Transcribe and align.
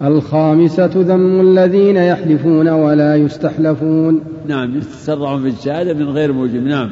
الخامسة 0.00 0.90
ذم 0.94 1.40
الذين 1.40 1.96
يحلفون 1.96 2.68
ولا 2.68 3.16
يستحلفون. 3.16 4.20
نعم 4.48 4.76
يتسرعون 4.76 5.42
بالشهادة 5.42 5.94
من 5.94 6.08
غير 6.08 6.32
موجب. 6.32 6.66
نعم. 6.66 6.90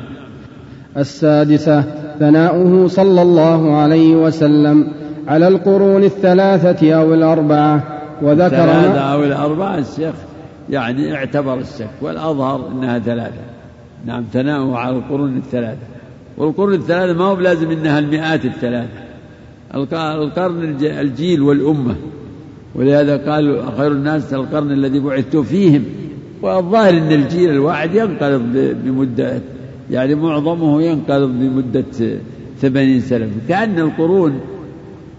السادسة 0.97 1.85
ثناؤه 2.19 2.89
صلى 2.89 3.23
الله 3.23 3.77
عليه 3.77 4.15
وسلم 4.17 4.93
على 5.29 5.49
القرون 5.49 6.05
الثلاثة 6.05 6.93
أو 6.95 7.15
الأربعة. 7.15 8.01
وذكر 8.23 8.45
الثلاثة 8.47 9.01
أو 9.01 9.25
الأربعة 9.25 9.79
الشيخ 9.79 10.15
يعني 10.71 11.15
اعتبر 11.15 11.59
الشك 11.59 11.91
والأظهر 12.03 12.69
أنها 12.73 12.99
ثلاثة. 12.99 13.43
نعم 14.07 14.25
ثناؤه 14.33 14.77
على 14.77 14.97
القرون 14.97 15.37
الثلاثة. 15.37 15.87
والقرون 16.39 16.75
الثلاثة 16.75 17.19
ما 17.19 17.25
هو 17.25 17.37
بلازم 17.37 17.71
أنها 17.71 17.99
المئات 17.99 18.45
الثلاثة. 18.45 19.01
القرن 19.75 20.77
الجيل 20.83 21.43
والأمة. 21.43 21.95
ولهذا 22.75 23.17
قال 23.17 23.63
خير 23.79 23.93
الناس 23.93 24.35
القرن 24.35 24.73
الذي 24.73 25.01
بعثت 25.01 25.37
فيهم 25.37 25.85
والظاهر 26.43 26.99
أن 26.99 27.13
الجيل 27.13 27.51
الواحد 27.51 27.95
ينقلب 27.95 28.43
بمدة 28.85 29.41
يعني 29.91 30.15
معظمه 30.15 30.83
ينقلب 30.83 31.31
بمدة 31.31 32.17
ثمانين 32.61 33.01
سنة 33.01 33.29
كأن 33.49 33.79
القرون 33.79 34.41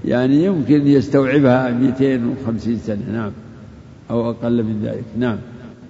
يعني 0.06 0.46
يمكن 0.46 0.88
يستوعبها 0.88 1.72
250 1.72 2.78
سنة 2.78 3.02
نعم 3.14 3.32
أو 4.12 4.30
أقل 4.30 4.64
من 4.64 4.82
ذلك 4.84 5.04
نعم. 5.18 5.38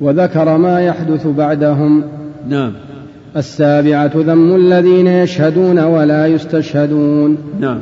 وذكر 0.01 0.57
ما 0.57 0.81
يحدث 0.81 1.27
بعدهم. 1.27 2.03
نعم. 2.49 2.73
السابعة 3.37 4.11
ذم 4.15 4.55
الذين 4.55 5.07
يشهدون 5.07 5.79
ولا 5.79 6.27
يستشهدون. 6.27 7.37
نعم. 7.59 7.81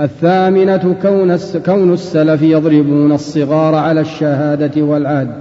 الثامنة 0.00 0.96
كون 1.02 1.36
كون 1.66 1.92
السلف 1.92 2.42
يضربون 2.42 3.12
الصغار 3.12 3.74
على 3.74 4.00
الشهادة 4.00 4.82
والعهد. 4.82 5.34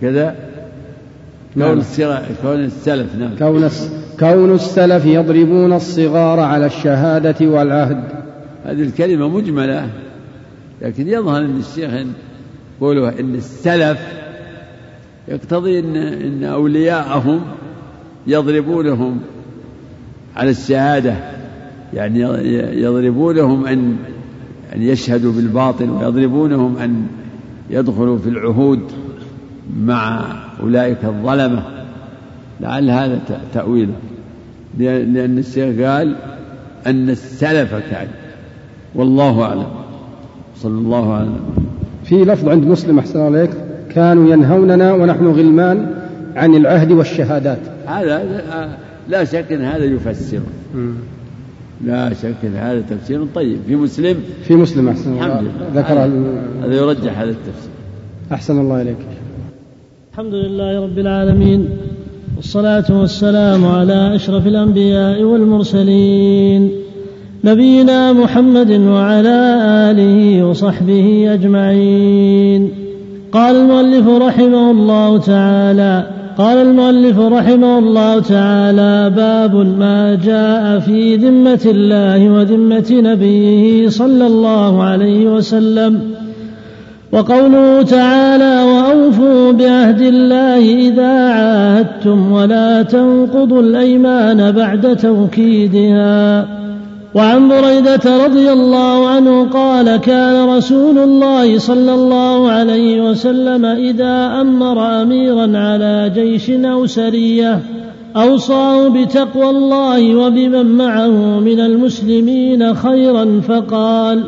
كذا؟ 0.00 0.34
كون 1.54 1.62
نعم. 1.98 2.22
كون 2.42 2.64
السلف 2.64 3.16
نعم. 3.16 3.36
كون 3.38 3.70
كون 4.20 4.54
السلف 4.54 5.06
يضربون 5.06 5.72
الصغار 5.72 6.40
على 6.40 6.66
الشهادة 6.66 7.46
والعهد. 7.46 8.04
هذه 8.64 8.82
الكلمة 8.82 9.28
مجملة 9.28 9.88
لكن 10.82 11.08
يظهر 11.08 11.38
أن 11.38 11.58
الشيخ 11.58 11.90
يقولوا 12.78 13.20
أن 13.20 13.34
السلف 13.34 13.98
يقتضي 15.28 15.78
أن 15.78 15.96
أن 15.96 16.44
أولياءهم 16.44 17.40
يضربونهم 18.26 19.20
على 20.36 20.50
الشهادة. 20.50 21.39
يعني 21.94 22.20
يضربونهم 22.82 23.66
أن 23.66 23.96
أن 24.74 24.82
يشهدوا 24.82 25.32
بالباطل 25.32 25.90
ويضربونهم 25.90 26.76
أن 26.76 27.06
يدخلوا 27.70 28.18
في 28.18 28.28
العهود 28.28 28.80
مع 29.84 30.24
أولئك 30.62 31.04
الظلمة. 31.04 31.62
لعل 32.60 32.90
هذا 32.90 33.20
تأويله 33.54 33.92
لأن 34.78 35.38
الشيخ 35.38 35.80
قال 35.80 36.16
أن 36.86 37.10
السلف 37.10 37.74
كان. 37.90 38.08
والله 38.94 39.42
أعلم. 39.42 39.66
صلى 40.56 40.78
الله 40.78 41.14
عليه 41.14 41.30
وسلم 41.30 41.66
في 42.04 42.24
لفظ 42.24 42.48
عند 42.48 42.64
مسلم 42.64 42.98
أحسن 42.98 43.20
عليك 43.20 43.50
كانوا 43.90 44.32
ينهوننا 44.32 44.92
ونحن 44.92 45.26
غلمان 45.26 45.86
عن 46.36 46.54
العهد 46.54 46.92
والشهادات. 46.92 47.60
هذا 47.86 48.42
لا 49.08 49.24
شك 49.24 49.52
أن 49.52 49.62
هذا 49.62 49.84
يفسر. 49.84 50.40
لا 51.84 52.14
شك 52.14 52.34
أن 52.44 52.54
هذا 52.56 52.80
تفسير 52.80 53.26
طيب. 53.34 53.58
في 53.66 53.76
مسلم؟ 53.76 54.16
في 54.42 54.54
مسلم 54.54 54.88
أحسن 54.88 55.12
الله. 55.12 55.42
ذكر 55.74 55.94
هذا 56.64 56.74
يرجح 56.74 57.18
هذا 57.18 57.30
التفسير. 57.30 57.70
أحسن 58.32 58.60
الله 58.60 58.82
إليك. 58.82 58.96
الحمد 60.12 60.34
لله 60.34 60.82
رب 60.82 60.98
العالمين 60.98 61.68
والصلاة 62.36 62.84
والسلام 62.90 63.66
على 63.66 64.14
أشرف 64.14 64.46
الأنبياء 64.46 65.22
والمرسلين 65.22 66.70
نبينا 67.44 68.12
محمد 68.12 68.70
وعلى 68.70 69.38
آله 69.90 70.44
وصحبه 70.46 71.34
أجمعين. 71.34 72.70
قال 73.32 73.56
المؤلف 73.56 74.08
رحمه 74.08 74.70
الله 74.70 75.18
تعالى 75.18 76.19
قال 76.38 76.58
المؤلف 76.58 77.18
رحمه 77.18 77.78
الله 77.78 78.18
تعالى 78.20 79.10
باب 79.16 79.54
ما 79.54 80.18
جاء 80.24 80.78
في 80.78 81.16
ذمة 81.16 81.60
الله 81.66 82.30
وذمة 82.30 82.86
نبيه 82.90 83.88
صلى 83.88 84.26
الله 84.26 84.82
عليه 84.82 85.26
وسلم. 85.26 86.00
وقوله 87.12 87.82
تعالى 87.82 88.62
وأوفوا 88.62 89.52
بعهد 89.52 90.00
الله 90.00 90.88
إذا 90.88 91.32
عاهدتم 91.32 92.32
ولا 92.32 92.82
تنقضوا 92.82 93.62
الأيمان 93.62 94.52
بعد 94.52 94.96
توكيدها. 94.96 96.59
وعن 97.14 97.48
بريدة 97.48 98.24
رضي 98.26 98.52
الله 98.52 99.08
عنه 99.08 99.48
قال 99.48 99.96
كان 99.96 100.48
رسول 100.48 100.98
الله 100.98 101.58
صلى 101.58 101.94
الله 101.94 102.50
عليه 102.50 103.10
وسلم 103.10 103.64
إذا 103.64 104.40
أمر 104.40 105.02
أميرا 105.02 105.58
على 105.58 106.12
جيش 106.14 106.50
أو 106.50 106.86
سرية 106.86 107.60
أوصاه 108.16 108.88
بتقوى 108.88 109.50
الله 109.50 110.16
وبمن 110.16 110.66
معه 110.66 111.40
من 111.40 111.60
المسلمين 111.60 112.74
خيرا 112.74 113.40
فقال 113.48 114.22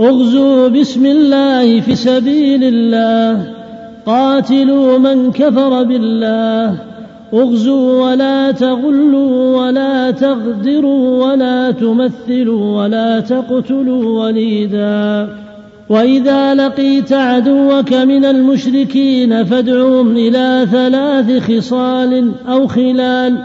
اغزوا 0.00 0.68
بسم 0.68 1.06
الله 1.06 1.80
في 1.80 1.94
سبيل 1.94 2.64
الله 2.64 3.52
قاتلوا 4.06 4.98
من 4.98 5.32
كفر 5.32 5.82
بالله 5.82 6.93
اغزوا 7.42 8.10
ولا 8.10 8.50
تغلوا 8.50 9.56
ولا 9.56 10.10
تغدروا 10.10 11.26
ولا 11.26 11.70
تمثلوا 11.70 12.82
ولا 12.82 13.20
تقتلوا 13.20 14.24
وليدا. 14.24 15.28
وإذا 15.88 16.54
لقيت 16.54 17.12
عدوك 17.12 17.92
من 17.92 18.24
المشركين 18.24 19.44
فادعهم 19.44 20.16
إلى 20.16 20.66
ثلاث 20.72 21.52
خصال 21.52 22.32
أو 22.48 22.66
خلال 22.66 23.38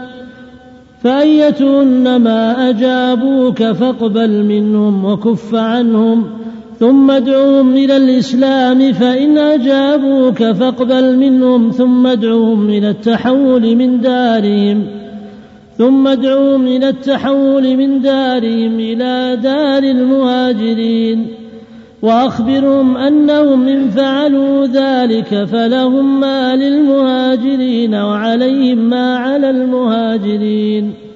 فأيتهن 1.02 2.16
ما 2.16 2.70
أجابوك 2.70 3.62
فاقبل 3.62 4.44
منهم 4.44 5.04
وكف 5.04 5.54
عنهم. 5.54 6.39
ثم 6.80 7.10
ادعوهم 7.10 7.76
إلى 7.76 7.96
الإسلام 7.96 8.92
فإن 8.92 9.38
أجابوك 9.38 10.42
فاقبل 10.42 11.16
منهم 11.16 11.70
ثم 11.70 12.06
ادعوهم 12.06 12.70
إلى 12.70 12.90
التحول 12.90 13.76
من 13.76 14.00
دارهم 14.00 14.86
ثم 15.78 16.08
ادعوهم 16.08 16.66
إلى 16.66 16.88
التحول 16.88 17.76
من 17.76 18.00
دارهم 18.00 18.80
إلى 18.80 19.38
دار 19.42 19.82
المهاجرين 19.82 21.26
وأخبرهم 22.02 22.96
أنهم 22.96 23.68
إن 23.68 23.90
فعلوا 23.90 24.66
ذلك 24.66 25.44
فلهم 25.44 26.20
ما 26.20 26.56
للمهاجرين 26.56 27.94
وعليهم 27.94 28.78
ما 28.78 29.16
على 29.16 29.50
المهاجرين. 29.50 31.09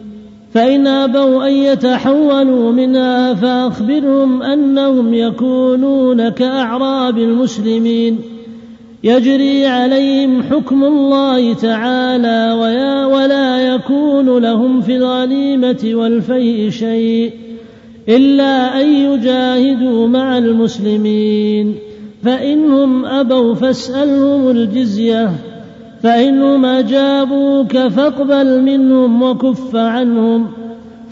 فإن 0.55 0.87
أبوا 0.87 1.49
أن 1.49 1.53
يتحولوا 1.53 2.73
منها 2.73 3.35
فأخبرهم 3.35 4.43
أنهم 4.43 5.15
يكونون 5.15 6.29
كأعراب 6.29 7.19
المسلمين. 7.19 8.19
يجري 9.05 9.67
عليهم 9.67 10.43
حكم 10.43 10.85
الله 10.85 11.55
تعالى 11.55 12.59
ويا 12.61 13.07
ولا 13.07 13.75
يكون 13.75 14.39
لهم 14.39 14.81
في 14.81 14.97
الغنيمة 14.97 15.91
والفيء 15.95 16.71
شيء 16.71 17.33
إلا 18.09 18.81
أن 18.81 18.87
يجاهدوا 18.93 20.09
مع 20.09 20.39
المسلمين. 20.39 21.75
فإنهم 22.25 23.05
أبوا 23.05 23.55
فاسألهم 23.55 24.51
الجزية 24.51 25.31
فإنهم 26.05 26.65
أجابوك 26.65 27.79
فاقبل 27.79 28.63
منهم 28.63 29.23
وكف 29.23 29.77
عنهم 29.77 30.47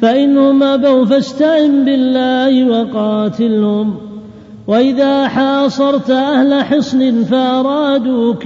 فإنهم 0.00 0.62
أبوا 0.62 1.04
فاستعن 1.04 1.84
بالله 1.84 2.64
وقاتلهم 2.64 3.94
وإذا 4.66 5.28
حاصرت 5.28 6.10
أهل 6.10 6.62
حصن 6.62 7.24
فأرادوك 7.24 8.44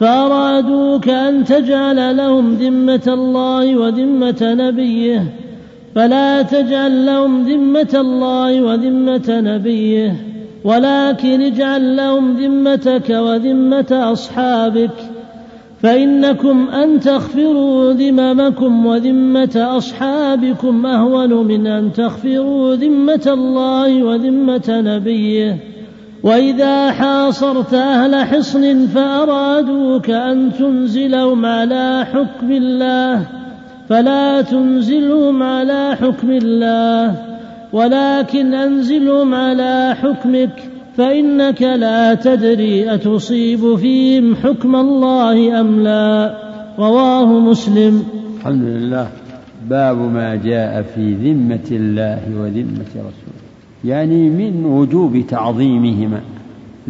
فأرادوك 0.00 1.08
أن 1.08 1.44
تجعل 1.44 2.16
لهم 2.16 2.54
ذمة 2.54 3.04
الله 3.06 3.76
وذمة 3.76 4.38
نبيه 4.42 5.24
فلا 5.94 6.42
تجعل 6.42 7.06
لهم 7.06 7.42
ذمة 7.42 7.94
الله 7.94 8.62
وذمة 8.62 9.28
نبيه 9.28 10.16
ولكن 10.64 11.42
اجعل 11.42 11.96
لهم 11.96 12.36
ذمتك 12.36 13.10
وذمة 13.10 14.12
أصحابك 14.12 15.13
فإنكم 15.84 16.68
أن 16.68 17.00
تغفروا 17.00 17.92
ذممكم 17.92 18.86
وذمة 18.86 19.76
أصحابكم 19.76 20.86
أهون 20.86 21.46
من 21.46 21.66
أن 21.66 21.92
تغفروا 21.92 22.74
ذمة 22.74 23.22
الله 23.26 24.02
وذمة 24.02 24.64
نبيه. 24.68 25.56
وإذا 26.22 26.90
حاصرت 26.90 27.74
أهل 27.74 28.14
حصن 28.14 28.86
فأرادوك 28.86 30.10
أن 30.10 30.52
تنزلهم 30.58 31.46
على 31.46 32.06
حكم 32.12 32.52
الله. 32.52 33.26
فلا 33.88 34.42
تنزلهم 34.42 35.42
على 35.42 35.96
حكم 36.00 36.30
الله. 36.30 37.14
ولكن 37.72 38.54
أنزلهم 38.54 39.34
على 39.34 39.96
حكمك. 40.02 40.73
فإنك 40.96 41.62
لا 41.62 42.14
تدري 42.14 42.94
أتصيب 42.94 43.76
فيهم 43.76 44.34
حكم 44.34 44.76
الله 44.76 45.60
أم 45.60 45.80
لا. 45.80 46.38
رواه 46.78 47.26
مسلم. 47.26 48.04
الحمد 48.36 48.62
لله. 48.62 49.08
باب 49.70 49.96
ما 49.96 50.34
جاء 50.34 50.82
في 50.82 51.14
ذمة 51.14 51.68
الله 51.70 52.18
وذمة 52.40 52.90
رسوله. 52.90 53.44
يعني 53.84 54.30
من 54.30 54.64
وجوب 54.64 55.22
تعظيمهما. 55.28 56.20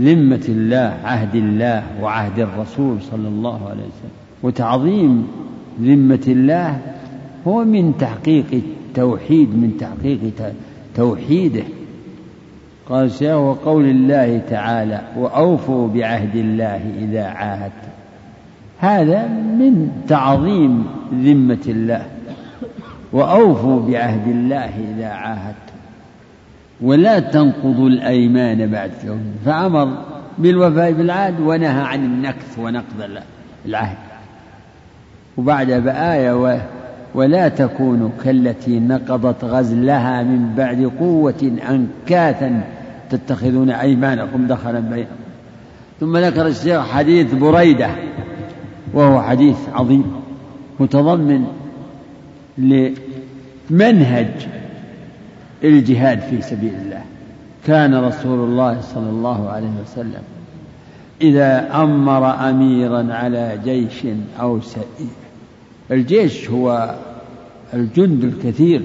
ذمة 0.01 0.45
الله 0.49 0.97
عهد 1.05 1.35
الله 1.35 1.83
وعهد 2.03 2.39
الرسول 2.39 2.97
صلى 3.11 3.29
الله 3.29 3.55
عليه 3.55 3.83
وسلم. 3.83 4.43
وتعظيم 4.43 5.27
ذمة 5.83 6.25
الله 6.29 6.79
هو 7.49 7.65
من 7.65 7.93
تحقيق 7.99 8.47
التوحيد 8.53 9.49
من 9.49 9.77
تحقيق 9.81 10.21
توحيده. 10.97 11.63
قال 12.89 13.05
الشيخ 13.05 13.35
وقول 13.35 13.85
الله 13.85 14.41
تعالى 14.51 15.01
وأوفوا 15.17 15.89
بعهد 15.89 16.37
الله 16.37 16.81
إذا 16.99 17.25
عاهدتم 17.25 17.95
هذا 18.79 19.29
من 19.29 19.91
تعظيم 20.09 20.87
ذمة 21.15 21.65
الله. 21.67 22.07
وأوفوا 23.13 23.81
بعهد 23.81 24.29
الله 24.29 24.71
إذا 24.97 25.07
عاهدتم 25.07 25.75
ولا 26.81 27.19
تنقضوا 27.19 27.89
الأيمان 27.89 28.67
بعد 28.71 28.91
يوم. 29.05 29.23
فأمر 29.45 29.99
بالوفاء 30.39 30.93
بالعهد 30.93 31.41
ونهى 31.41 31.83
عن 31.83 32.05
النكث 32.05 32.59
ونقض 32.59 33.11
العهد. 33.67 33.97
وبعد 35.37 35.71
بآية 35.71 36.61
ولا 37.15 37.49
تكونوا 37.49 38.11
كالتي 38.25 38.81
نقضت 38.81 39.45
غزلها 39.45 40.23
من 40.23 40.55
بعد 40.57 40.91
قوة 40.99 41.53
أنكاثا 41.71 42.61
تتخذون 43.11 43.71
أيمانكم 43.71 44.47
دخلا 44.47 44.81
بينكم. 44.81 45.11
ثم 46.01 46.17
ذكر 46.17 46.47
الشيخ 46.47 46.89
حديث 46.89 47.35
بريدة 47.35 47.91
وهو 48.93 49.23
حديث 49.23 49.57
عظيم 49.73 50.13
متضمن 50.81 51.47
لمنهج 52.59 54.29
الجهاد 55.65 56.21
في 56.21 56.43
سبيل 56.43 56.75
الله. 56.75 57.03
كان 57.67 57.95
رسول 57.95 58.39
الله 58.39 58.81
صلى 58.81 59.11
الله 59.11 59.49
عليه 59.49 59.73
وسلم 59.83 60.23
إذا 61.21 61.83
أمر 61.83 62.51
أميرا 62.51 63.15
على 63.15 63.59
جيش 63.65 64.07
أو 64.41 64.61
سئير 64.61 65.15
الجيش 65.91 66.51
هو 66.51 66.95
الجند 67.75 68.25
الكثير 68.25 68.83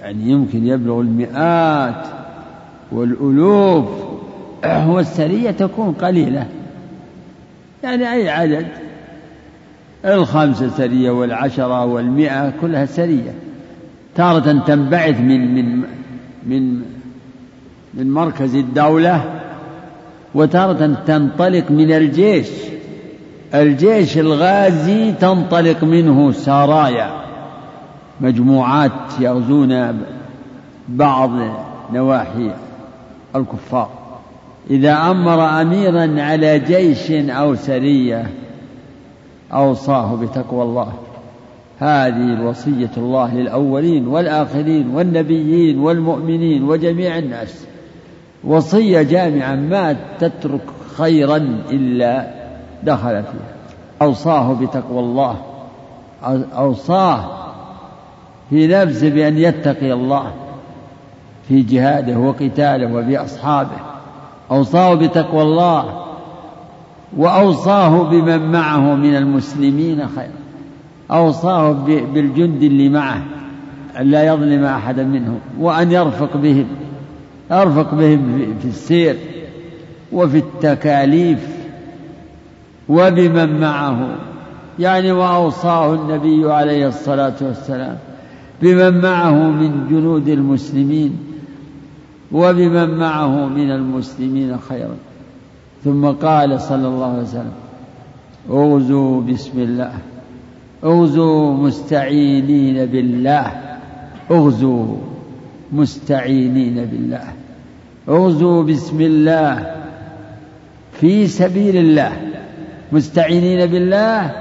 يعني 0.00 0.30
يمكن 0.30 0.66
يبلغ 0.66 1.00
المئات 1.00 2.06
والألوف 2.92 3.86
والسرية 4.86 5.50
تكون 5.50 5.92
قليلة. 5.92 6.46
يعني 7.82 8.12
أي 8.12 8.30
عدد؟ 8.30 8.66
الخمسة 10.04 10.68
سرية 10.68 11.10
والعشرة 11.10 11.84
والمئة 11.84 12.52
كلها 12.60 12.86
سرية. 12.86 13.34
تارة 14.14 14.62
تنبعث 14.66 15.20
من 15.20 15.54
من 15.54 15.84
من 16.46 16.82
من 17.94 18.10
مركز 18.10 18.54
الدولة 18.54 19.24
وتارة 20.34 20.96
تنطلق 21.06 21.70
من 21.70 21.92
الجيش. 21.92 22.48
الجيش 23.54 24.18
الغازي 24.18 25.12
تنطلق 25.12 25.84
منه 25.84 26.32
سرايا. 26.32 27.10
مجموعات 28.20 29.20
يغزون 29.20 30.00
بعض 30.88 31.30
نواحي 31.92 32.50
الكفار. 33.36 33.88
إذا 34.70 34.92
أمر 34.92 35.60
أميرا 35.60 36.22
على 36.22 36.58
جيش 36.58 37.10
أو 37.10 37.54
سرية 37.54 38.30
أوصاه 39.52 40.16
بتقوى 40.16 40.62
الله. 40.62 40.92
هذه 41.78 42.34
الوصية 42.34 42.90
الله 42.96 43.34
للأولين 43.34 44.08
والآخرين 44.08 44.94
والنبيين 44.94 45.78
والمؤمنين 45.78 46.62
وجميع 46.64 47.18
الناس. 47.18 47.66
وصية 48.44 49.02
جامعة 49.02 49.54
ما 49.54 49.96
تترك 50.20 50.60
خيرا 50.96 51.36
إلا 51.70 52.26
دخل 52.82 53.22
فيها. 53.22 53.52
أوصاه 54.02 54.52
بتقوى 54.52 55.00
الله. 55.00 55.36
أوصاه 56.56 57.24
في 58.50 58.66
نفسه 58.66 59.10
بأن 59.10 59.38
يتقي 59.38 59.92
الله. 59.92 60.32
في 61.48 61.62
جهاده 61.62 62.18
وقتاله 62.18 62.94
وبأصحابه 62.94 63.76
أوصاه 64.50 64.94
بتقوى 64.94 65.42
الله 65.42 66.02
وأوصاه 67.16 68.02
بمن 68.02 68.52
معه 68.52 68.94
من 68.94 69.16
المسلمين 69.16 70.08
خيرا 70.16 70.42
أوصاه 71.10 71.72
بالجند 72.14 72.62
اللي 72.62 72.88
معه 72.88 73.22
أن 74.00 74.06
لا 74.06 74.24
يظلم 74.26 74.64
أحدا 74.64 75.04
منهم 75.04 75.38
وأن 75.60 75.92
يرفق 75.92 76.36
بهم 76.36 76.66
يرفق 77.50 77.94
بهم 77.94 78.54
في 78.62 78.68
السير 78.68 79.16
وفي 80.12 80.38
التكاليف 80.38 81.48
وبمن 82.88 83.60
معه 83.60 84.08
يعني 84.78 85.12
وأوصاه 85.12 85.94
النبي 85.94 86.52
عليه 86.52 86.88
الصلاة 86.88 87.34
والسلام. 87.40 87.98
بمن 88.62 89.00
معه 89.00 89.50
من 89.50 89.86
جنود 89.90 90.28
المسلمين 90.28 91.18
وبمن 92.32 92.98
معه 92.98 93.46
من 93.46 93.70
المسلمين 93.70 94.58
خيرا. 94.68 94.96
ثم 95.84 96.06
قال 96.06 96.60
صلى 96.60 96.88
الله 96.88 97.06
عليه 97.06 97.22
وسلم 97.22 97.52
اغزوا 98.50 99.20
بسم 99.22 99.58
الله 99.58 99.92
اغزوا 100.84 101.52
مستعينين 101.52 102.86
بالله 102.86 103.52
اغزوا 104.30 104.96
مستعينين 105.72 106.84
بالله 106.84 107.24
اغزوا 108.08 108.62
بسم 108.62 109.00
الله 109.00 109.74
في 111.00 111.26
سبيل 111.26 111.76
الله 111.76 112.12
مستعينين 112.92 113.66
بالله 113.66 114.32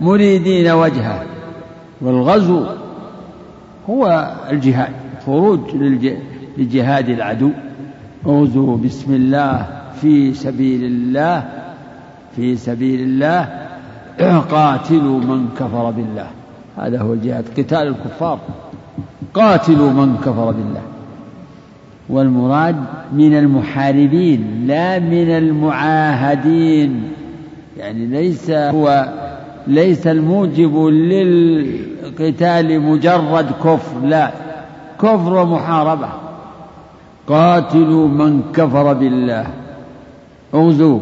مريدين 0.00 0.70
وجهه 0.70 1.24
والغزو 2.00 2.64
هو 3.90 4.32
الجهاد 4.50 4.92
خروج 5.26 5.60
لجهاد 6.58 7.08
العدو. 7.08 7.50
اغزوا 8.26 8.76
بسم 8.76 9.14
الله 9.14 9.66
في 10.00 10.34
سبيل 10.34 10.84
الله 10.84 11.44
في 12.36 12.56
سبيل 12.56 13.00
الله 13.00 13.48
قاتلوا 14.50 15.20
من 15.20 15.48
كفر 15.58 15.90
بالله. 15.90 16.26
هذا 16.78 17.00
هو 17.00 17.12
الجهاد 17.12 17.44
قتال 17.58 17.88
الكفار. 17.88 18.38
قاتلوا 19.34 19.90
من 19.90 20.16
كفر 20.16 20.50
بالله. 20.50 20.82
والمراد 22.08 22.76
من 23.12 23.38
المحاربين 23.38 24.64
لا 24.66 24.98
من 24.98 25.30
المعاهدين. 25.30 27.02
يعني 27.78 28.06
ليس 28.06 28.50
هو 28.50 29.08
ليس 29.66 30.06
الموجب 30.06 30.86
للقتال 30.86 32.80
مجرد 32.80 33.46
كفر 33.64 34.00
لا. 34.04 34.30
كفر 34.98 35.34
ومحاربة. 35.34 36.08
قاتلوا 37.28 38.08
من 38.08 38.42
كفر 38.54 38.92
بالله. 38.92 39.46
اغزوا. 40.54 40.98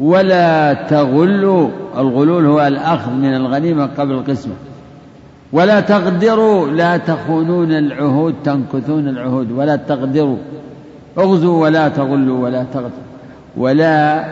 ولا 0.00 0.72
تغلوا. 0.72 1.68
الغلول 1.98 2.46
هو 2.46 2.60
الأخذ 2.60 3.10
من 3.12 3.34
الغنيمة 3.34 3.86
قبل 3.86 4.12
القسمة. 4.12 4.54
ولا 5.52 5.80
تغدروا. 5.80 6.68
لا 6.68 6.96
تخونون 6.96 7.72
العهود 7.72 8.34
تنكثون 8.44 9.08
العهود. 9.08 9.52
ولا 9.52 9.76
تغدروا. 9.76 10.36
اغزوا 11.18 11.62
ولا 11.62 11.88
تغلوا 11.88 12.44
ولا 12.44 12.64
تغدروا. 12.72 13.12
ولا 13.56 14.24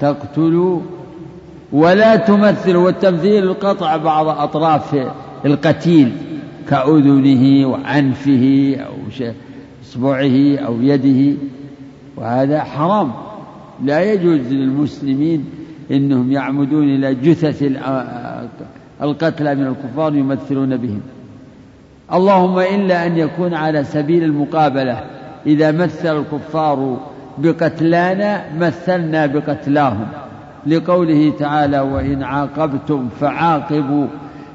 تقتلوا 0.00 0.80
ولا 1.72 2.16
تمثلوا 2.16 2.84
والتمثيل 2.84 3.54
قطع 3.54 3.96
بعض 3.96 4.28
أطراف 4.28 4.96
القتيل 5.44 6.12
كأذنه 6.68 7.66
وعنفه 7.68 8.76
أو 8.80 9.24
إصبعه 9.84 10.58
أو 10.58 10.82
يده. 10.82 11.36
وهذا 12.16 12.60
حرام. 12.60 13.12
لا 13.84 14.12
يجوز 14.12 14.52
للمسلمين 14.52 15.44
إنهم 15.90 16.32
يعمدون 16.32 16.84
إلى 16.84 17.14
جثث 17.14 17.62
القتلى 19.02 19.54
من 19.54 19.66
الكفار 19.66 20.14
يمثلون 20.14 20.76
بهم. 20.76 21.00
اللهم 22.12 22.58
إلا 22.58 23.06
أن 23.06 23.18
يكون 23.18 23.54
على 23.54 23.84
سبيل 23.84 24.22
المقابلة. 24.22 25.04
إذا 25.46 25.72
مثل 25.72 26.18
الكفار 26.18 27.00
بقتلانا 27.38 28.44
مثلنا 28.58 29.26
بقتلاهم. 29.26 30.06
لقوله 30.66 31.32
تعالى 31.38 31.80
وإن 31.80 32.22
عاقبتم 32.22 33.08
فعاقبوا 33.20 34.06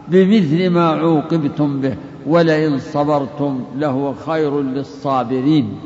بمثل 0.08 0.70
ما 0.70 0.88
عوقبتم 0.88 1.82
به 1.82 1.96
ولئن 2.28 2.78
صبرتم 2.78 3.64
لهو 3.78 4.14
خير 4.14 4.62
للصابرين. 4.62 5.80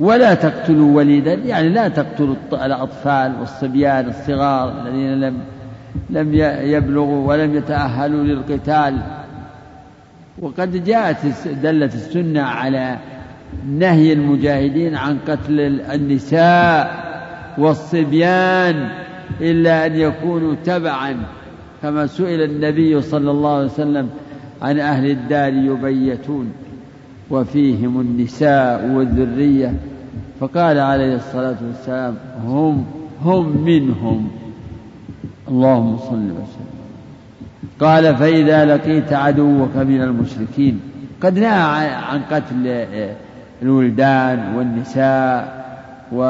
ولا 0.00 0.34
تقتلوا 0.34 0.96
وليدا 0.96 1.34
يعني 1.34 1.68
لا 1.68 1.88
تقتلوا 1.88 2.34
الأطفال 2.52 3.32
والصبيان 3.40 4.08
الصغار 4.08 4.86
الذين 4.86 5.20
لم 5.20 5.38
لم 6.10 6.34
يبلغوا 6.62 7.28
ولم 7.28 7.56
يتأهلوا 7.56 8.24
للقتال. 8.24 8.98
وقد 10.42 10.84
جاءت 10.84 11.16
دلت 11.62 11.94
السنة 11.94 12.42
على 12.42 12.98
نهي 13.66 14.12
المجاهدين 14.12 14.94
عن 14.94 15.18
قتل 15.28 15.60
النساء 15.90 17.12
والصبيان 17.58 18.88
إلا 19.40 19.86
أن 19.86 19.96
يكونوا 19.96 20.54
تبعا 20.64 21.16
كما 21.82 22.06
سئل 22.06 22.42
النبي 22.42 23.02
صلى 23.02 23.30
الله 23.30 23.56
عليه 23.56 23.66
وسلم 23.66 24.08
عن 24.62 24.78
أهل 24.78 25.10
الدار 25.10 25.52
يبيتون 25.52 26.52
وفيهم 27.30 28.00
النساء 28.00 28.90
والذرية 28.90 29.74
فقال 30.40 30.78
عليه 30.78 31.16
الصلاة 31.16 31.56
والسلام 31.68 32.16
هم 32.46 32.84
هم 33.24 33.64
منهم. 33.64 34.30
اللهم 35.48 35.98
صل 35.98 36.30
وسلم. 36.30 36.72
قال 37.80 38.16
فإذا 38.16 38.64
لقيت 38.64 39.12
عدوك 39.12 39.76
من 39.76 40.02
المشركين 40.02 40.80
قد 41.22 41.38
نهى 41.38 41.90
عن 41.90 42.20
قتل 42.30 42.86
الولدان 43.62 44.54
والنساء 44.56 45.62
و 46.12 46.22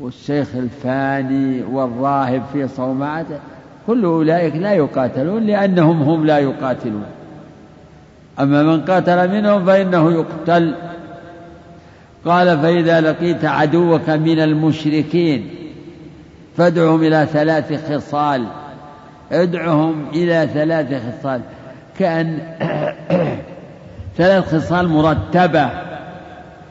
والشيخ 0.00 0.48
الفاني 0.54 1.62
والراهب 1.62 2.42
في 2.52 2.68
صومعته 2.68 3.38
كل 3.86 4.04
أولئك 4.04 4.56
لا 4.56 4.72
يقاتلون 4.72 5.42
لأنهم 5.42 6.02
هم 6.02 6.26
لا 6.26 6.38
يقاتلون. 6.38 7.04
أما 8.40 8.62
من 8.62 8.80
قاتل 8.80 9.28
منهم 9.30 9.64
فإنه 9.64 10.12
يقتل. 10.12 10.74
قال 12.24 12.58
فإذا 12.58 13.00
لقيت 13.00 13.44
عدوك 13.44 14.10
من 14.10 14.40
المشركين 14.40 15.50
فادعهم 16.56 17.02
إلى 17.02 17.26
ثلاث 17.32 17.92
خصال. 17.92 18.46
ادعهم 19.32 20.04
إلى 20.12 20.48
ثلاث 20.54 21.02
خصال. 21.06 21.40
كأن 21.98 22.38
ثلاث 24.18 24.54
خصال 24.54 24.88
مرتبة 24.88 25.70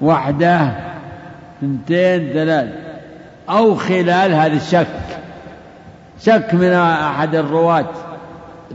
واحدة 0.01 0.71
اثنتين 1.57 2.33
ثلاث. 2.33 2.78
أو 3.49 3.75
خلال 3.75 4.33
هذا 4.33 4.53
الشك. 4.53 4.87
شك 6.21 6.49
من 6.53 6.71
أحد 6.73 7.35
الرواة. 7.35 7.89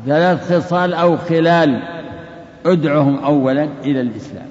ثلاث 0.07 0.53
خصال 0.53 0.95
أو 0.95 1.17
خلال 1.17 1.83
أدعهم 2.67 3.25
أولا 3.25 3.69
إلى 3.85 4.01
الإسلام. 4.01 4.47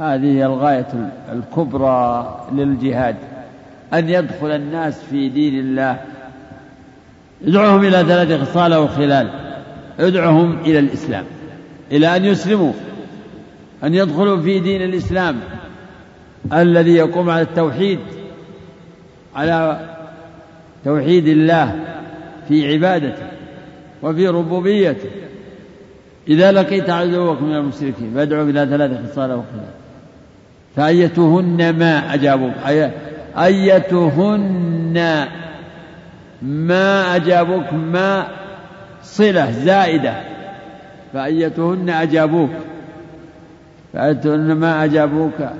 هذه 0.00 0.36
هي 0.36 0.46
الغاية 0.46 1.10
الكبرى 1.32 2.36
للجهاد. 2.52 3.16
أن 3.94 4.08
يدخل 4.08 4.50
الناس 4.50 5.00
في 5.10 5.28
دين 5.28 5.54
الله. 5.58 6.00
ادعوهم 7.46 7.84
إلى 7.84 8.04
ثلاث 8.04 8.42
خصال 8.42 8.72
أو 8.72 8.88
خلال. 8.88 9.30
ادعوهم 10.00 10.58
إلى 10.60 10.78
الإسلام. 10.78 11.24
إلى 11.92 12.16
أن 12.16 12.24
يسلموا. 12.24 12.72
أن 13.84 13.94
يدخلوا 13.94 14.40
في 14.40 14.58
دين 14.58 14.82
الإسلام. 14.82 15.40
الذي 16.52 16.94
يقوم 16.94 17.30
على 17.30 17.42
التوحيد. 17.42 17.98
على 19.34 19.80
توحيد 20.84 21.28
الله 21.28 21.84
في 22.48 22.72
عبادته 22.72 23.26
وفي 24.02 24.28
ربوبيته. 24.28 25.10
إذا 26.28 26.52
لقيت 26.52 26.90
عدوك 26.90 27.42
من 27.42 27.54
المشركين 27.54 28.12
فادعوا 28.14 28.50
إلى 28.50 28.66
ثلاث 28.66 29.10
خصال 29.10 29.30
أو 29.30 29.42
خلال 29.52 29.68
فأيتهن 30.76 31.78
ما 31.78 32.14
أجابوك. 32.14 32.52
أيتهن 33.38 35.26
ما 36.42 37.16
أجابوك 37.16 37.72
ما 37.72 38.26
صلة 39.02 39.50
زائدة. 39.50 40.14
فأيتهن 41.12 41.90
أجابوك. 41.90 42.50
فأيتهن 43.92 44.52
ما 44.52 44.84
أجابوك 44.84 45.50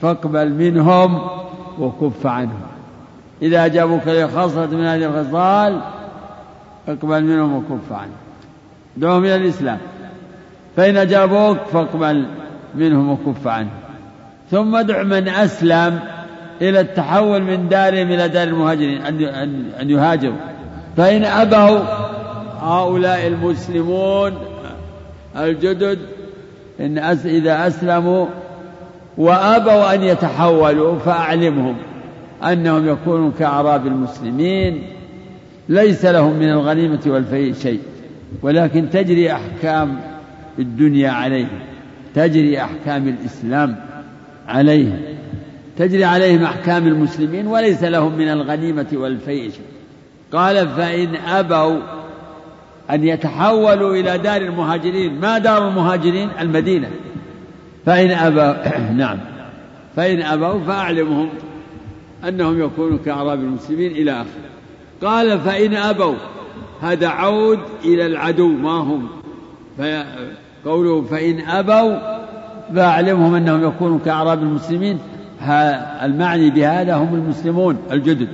فاقبل 0.00 0.50
منهم. 0.50 1.37
وكف 1.80 2.26
عنهم 2.26 2.60
إذا 3.42 3.66
أجابوك 3.66 4.02
لخصلة 4.06 4.66
من 4.66 4.84
هذه 4.84 5.04
الخصال 5.04 5.80
فاقبل 6.86 7.24
منهم 7.24 7.56
وكف 7.56 7.92
عنهم 7.92 8.16
دعوهم 8.96 9.24
إلى 9.24 9.36
الإسلام. 9.36 9.78
فإن 10.76 10.96
أجابوك 10.96 11.58
فاقبل 11.72 12.26
منهم 12.74 13.10
وكف 13.10 13.46
عنهم 13.46 13.70
ثم 14.50 14.76
ادع 14.76 15.02
من 15.02 15.28
أسلم 15.28 16.00
إلى 16.62 16.80
التحول 16.80 17.42
من 17.42 17.68
دارهم 17.68 18.12
إلى 18.12 18.28
دار 18.28 18.48
المهاجرين 18.48 19.02
أن 19.80 19.90
يهاجروا. 19.90 20.36
فإن 20.96 21.24
أبوا 21.24 21.78
هؤلاء 22.60 23.26
المسلمون 23.26 24.38
الجدد 25.36 25.98
إن 26.80 26.98
إذا 27.24 27.66
أسلموا 27.66 28.26
وأبوا 29.18 29.94
أن 29.94 30.02
يتحولوا 30.02 30.98
فأعلمهم 30.98 31.76
أنهم 32.42 32.88
يكونوا 32.88 33.30
كأعراب 33.38 33.86
المسلمين. 33.86 34.82
ليس 35.68 36.04
لهم 36.04 36.36
من 36.36 36.50
الغنيمة 36.50 37.00
والفيء 37.06 37.54
شيء 37.54 37.80
ولكن 38.42 38.90
تجري 38.90 39.32
أحكام 39.32 40.00
الدنيا 40.58 41.10
عليهم 41.10 41.58
تجري 42.14 42.60
أحكام 42.60 43.08
الإسلام 43.08 43.76
عليهم 44.48 45.00
تجري 45.76 46.04
عليهم 46.04 46.42
أحكام 46.42 46.86
المسلمين 46.86 47.46
وليس 47.46 47.84
لهم 47.84 48.16
من 48.16 48.28
الغنيمة 48.28 48.86
والفيء 48.92 49.50
شيء. 49.50 49.66
قال 50.32 50.68
فإن 50.68 51.16
أبوا 51.16 51.80
أن 52.90 53.04
يتحولوا 53.04 53.94
إلى 53.94 54.18
دار 54.18 54.42
المهاجرين 54.42 55.20
ما 55.20 55.38
دار 55.38 55.68
المهاجرين؟ 55.68 56.28
المدينة. 56.40 56.88
فإن 57.88 58.10
أبوا 58.10 58.78
نعم. 59.02 59.18
فإن 59.96 60.22
أبوا 60.22 60.64
فأعلمهم 60.64 61.28
أنهم 62.28 62.60
يكونوا 62.60 62.98
كأعراب 63.04 63.40
المسلمين 63.40 63.92
إلى 63.92 64.12
آخره. 64.12 64.48
قال 65.02 65.40
فإن 65.40 65.74
أبوا 65.74 66.14
هذا 66.82 67.08
عود 67.08 67.58
إلى 67.84 68.06
العدو 68.06 68.48
ما 68.48 68.70
هم؟ 68.70 69.08
قوله 70.64 71.02
فإن 71.02 71.40
أبوا 71.40 71.98
فأعلمهم 72.74 73.34
أنهم 73.34 73.64
يكونوا 73.64 73.98
كأعراب 74.04 74.42
المسلمين 74.42 74.98
المعني 76.02 76.50
بهذا 76.50 76.96
هم 76.96 77.14
المسلمون 77.14 77.76
الجدد. 77.92 78.28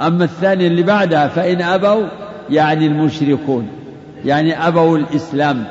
أما 0.00 0.24
الثاني 0.24 0.66
اللي 0.66 0.82
بعدها 0.82 1.28
فإن 1.28 1.62
أبوا 1.62 2.06
يعني 2.50 2.86
المشركون 2.86 3.68
يعني 4.24 4.68
أبوا 4.68 4.98
الإسلام 4.98 5.64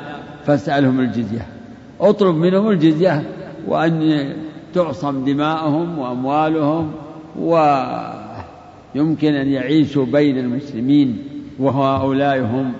فاسألهم 0.46 1.00
الجزية. 1.00 1.55
اطلب 2.00 2.34
منهم 2.36 2.70
الجزية 2.70 3.22
وأن 3.68 4.32
تعصم 4.74 5.24
دماءهم 5.24 5.98
وأموالهم 5.98 6.90
ويمكن 7.38 9.34
أن 9.34 9.48
يعيشوا 9.48 10.04
بين 10.04 10.38
المسلمين 10.38 11.18
وهؤلاء 11.58 12.40
هم 12.40 12.72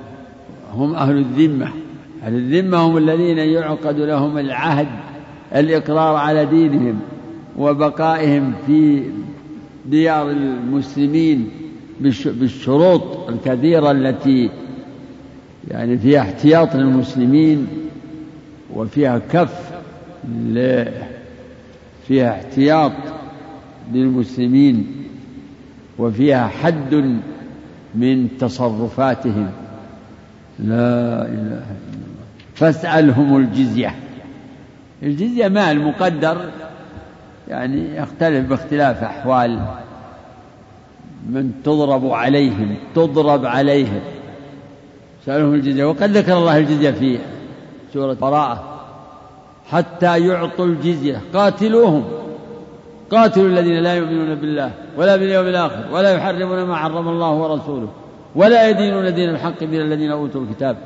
هم 0.75 0.95
أهل 0.95 1.17
الذمة. 1.17 1.69
أهل 2.23 2.35
الذمة 2.35 2.79
هم 2.79 2.97
الذين 2.97 3.39
يعقد 3.39 4.01
لهم 4.01 4.39
العهد 4.39 4.89
الإقرار 5.55 6.17
على 6.17 6.47
دينهم 6.47 7.01
وبقائهم 7.59 8.53
في 8.67 9.03
ديار 9.87 10.31
المسلمين 10.31 11.49
بالشروط 12.01 13.29
الكثيرة 13.29 13.91
التي 13.91 14.51
يعني 15.69 15.99
فيها 15.99 16.21
احتياط 16.21 16.77
للمسلمين. 16.77 17.67
وفيها 18.75 19.19
كف 19.19 19.71
فيها 22.07 22.31
احتياط 22.31 22.93
للمسلمين 23.93 24.87
وفيها 25.99 26.47
حد 26.49 27.21
من 27.95 28.39
تصرفاتهم. 28.39 29.51
لا 30.59 31.23
إله 31.23 31.27
إلا 31.27 31.43
الله. 31.43 31.63
فاسألهم 32.55 33.37
الجزية. 33.37 33.95
الجزية 35.03 35.49
مال 35.49 35.85
مقدر 35.85 36.51
يعني 37.49 37.97
يختلف 37.97 38.49
باختلاف 38.49 39.05
أحوال. 39.05 39.61
من 41.31 41.53
تضرب 41.65 42.11
عليهم 42.11 42.77
تضرب 42.95 43.47
عليهم. 43.47 44.01
سألهم 45.27 45.55
الجزية. 45.55 45.85
وقد 45.85 46.11
ذكر 46.11 46.39
الله 46.39 46.59
الجزية 46.59 46.91
في 46.91 47.19
سورة 47.97 48.15
براءة 48.15 48.65
حتى 49.71 50.27
يعطوا 50.27 50.67
الجزية. 50.67 51.21
قاتلوهم. 51.35 52.05
قاتلوا 53.11 53.49
الذين 53.49 53.83
لا 53.83 53.95
يؤمنون 53.95 54.35
بالله 54.35 54.71
ولا 54.97 55.17
باليوم 55.17 55.47
الآخر 55.47 55.85
ولا 55.93 56.11
يحرمون 56.11 56.63
ما 56.63 56.77
حرم 56.77 57.09
الله 57.09 57.31
ورسوله 57.31 57.89
ولا 58.35 58.69
يدينون 58.69 59.15
دين 59.15 59.31
الحق 59.31 59.63
من 59.63 59.81
الذين 59.81 60.11
أوتوا 60.11 60.41
الكتاب 60.41 60.77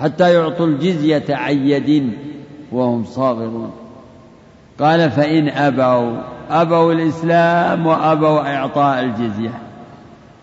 حتى 0.00 0.34
يعطوا 0.34 0.66
الجزية 0.66 1.24
عن 1.30 1.66
يد 1.66 2.12
وهم 2.72 3.04
صاغرون. 3.04 3.70
قال 4.80 5.10
فإن 5.10 5.48
أبوا 5.48 6.16
أبوا 6.50 6.92
الإسلام 6.92 7.86
وأبوا 7.86 8.56
إعطاء 8.56 9.04
الجزية. 9.04 9.54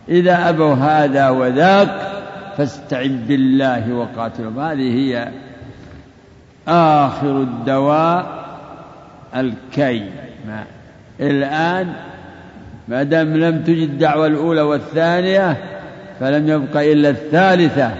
إذا 0.10 0.50
أبوا 0.50 0.74
هذا 0.74 1.30
وذاك 1.30 2.12
فاستعن 2.58 3.24
بالله 3.28 3.94
وقاتلهم. 3.94 4.60
هذه 4.60 4.96
هي 4.96 5.32
آخر 6.68 7.42
الدواء 7.42 8.46
الكي. 9.36 10.10
ما. 10.48 10.64
الآن 11.20 11.94
ما 12.88 13.04
دام 13.04 13.38
لم 13.38 13.64
تجد 13.64 13.90
الدعوة 13.90 14.28
الأولى 14.28 14.62
والثانية 14.62 15.58
فلم 16.20 16.50
يبق 16.50 16.78
إلا 16.78 17.10
الثالثة. 17.10 17.92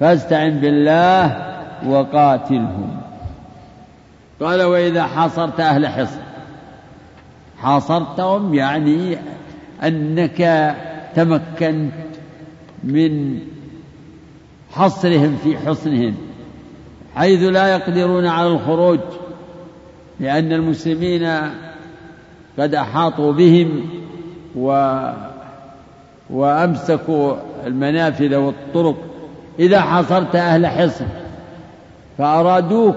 فاستعن 0.00 0.50
بالله 0.50 1.46
وقاتلهم. 1.86 3.00
قال 4.40 4.62
وإذا 4.62 5.02
حاصرت 5.02 5.60
أهل 5.60 5.86
حصن 5.86 6.20
حاصرتهم 7.58 8.54
يعني 8.54 9.16
أنك 9.82 10.74
تمكنت 11.14 11.92
من 12.84 13.38
حصرهم 14.72 15.36
في 15.44 15.58
حصنهم. 15.58 16.27
حيث 17.18 17.42
لا 17.42 17.68
يقدرون 17.74 18.26
على 18.26 18.48
الخروج 18.48 18.98
لأن 20.20 20.52
المسلمين 20.52 21.28
قد 22.58 22.74
أحاطوا 22.74 23.32
بهم 23.32 23.86
و 24.56 24.98
وأمسكوا 26.30 27.34
المنافذ 27.66 28.36
والطرق. 28.36 28.96
إذا 29.58 29.80
حصرت 29.80 30.36
أهل 30.36 30.66
حصن 30.66 31.06
فأرادوك 32.18 32.96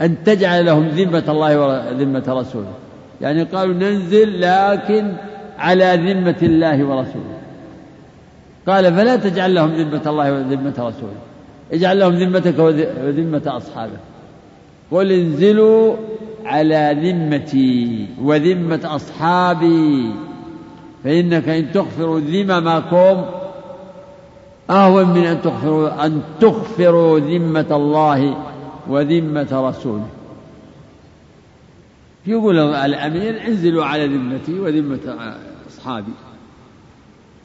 أن 0.00 0.24
تجعل 0.24 0.66
لهم 0.66 0.88
ذمة 0.88 1.24
الله 1.28 1.60
وذمة 1.60 2.24
رسوله. 2.28 2.72
يعني 3.20 3.42
قالوا 3.42 3.74
ننزل 3.74 4.40
لكن 4.40 5.12
على 5.58 6.12
ذمة 6.12 6.38
الله 6.42 6.84
ورسوله. 6.84 7.38
قال 8.66 8.94
فلا 8.94 9.16
تجعل 9.16 9.54
لهم 9.54 9.74
ذمة 9.74 10.02
الله 10.06 10.32
وذمة 10.32 10.74
رسوله. 10.78 11.20
اجعل 11.72 11.98
لهم 11.98 12.14
ذمتك 12.14 12.58
وذمة 12.58 13.42
أصحابك. 13.46 14.00
قل 14.90 15.12
انزلوا 15.12 15.96
على 16.44 16.96
ذمتي 17.02 18.06
وذمة 18.22 18.80
أصحابي. 18.84 20.12
فإنك 21.04 21.48
إن 21.48 21.72
تغفروا 21.72 22.20
ذممكم 22.20 23.24
أهون 24.70 25.08
من 25.08 25.24
أن 25.24 25.42
تغفروا 25.42 26.06
أن 26.06 26.22
تغفروا 26.40 27.18
ذمة 27.18 27.66
الله 27.70 28.44
وذمة 28.88 29.68
رسوله. 29.68 30.08
يقول 32.26 32.58
الأمير 32.58 33.46
انزلوا 33.46 33.84
على 33.84 34.06
ذمتي 34.06 34.58
وذمة 34.58 35.16
أصحابي. 35.68 36.12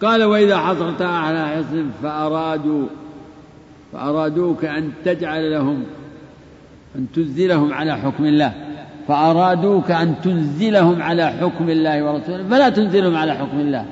قال 0.01 0.23
وإذا 0.23 0.57
حصرت 0.57 1.01
على 1.01 1.47
حصن 1.47 1.89
فأرادوا 2.03 2.87
فأرادوك 3.93 4.65
أن 4.65 4.91
تجعل 5.05 5.51
لهم 5.51 5.83
أن 6.95 7.07
تنزلهم 7.15 7.73
على 7.73 7.97
حكم 7.97 8.25
الله. 8.25 8.53
فأرادوك 9.07 9.91
أن 9.91 10.15
تنزلهم 10.23 11.01
على 11.01 11.27
حكم 11.27 11.69
الله 11.69 12.03
ورسوله. 12.03 12.43
فلا 12.49 12.69
تنزلهم 12.69 13.15
على 13.15 13.33
حكم 13.33 13.59
الله 13.59 13.85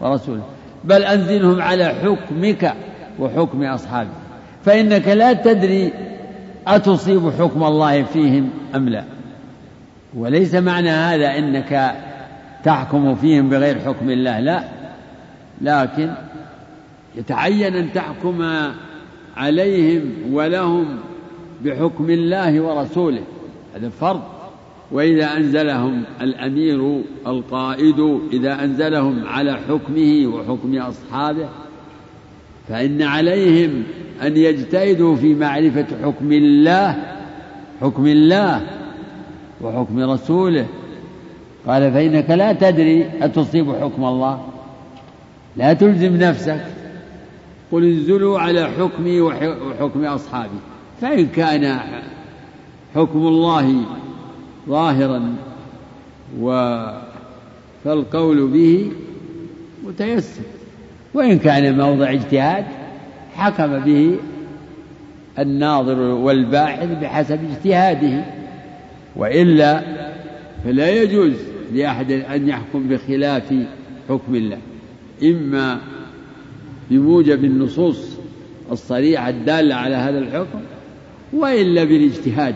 ورسوله 0.00 0.42
بل 0.84 1.02
أنزلهم 1.02 1.62
على 1.62 1.84
حكمك 1.84 2.74
وحكم 3.18 3.64
أصحابك. 3.64 4.10
فإنك 4.64 5.08
لا 5.08 5.32
تدري 5.32 5.92
أتصيب 6.66 7.30
حكم 7.38 7.64
الله 7.64 8.02
فيهم 8.02 8.50
أم 8.74 8.88
لا. 8.88 9.04
وليس 10.14 10.54
معنى 10.54 10.90
هذا 10.90 11.38
أنك 11.38 11.94
تحكم 12.64 13.14
فيهم 13.14 13.48
بغير 13.48 13.78
حكم 13.78 14.10
الله 14.10 14.40
لا. 14.40 14.64
لكن 15.60 16.10
يتعين 17.16 17.74
أن 17.74 17.92
تحكم 17.92 18.42
عليهم 19.38 20.12
ولهم 20.32 20.86
بحكم 21.64 22.10
الله 22.10 22.60
ورسوله. 22.60 23.22
هذا 23.74 23.88
فرض. 23.88 24.22
وإذا 24.92 25.36
أنزلهم 25.36 26.02
الأمير 26.20 27.00
القائد 27.26 28.20
إذا 28.32 28.64
أنزلهم 28.64 29.26
على 29.26 29.58
حكمه 29.68 30.26
وحكم 30.26 30.78
أصحابه 30.78 31.48
فإن 32.68 33.02
عليهم 33.02 33.82
أن 34.22 34.36
يجتهدوا 34.36 35.16
في 35.16 35.34
معرفة 35.34 35.86
حكم 36.02 36.32
الله 36.32 36.96
حكم 37.80 38.06
الله 38.06 38.66
وحكم 39.60 40.10
رسوله. 40.10 40.66
قال 41.66 41.92
فإنك 41.92 42.30
لا 42.30 42.52
تدري 42.52 43.06
أتصيب 43.22 43.72
حكم 43.72 44.04
الله. 44.04 44.44
لا 45.56 45.72
تلزم 45.72 46.16
نفسك. 46.16 46.64
قل 47.72 47.84
انزلوا 47.84 48.38
على 48.38 48.64
حكمي 48.64 49.20
وحكم 49.20 50.04
أصحابي. 50.04 50.58
فإن 51.00 51.26
كان 51.26 51.80
حكم 52.94 53.18
الله 53.18 53.74
ظاهرا 54.68 55.36
و 56.40 56.76
فالقول 57.84 58.46
به 58.46 58.92
متيسر. 59.84 60.42
وإن 61.14 61.38
كان 61.38 61.78
موضع 61.78 62.10
اجتهاد 62.10 62.64
حكم 63.34 63.78
به 63.78 64.16
الناظر 65.38 65.98
والباحث 65.98 66.88
بحسب 67.02 67.38
اجتهاده. 67.50 68.24
وإلا 69.16 69.82
فلا 70.64 70.90
يجوز 71.02 71.34
لأحد 71.74 72.12
أن 72.12 72.48
يحكم 72.48 72.88
بخلاف 72.88 73.54
حكم 74.08 74.34
الله. 74.34 74.58
إما 75.22 75.80
بموجب 76.90 77.44
النصوص 77.44 78.18
الصريحة 78.72 79.28
الدالة 79.28 79.74
على 79.74 79.94
هذا 79.96 80.18
الحكم 80.18 80.60
وإلا 81.32 81.84
بالاجتهاد. 81.84 82.54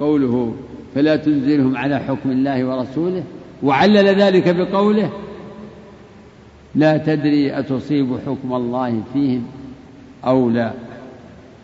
قوله 0.00 0.54
فلا 0.94 1.16
تنزلهم 1.16 1.76
على 1.76 1.98
حكم 1.98 2.30
الله 2.30 2.64
ورسوله 2.64 3.24
وعلل 3.62 4.06
ذلك 4.06 4.56
بقوله 4.56 5.10
لا 6.74 6.96
تدري 6.96 7.58
أتصيب 7.58 8.18
حكم 8.26 8.52
الله 8.52 9.02
فيهم 9.12 9.44
أو 10.26 10.50
لا. 10.50 10.72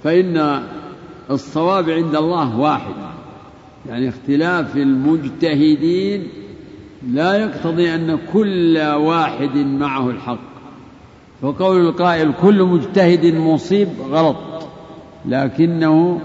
فإن 0.04 0.62
الصواب 1.30 1.90
عند 1.90 2.16
الله 2.16 2.60
واحد 2.60 2.94
يعني 3.88 4.08
اختلاف 4.08 4.76
المجتهدين 4.76 6.28
لا 7.08 7.36
يقتضي 7.36 7.94
أن 7.94 8.18
كل 8.32 8.78
واحد 8.78 9.56
معه 9.56 10.10
الحق. 10.10 10.53
فقول 11.42 11.86
القائل 11.86 12.32
كل 12.42 12.62
مجتهد 12.62 13.34
مصيب 13.34 13.88
غلط 14.10 14.36
لكنه 15.26 16.20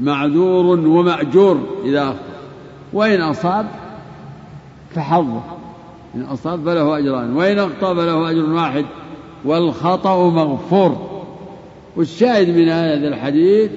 معذور 0.00 0.66
ومأجور 0.66 1.60
إذا 1.84 2.16
وإن 2.92 3.20
أصاب 3.20 3.66
فحظه 4.94 5.42
إن 6.14 6.22
أصاب 6.22 6.64
فله 6.64 6.98
أجران 6.98 7.36
وإن 7.36 7.58
أخطأ 7.58 7.94
فله 7.94 8.30
أجر 8.30 8.52
واحد 8.52 8.84
والخطأ 9.44 10.30
مغفور. 10.30 11.16
والشاهد 11.96 12.48
من 12.48 12.68
هذا 12.68 13.08
الحديث 13.08 13.70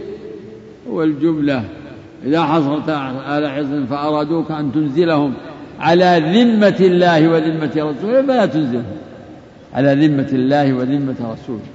هو 0.90 1.04
الجملة 1.04 1.64
إذا 2.26 2.44
حصلت 2.44 2.90
على 3.26 3.50
حصن 3.50 3.86
فأرادوك 3.86 4.52
أن 4.52 4.72
تنزلهم 4.72 5.34
على 5.80 6.22
ذمة 6.26 6.76
الله 6.80 7.30
وذمة 7.30 7.72
رسوله 7.76 8.22
فلا 8.22 8.46
تنزلهم. 8.46 8.86
على 9.74 10.08
ذمة 10.08 10.30
الله 10.34 10.74
وذمة 10.74 11.16
رسوله. 11.20 11.70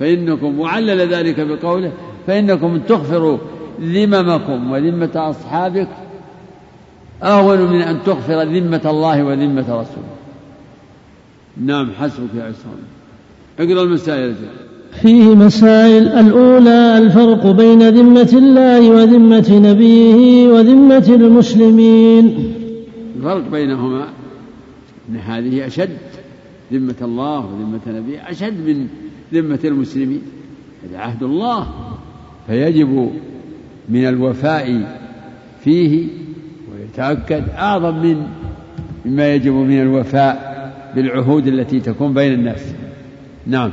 فإنكم 0.00 0.60
وعلل 0.60 1.14
ذلك 1.14 1.40
بقوله 1.40 1.92
فإنكم 2.26 2.78
تغفروا 2.78 3.38
ذممكم 3.80 4.72
وذمة 4.72 5.10
أصحابك 5.14 5.88
أهون 7.22 7.60
من 7.60 7.82
أن 7.82 7.98
تغفر 8.06 8.42
ذمة 8.42 8.80
الله 8.86 9.24
وذمة 9.24 9.60
رسوله. 9.60 10.14
نعم 11.64 11.90
حسبك 12.00 12.34
يا 12.36 12.42
عصام. 12.42 12.78
اقرأ 13.58 13.82
المسائل 13.82 14.34
فيه 15.02 15.34
مسائل 15.34 16.08
الأولى 16.08 16.98
الفرق 16.98 17.50
بين 17.50 17.88
ذمة 17.88 18.30
الله 18.32 18.90
وذمة 18.90 19.58
نبيه 19.58 20.48
وذمة 20.48 21.08
المسلمين. 21.08 22.54
الفرق 23.16 23.48
بينهما 23.50 24.04
أن 25.08 25.16
هذه 25.16 25.66
أشد. 25.66 25.98
ذمة 26.72 26.94
الله 27.02 27.38
وذمة 27.38 27.98
نبيه 27.98 28.30
أشد 28.30 28.68
من 28.68 28.86
ذمة 29.34 29.60
المسلمين. 29.64 30.22
هذا 30.84 30.98
عهد 30.98 31.22
الله. 31.22 31.66
فيجب 32.46 33.10
من 33.88 34.08
الوفاء 34.08 34.96
فيه 35.64 36.06
ويتأكد 36.72 37.48
أعظم 37.48 38.02
من 38.02 38.26
مما 39.06 39.34
يجب 39.34 39.52
من 39.52 39.82
الوفاء 39.82 40.58
بالعهود 40.94 41.46
التي 41.46 41.80
تكون 41.80 42.14
بين 42.14 42.32
الناس. 42.32 42.74
نعم. 43.46 43.72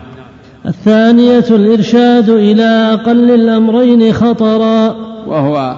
الثانية 0.66 1.46
الإرشاد 1.50 2.30
إلى 2.30 2.64
أقل 2.64 3.32
الأمرين 3.32 4.14
خطرا. 4.14 4.96
وهو 5.28 5.78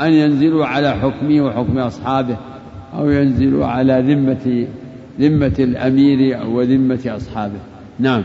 أن 0.00 0.12
ينزلوا 0.12 0.66
على 0.66 0.94
حكمه 0.94 1.42
وحكم 1.42 1.78
أصحابه 1.78 2.36
أو 2.94 3.10
ينزلوا 3.10 3.66
على 3.66 4.04
ذمة 4.06 4.66
ذمة 5.20 5.54
الأمير 5.58 6.42
أو 6.42 6.62
ذمة 6.62 7.00
أصحابه. 7.06 7.60
نعم. 7.98 8.22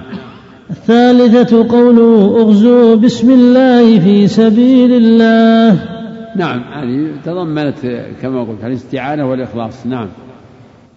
الثالثة 0.69 1.69
قوله 1.69 2.41
اغزوا 2.41 2.95
بسم 2.95 3.31
الله 3.31 3.99
في 3.99 4.27
سبيل 4.27 4.91
الله. 4.91 5.79
نعم 6.35 6.61
هذه 6.73 7.07
تضمنت 7.25 8.03
كما 8.21 8.43
قلت 8.43 8.63
الاستعانة 8.63 9.29
والإخلاص. 9.29 9.85
نعم. 9.85 10.07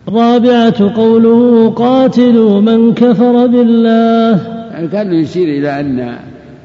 الرابعة 0.09 0.97
قوله 0.97 1.71
قاتلوا 1.71 2.61
من 2.61 2.95
كفر 2.95 3.47
بالله. 3.47 4.41
يعني 4.73 4.89
كان 4.89 5.13
يشير 5.13 5.49
إلى 5.49 5.81
أن 5.81 6.19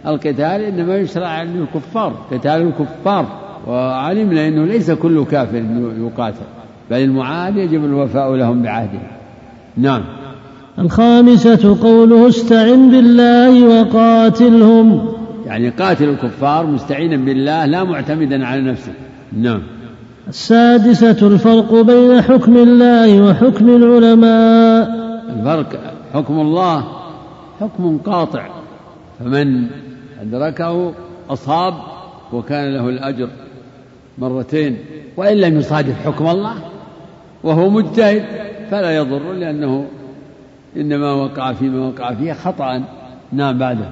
القتال 0.07 0.61
إنما 0.61 0.97
يشرع 0.97 1.43
للكفار 1.43 2.13
قتال 2.31 2.61
الكفار. 2.61 3.25
وعلمنا 3.67 4.47
أنه 4.47 4.65
ليس 4.65 4.91
كل 4.91 5.25
كافر 5.25 5.63
يقاتل 5.99 6.45
بل 6.91 6.97
المعاد 6.97 7.57
يجب 7.57 7.85
الوفاء 7.85 8.35
لهم 8.35 8.61
بعهده. 8.61 9.16
نعم. 9.77 10.03
الخامسة 10.79 11.77
قوله 11.81 12.27
استعن 12.27 12.91
بالله 12.91 13.67
وقاتلهم. 13.67 15.13
يعني 15.45 15.69
قاتل 15.69 16.09
الكفار 16.09 16.65
مستعينا 16.65 17.17
بالله 17.17 17.65
لا 17.65 17.83
معتمدا 17.83 18.45
على 18.45 18.61
نفسه. 18.61 18.91
نعم. 19.33 19.61
السادسة 20.27 21.27
الفرق 21.27 21.81
بين 21.81 22.21
حكم 22.21 22.57
الله 22.57 23.21
وحكم 23.21 23.69
العلماء. 23.69 24.89
الفرق 25.35 25.79
حكم 26.13 26.39
الله 26.39 26.83
حكم 27.59 27.97
قاطع. 27.97 28.47
فمن 29.19 29.67
أدركه 30.21 30.93
أصاب 31.29 31.73
وكان 32.33 32.73
له 32.73 32.89
الأجر 32.89 33.29
مرتين 34.17 34.77
وإن 35.17 35.37
لم 35.37 35.59
يصادف 35.59 36.05
حكم 36.05 36.27
الله 36.27 36.53
وهو 37.43 37.69
مجتهد. 37.69 38.23
فلا 38.71 38.95
يضر 38.97 39.33
لأنه 39.33 39.85
إنما 40.77 41.13
وقع 41.13 41.53
فيما 41.53 41.87
وقع 41.87 42.13
فيه 42.13 42.33
خطأ 42.33 42.83
نعم 43.31 43.57
بعده. 43.57 43.89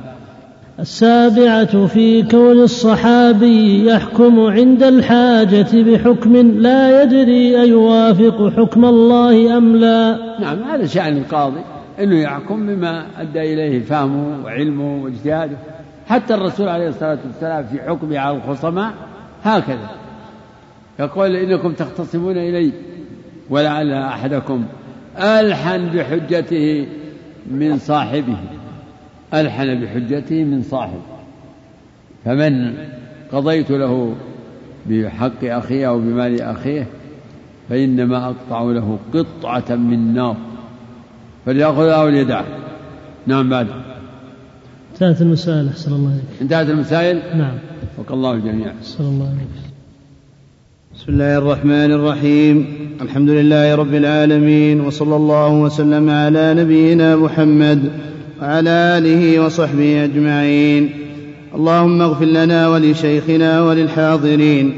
السابعة 0.79 1.85
في 1.85 2.23
كون 2.23 2.59
الصحابي 2.59 3.85
يحكم 3.85 4.39
عند 4.39 4.83
الحاجة 4.83 5.67
بحكم 5.73 6.35
لا 6.35 7.03
يدري 7.03 7.61
أيوافق 7.61 8.53
حكم 8.57 8.85
الله 8.85 9.57
أم 9.57 9.75
لا. 9.75 10.19
نعم 10.39 10.63
هذا 10.63 10.85
شأن 10.85 11.17
القاضي 11.17 11.59
أنه 11.99 12.15
يحكم 12.15 12.67
بما 12.67 13.05
أدى 13.21 13.53
إليه 13.53 13.83
فهمه 13.83 14.45
وعلمه 14.45 15.03
واجتهاده. 15.03 15.57
حتى 16.07 16.33
الرسول 16.33 16.67
عليه 16.69 16.87
الصلاة 16.87 17.17
والسلام 17.25 17.63
في 17.63 17.81
حكمه 17.81 18.19
على 18.19 18.37
الخصماء 18.37 18.93
هكذا. 19.43 19.89
يقول 20.99 21.35
إنكم 21.35 21.73
تختصمون 21.73 22.37
إلي. 22.37 22.71
ولعل 23.49 23.91
أحدكم 23.91 24.65
ألحن 25.17 25.89
بحجته 25.89 26.87
من 27.51 27.77
صاحبه. 27.77 28.37
ألحن 29.33 29.81
بحجته 29.81 30.43
من 30.43 30.63
صاحب 30.63 31.01
فمن 32.25 32.73
قضيت 33.31 33.71
له 33.71 34.15
بحق 34.89 35.43
أخيه 35.43 35.87
أو 35.87 35.99
بمال 35.99 36.41
أخيه 36.41 36.87
فإنما 37.69 38.25
أقطع 38.25 38.61
له 38.61 38.99
قطعة 39.13 39.75
من 39.75 40.13
نار. 40.13 40.37
فليأخذها 41.45 41.93
أو 41.93 42.09
ليدعه 42.09 42.45
نعم 43.27 43.49
بعد. 43.49 43.67
انتهت 44.93 45.21
المسائل 45.21 45.67
أحسن 45.67 45.93
الله 45.93 46.11
عليك 46.11 46.41
انتهت 46.41 46.69
المسائل؟ 46.69 47.37
نعم. 47.37 47.57
وقال 47.97 48.13
الله 48.13 48.33
الجميع. 48.33 48.73
أحسن 48.79 49.03
الله 49.03 49.25
عليك 49.25 49.74
بسم 50.95 51.11
الله 51.13 51.37
الرحمن 51.37 51.91
الرحيم. 51.91 52.65
الحمد 53.01 53.29
لله 53.29 53.75
رب 53.75 53.93
العالمين 53.93 54.81
وصلى 54.81 55.15
الله 55.15 55.53
وسلم 55.53 56.09
على 56.09 56.53
نبينا 56.53 57.15
محمد 57.15 57.91
وعلى 58.41 58.69
آله 58.69 59.39
وصحبه 59.39 60.03
أجمعين. 60.03 60.89
اللهم 61.55 62.01
اغفر 62.01 62.25
لنا 62.25 62.67
ولشيخنا 62.67 63.61
وللحاضرين. 63.61 64.73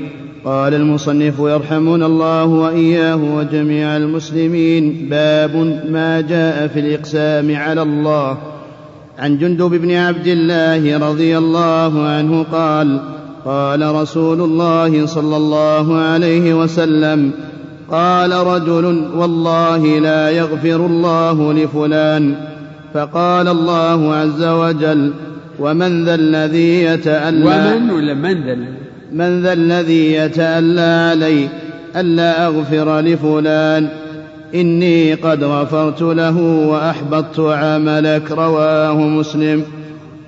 قال 0.46 0.74
المصنف 0.74 1.40
يرحمنا 1.40 2.06
الله 2.06 2.46
وإياه 2.46 3.36
وجميع 3.36 3.98
المسلمين. 3.98 5.08
باب 5.10 5.56
ما 5.90 6.22
جاء 6.22 6.68
في 6.68 6.80
الإقسام 6.80 7.56
على 7.56 7.82
الله. 7.82 8.38
عن 9.20 9.38
جندب 9.38 9.70
بن 9.70 9.92
عبد 9.92 10.28
الله 10.28 11.10
رضي 11.10 11.38
الله 11.38 12.08
عنه 12.08 12.44
قال 12.44 13.17
قال 13.48 13.96
رسول 13.96 14.42
الله 14.42 15.06
صلى 15.06 15.38
الله 15.38 15.98
عليه 15.98 16.54
وسلم 16.54 17.32
قال 17.92 18.32
رجل 18.32 18.86
والله 19.16 20.00
لا 20.00 20.30
يغفر 20.30 20.86
الله 20.86 21.54
لفلان. 21.54 22.36
فقال 22.94 23.48
الله 23.48 24.16
عز 24.16 24.44
وجل 24.44 25.12
ومن 25.60 26.06
ذا 26.06 26.16
الذي 26.16 26.84
يتألى 26.84 27.46
ومن 27.46 27.92
ولا 27.92 28.14
من 28.14 28.46
ذا 28.46 28.56
من 29.14 29.42
ذا 29.42 29.54
الذي 29.54 30.14
يتألى 30.14 31.12
علي 31.12 31.48
ألا 31.96 32.48
أغفر 32.48 33.00
لفلان. 33.00 33.90
إني 34.56 35.14
قد 35.14 35.44
غفرت 35.44 36.02
له 36.02 36.38
وأحبطت 36.42 37.40
عملك 37.40 38.32
رواه 38.32 39.02
مسلم. 39.02 39.64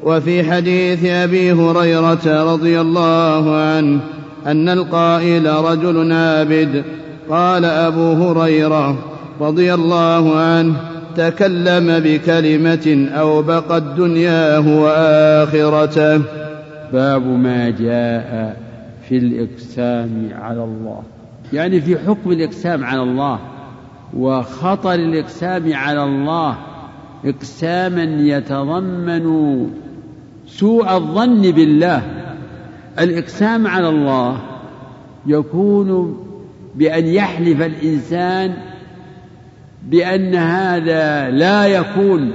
وفي 0.04 0.52
حديث 0.52 1.06
أبي 1.06 1.52
هريرة 1.52 2.54
رضي 2.54 2.82
الله 2.82 3.56
عنه 3.56 4.00
أن 4.46 4.70
القائل 4.70 5.46
رجل 5.46 6.12
عابد 6.12 6.84
قال 7.30 7.66
أبو 7.66 8.14
هريرة 8.14 8.98
رضي 9.42 9.74
الله 9.74 10.40
عنه 10.40 10.76
تكلم 11.16 12.00
بكلمة 12.00 13.10
أوبقت 13.14 13.84
دنياه 13.84 14.82
وآخرته 14.82 16.22
باب 16.94 17.28
ما 17.28 17.70
جاء 17.70 18.58
في 19.10 19.18
الإقسام 19.18 20.30
على 20.42 20.64
الله. 20.64 21.02
يعني 21.54 21.82
في 21.82 21.98
حكم 21.98 22.32
الإقسام 22.32 22.86
على 22.86 23.02
الله 23.02 23.40
وخطر 24.18 24.94
الإقسام 24.94 25.74
على 25.74 26.04
الله 26.04 26.58
إقساما 27.26 28.04
يتضمن 28.04 29.26
سوء 30.50 30.96
الظن 30.96 31.42
بالله. 31.42 32.02
الإقسام 33.00 33.68
على 33.68 33.90
الله 33.90 34.38
يكون 35.26 36.18
بأن 36.76 37.06
يحلف 37.06 37.62
الإنسان 37.62 38.54
بأن 39.84 40.36
هذا 40.36 41.30
لا 41.30 41.66
يكون 41.66 42.32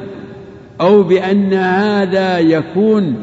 أو 0.80 1.02
بأن 1.02 1.54
هذا 1.54 2.38
يكون 2.38 3.14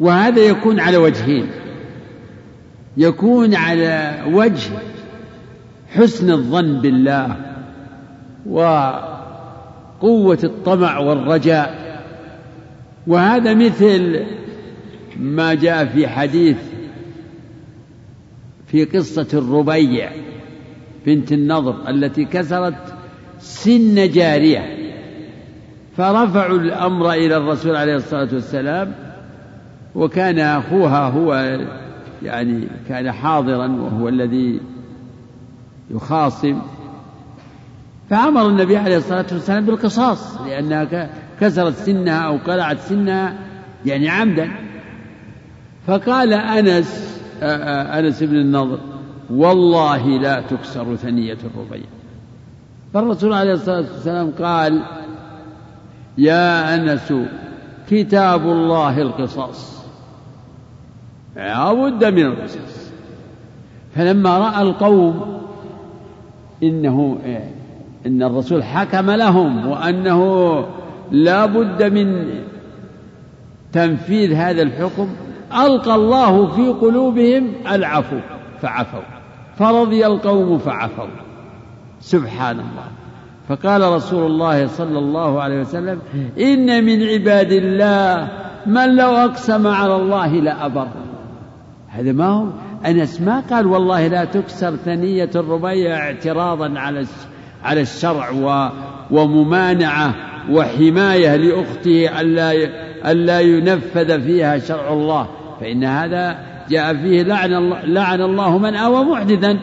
وهذا 0.00 0.40
يكون 0.40 0.80
على 0.80 0.96
وجهين. 0.96 1.46
يكون 2.96 3.54
على 3.54 4.22
وجه 4.32 4.70
حسن 5.94 6.30
الظن 6.30 6.80
بالله 6.80 7.36
وقوة 8.46 10.38
الطمع 10.44 10.98
والرجاء. 10.98 11.93
وهذا 13.06 13.54
مثل 13.54 14.26
ما 15.16 15.54
جاء 15.54 15.84
في 15.84 16.08
حديث 16.08 16.56
في 18.66 18.84
قصة 18.84 19.28
الربيع 19.34 20.10
بنت 21.06 21.32
النضر 21.32 21.88
التي 21.88 22.24
كسرت 22.24 22.94
سن 23.38 24.10
جارية 24.10 24.84
فرفعوا 25.96 26.58
الأمر 26.58 27.12
إلى 27.12 27.36
الرسول 27.36 27.76
عليه 27.76 27.96
الصلاة 27.96 28.28
والسلام 28.32 28.94
وكان 29.94 30.38
أخوها 30.38 31.08
هو 31.08 31.58
يعني 32.22 32.68
كان 32.88 33.12
حاضرا 33.12 33.68
وهو 33.68 34.08
الذي 34.08 34.60
يخاصم 35.90 36.62
فأمر 38.10 38.48
النبي 38.48 38.76
عليه 38.76 38.96
الصلاة 38.96 39.26
والسلام 39.32 39.66
بالقصاص 39.66 40.40
لأنها 40.40 40.84
كسرت 41.40 41.74
سنها 41.74 42.20
أو 42.20 42.36
قلعت 42.36 42.78
سنها 42.78 43.34
يعني 43.86 44.08
عمدا. 44.08 44.50
فقال 45.86 46.32
أنس 46.32 47.20
أنس 47.42 48.22
بن 48.22 48.36
النضر 48.36 48.78
والله 49.30 50.06
لا 50.06 50.40
تكسر 50.40 50.96
ثنية 50.96 51.38
الربيع. 51.44 51.86
فالرسول 52.94 53.32
عليه 53.32 53.52
الصلاة 53.52 53.76
والسلام 53.76 54.30
قال 54.30 54.82
يا 56.18 56.74
أنس 56.74 57.12
كتاب 57.90 58.42
الله 58.42 59.02
القصاص. 59.02 59.84
لا 61.36 61.72
بد 61.72 62.04
من 62.04 62.26
القصاص. 62.26 62.90
فلما 63.94 64.38
رأى 64.38 64.62
القوم 64.62 65.40
إنه 66.62 67.18
إن 68.06 68.22
الرسول 68.22 68.64
حكم 68.64 69.10
لهم 69.10 69.66
وأنه 69.66 70.66
لا 71.14 71.46
بد 71.46 71.82
من 71.82 72.24
تنفيذ 73.72 74.32
هذا 74.32 74.62
الحكم. 74.62 75.08
ألقى 75.52 75.94
الله 75.94 76.46
في 76.46 76.68
قلوبهم 76.68 77.52
العفو 77.70 78.16
فعفوا. 78.60 79.00
فرضي 79.56 80.06
القوم 80.06 80.58
فعفوا. 80.58 81.06
سبحان 82.00 82.56
الله. 82.56 82.88
فقال 83.48 83.82
رسول 83.92 84.26
الله 84.26 84.66
صلى 84.66 84.98
الله 84.98 85.42
عليه 85.42 85.60
وسلم 85.60 85.98
إن 86.38 86.84
من 86.84 87.02
عباد 87.02 87.52
الله 87.52 88.28
من 88.66 88.96
لو 88.96 89.10
أقسم 89.10 89.66
على 89.66 89.96
الله 89.96 90.26
لأبر. 90.26 90.88
هذا 91.88 92.12
ما 92.12 92.26
هو؟ 92.26 92.46
أنس 92.86 93.20
ما 93.20 93.40
قال 93.40 93.66
والله 93.66 94.06
لا 94.06 94.24
تكسر 94.24 94.76
ثنية 94.76 95.30
الربيع 95.34 95.96
اعتراضا 95.96 96.78
على 96.78 97.06
على 97.64 97.80
الشرع 97.80 98.30
وممانعة 99.10 100.14
وحماية 100.50 101.36
لأخته 101.36 102.20
ألا 102.20 102.52
ألا 103.10 103.40
ينفذ 103.40 104.22
فيها 104.22 104.58
شرع 104.58 104.92
الله 104.92 105.28
فإن 105.60 105.84
هذا 105.84 106.38
جاء 106.68 106.94
فيه 106.94 107.22
لعن 107.22 107.54
الله, 107.54 107.84
لعن 107.84 108.20
الله 108.20 108.58
من 108.58 108.74
آوى 108.74 109.04
محدثا 109.04 109.58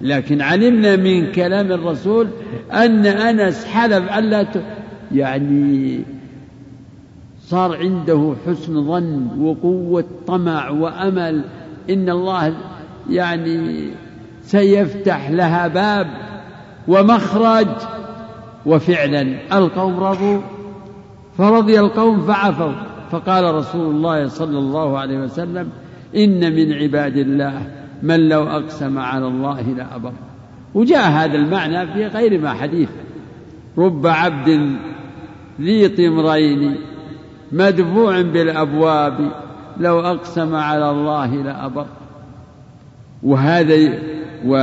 لكن 0.00 0.40
علمنا 0.40 0.96
من 0.96 1.32
كلام 1.32 1.72
الرسول 1.72 2.28
أن 2.72 3.06
أنس 3.06 3.64
حلف 3.64 4.18
ألا. 4.18 4.46
يعني 5.12 6.00
صار 7.40 7.76
عنده 7.76 8.34
حسن 8.46 8.84
ظن 8.84 9.40
وقوة 9.40 10.04
طمع 10.26 10.70
وأمل 10.70 11.44
إن 11.90 12.10
الله 12.10 12.54
يعني 13.10 13.90
سيفتح 14.42 15.30
لها 15.30 15.68
باب 15.68 16.06
ومخرج 16.88 17.68
وفعلا 18.66 19.26
القوم 19.58 20.00
رضوا 20.00 20.40
فرضي 21.38 21.80
القوم 21.80 22.20
فعفوا. 22.20 22.72
فقال 23.10 23.54
رسول 23.54 23.94
الله 23.94 24.28
صلى 24.28 24.58
الله 24.58 24.98
عليه 24.98 25.18
وسلم 25.18 25.68
إن 26.16 26.56
من 26.56 26.72
عباد 26.72 27.16
الله 27.16 27.62
من 28.02 28.28
لو 28.28 28.42
أقسم 28.42 28.98
على 28.98 29.26
الله 29.26 29.60
لأبر 29.60 30.12
وجاء 30.74 31.10
هذا 31.10 31.34
المعنى 31.34 31.86
في 31.86 32.06
غير 32.06 32.40
ما 32.40 32.52
حديث. 32.52 32.88
رب 33.78 34.06
عبد 34.06 34.76
ذي 35.60 35.88
طمرين 35.88 36.76
مدفوع 37.52 38.20
بالأبواب 38.20 39.30
لو 39.80 40.00
أقسم 40.00 40.54
على 40.54 40.90
الله 40.90 41.34
لأبر 41.34 41.86
وهذا 43.22 43.98
و 44.46 44.56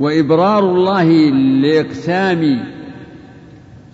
وإبرار 0.00 0.58
الله 0.58 1.04
لإقسام 1.62 2.64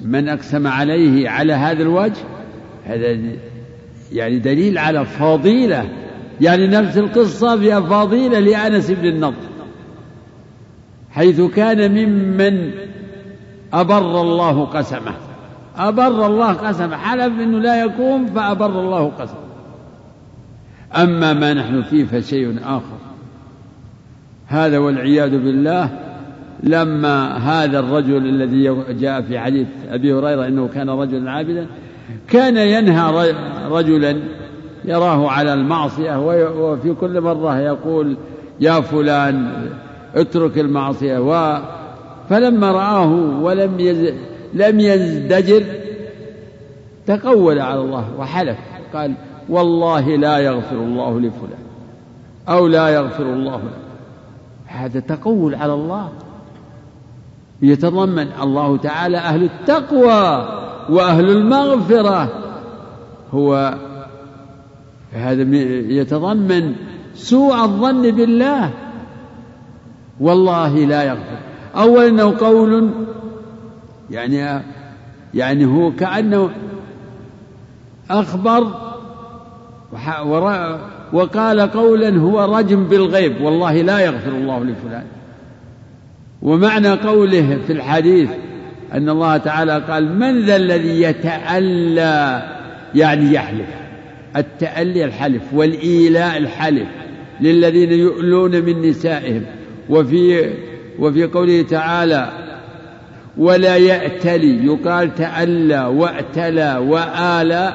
من 0.01 0.29
أقسم 0.29 0.67
عليه 0.67 1.29
على 1.29 1.53
هذا 1.53 1.83
الوجه 1.83 2.21
هذا 2.85 3.19
يعني 4.13 4.39
دليل 4.39 4.79
على 4.79 5.05
فضيلة 5.05 5.89
يعني 6.41 6.67
نفس 6.67 6.99
القصة 6.99 7.59
فيها 7.59 7.81
فضيلة 7.81 8.39
لأنس 8.39 8.91
بن 8.91 9.09
النضر 9.09 9.51
حيث 11.11 11.41
كان 11.41 11.91
ممن 11.91 12.71
أبر 13.73 14.21
الله 14.21 14.65
قسمه 14.65 15.15
أبر 15.77 16.27
الله 16.27 16.53
قسمه 16.53 16.97
حلف 16.97 17.41
أنه 17.41 17.59
لا 17.59 17.81
يقوم 17.81 18.27
فأبر 18.27 18.81
الله 18.81 19.09
قسمه. 19.09 19.51
أما 20.97 21.33
ما 21.33 21.55
نحن 21.55 21.83
فيه 21.83 22.05
فشيء 22.05 22.59
آخر. 22.65 23.00
هذا 24.51 24.79
والعياذ 24.79 25.31
بالله 25.31 25.91
لما 26.63 27.37
هذا 27.37 27.79
الرجل 27.79 28.17
الذي 28.17 28.77
جاء 29.01 29.23
في 29.23 29.39
حديث 29.39 29.67
أبي 29.91 30.13
هريرة 30.13 30.47
أنه 30.47 30.69
كان 30.69 30.91
رجلا 30.91 31.31
عابدا 31.31 31.67
كان 32.29 32.57
ينهى 32.57 33.33
رجلا 33.71 34.17
يراه 34.85 35.31
على 35.31 35.55
المعصية 35.55 36.19
وفي 36.51 36.95
كل 36.95 37.21
مرة 37.21 37.59
يقول 37.59 38.17
يا 38.61 38.81
فلان 38.81 39.67
اترك 40.15 40.59
المعصية 40.59 41.19
و 41.19 41.61
فلما 42.29 42.73
رآه 42.73 43.41
ولم 43.43 43.81
يز... 43.81 44.15
لم 44.55 44.81
يزدجر 44.81 45.63
تقول 47.07 47.59
على 47.59 47.81
الله 47.81 48.05
وحلف 48.19 48.59
قال 48.95 49.15
والله 49.49 50.17
لا 50.17 50.39
يغفر 50.39 50.77
الله 50.77 51.21
لفلان 51.21 51.61
أو 52.49 52.67
لا 52.67 52.89
يغفر 52.89 53.23
الله 53.23 53.57
له 53.57 53.90
هذا 54.71 55.01
تقول 55.01 55.55
على 55.55 55.75
الله. 55.75 56.09
يتضمن 57.63 58.29
الله 58.43 58.77
تعالى 58.77 59.19
أهل 59.19 59.43
التقوى 59.43 60.49
وأهل 60.91 61.31
المغفرة. 61.31 62.29
هو 63.33 63.79
هذا 65.13 65.43
يتضمن 65.93 66.75
سوء 67.15 67.55
الظن 67.55 68.03
بالله. 68.11 68.71
والله 70.21 70.79
لا 70.79 71.03
يغفر. 71.03 71.39
أولا 71.77 72.09
أنه 72.09 72.39
قول 72.39 72.91
يعني 74.11 74.63
يعني 75.35 75.65
هو 75.65 75.93
كأنه 75.93 76.51
أخبر 78.11 78.67
وقال 81.13 81.61
قولا 81.61 82.19
هو 82.19 82.57
رجم 82.57 82.85
بالغيب 82.85 83.41
والله 83.41 83.83
لا 83.83 83.99
يغفر 83.99 84.31
الله 84.31 84.65
لفلان. 84.65 85.05
ومعنى 86.43 86.89
قوله 86.89 87.59
في 87.67 87.73
الحديث 87.73 88.31
أن 88.93 89.09
الله 89.09 89.37
تعالى 89.37 89.79
قال 89.89 90.19
من 90.19 90.41
ذا 90.41 90.57
الذي 90.57 91.03
يتألى 91.03 92.43
يعني 92.95 93.33
يحلف؟ 93.35 93.69
التألي 94.37 95.05
الحلف 95.05 95.43
والإيلاء 95.53 96.37
الحلف 96.37 96.89
للذين 97.41 97.93
يؤلون 97.93 98.51
من 98.51 98.89
نسائهم. 98.89 99.43
وفي 99.89 100.51
وفي 100.99 101.25
قوله 101.25 101.63
تعالى 101.63 102.29
ولا 103.39 103.77
يأتلي 103.77 104.67
يقال 104.67 105.15
تألى 105.15 105.85
وأتلى 105.85 106.77
وآلى 106.77 107.75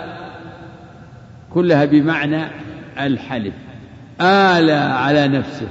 كلها 1.54 1.86
بمعنى 1.86 2.42
الحلف 3.00 3.54
آلى 4.22 4.72
على 4.74 5.28
نفسه 5.28 5.68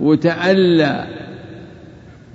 وتألى 0.00 1.06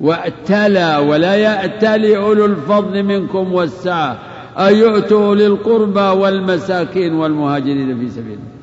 وأتلى 0.01 0.97
ولا 0.97 1.35
يأتلي 1.35 2.17
أولو 2.17 2.45
الفضل 2.45 3.03
منكم 3.03 3.53
والسعة. 3.53 4.17
أن 4.57 4.75
يؤتوا 4.75 5.35
للقربى 5.35 5.99
والمساكين 5.99 7.13
والمهاجرين 7.13 7.99
في 7.99 8.09
سبيل 8.09 8.33
الله. 8.33 8.57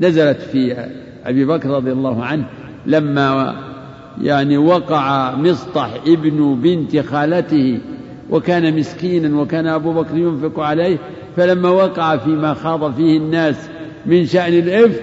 نزلت 0.00 0.40
في 0.40 0.88
أبي 1.24 1.44
بكر 1.44 1.70
رضي 1.70 1.92
الله 1.92 2.24
عنه 2.24 2.44
لما 2.86 3.56
يعني 4.22 4.58
وقع 4.58 5.34
مصطح 5.34 5.90
ابن 6.06 6.60
بنت 6.62 6.98
خالته 6.98 7.78
وكان 8.30 8.78
مسكينا 8.78 9.40
وكان 9.40 9.66
أبو 9.66 9.92
بكر 9.92 10.16
ينفق 10.16 10.60
عليه 10.60 10.98
فلما 11.36 11.68
وقع 11.68 12.16
فيما 12.16 12.54
خاض 12.54 12.94
فيه 12.94 13.18
الناس 13.18 13.68
من 14.06 14.26
شأن 14.26 14.52
الإفك 14.52 15.02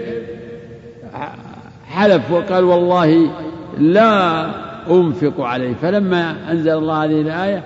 حلف 1.87 2.31
وقال 2.31 2.63
والله 2.63 3.29
لا 3.77 4.45
أنفق 4.91 5.41
عليه. 5.41 5.73
فلما 5.81 6.35
أنزل 6.51 6.71
الله 6.71 7.03
هذه 7.03 7.21
الآية 7.21 7.63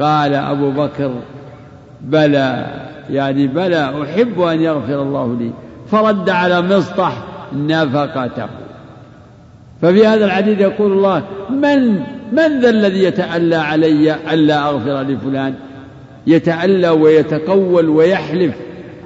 قال 0.00 0.34
أبو 0.34 0.70
بكر 0.70 1.14
بلى 2.00 2.66
يعني 3.10 3.46
بلى 3.46 4.02
أحب 4.02 4.40
أن 4.40 4.60
يغفر 4.60 5.02
الله 5.02 5.36
لي. 5.38 5.50
فرد 5.90 6.30
على 6.30 6.62
مصطح 6.62 7.12
نفقته. 7.52 8.46
ففي 9.82 10.06
هذا 10.06 10.24
الحديث 10.24 10.60
يقول 10.60 10.92
الله 10.92 11.22
من 11.50 12.00
من 12.32 12.60
ذا 12.60 12.70
الذي 12.70 13.04
يتألى 13.04 13.56
علي 13.56 14.16
ألا 14.32 14.68
أغفر 14.68 15.02
لفلان؟ 15.02 15.54
يتألى 16.26 16.88
ويتقول 16.88 17.88
ويحلف 17.88 18.54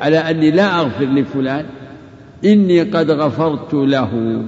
على 0.01 0.19
أني 0.19 0.51
لا 0.51 0.81
أغفر 0.81 1.05
لفلان. 1.05 1.65
إني 2.45 2.83
قد 2.83 3.11
غفرت 3.11 3.75
له 3.75 4.43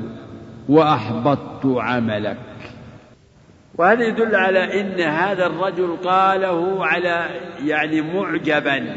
وأحبطت 0.68 1.66
عملك. 1.66 2.38
وهذا 3.78 4.08
يدل 4.08 4.34
على 4.34 4.80
إن 4.80 5.00
هذا 5.00 5.46
الرجل 5.46 5.96
قاله 6.04 6.86
على 6.86 7.28
يعني 7.64 8.00
معجبا 8.00 8.96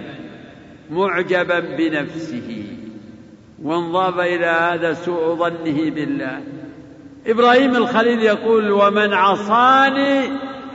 معجبا 0.91 1.59
بنفسه. 1.59 2.63
وانضاف 3.63 4.19
إلى 4.19 4.45
هذا 4.45 4.93
سوء 4.93 5.35
ظنه 5.35 5.89
بالله. 5.89 6.41
إبراهيم 7.27 7.75
الخليل 7.75 8.19
يقول 8.19 8.71
ومن 8.71 9.13
عصاني 9.13 10.21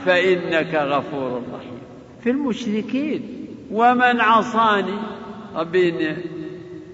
فإنك 0.05 0.75
غفور 0.75 1.41
رحيم. 1.53 1.79
في 2.23 2.29
المشركين 2.29 3.21
ومن 3.71 4.21
عصاني؟ 4.21 4.99
ربي 5.55 6.15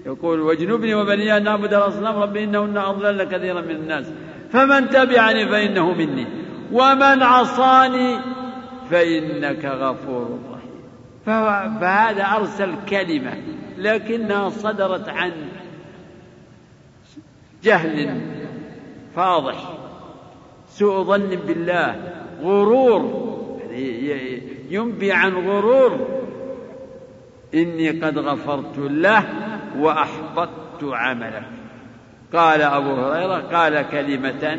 يقول 0.06 0.40
واجنبني 0.40 0.94
وبني 0.94 1.36
أن 1.36 1.42
نعبد 1.44 1.74
الأصنام 1.74 2.16
ربي 2.16 2.44
إنهن 2.44 2.76
أضلل 2.76 3.24
كثيرا 3.24 3.60
من 3.60 3.70
الناس. 3.70 4.12
فمن 4.52 4.90
تبعني 4.90 5.48
فإنه 5.48 5.92
مني. 5.92 6.26
ومن 6.72 7.22
عصاني 7.22 8.18
فإنك 8.90 9.64
غفور 9.64 10.38
رحيم. 10.52 10.82
فهذا 11.80 12.22
أرسل 12.22 12.74
كلمة 12.88 13.36
لكنها 13.78 14.48
صدرت 14.48 15.08
عن 15.08 15.32
جهل 17.64 18.20
فاضح. 19.16 19.78
سوء 20.68 21.02
ظن 21.04 21.36
بالله. 21.46 22.12
غرور. 22.42 23.32
ينبي 24.70 25.12
عن 25.12 25.32
غرور. 25.32 26.22
إني 27.54 27.90
قد 27.90 28.18
غفرت 28.18 28.78
له. 28.78 29.24
وأحبطت 29.78 30.82
عملك. 30.82 31.44
قال 32.32 32.62
أبو 32.62 32.94
هريرة 32.94 33.38
قال 33.38 33.88
كلمة 33.90 34.58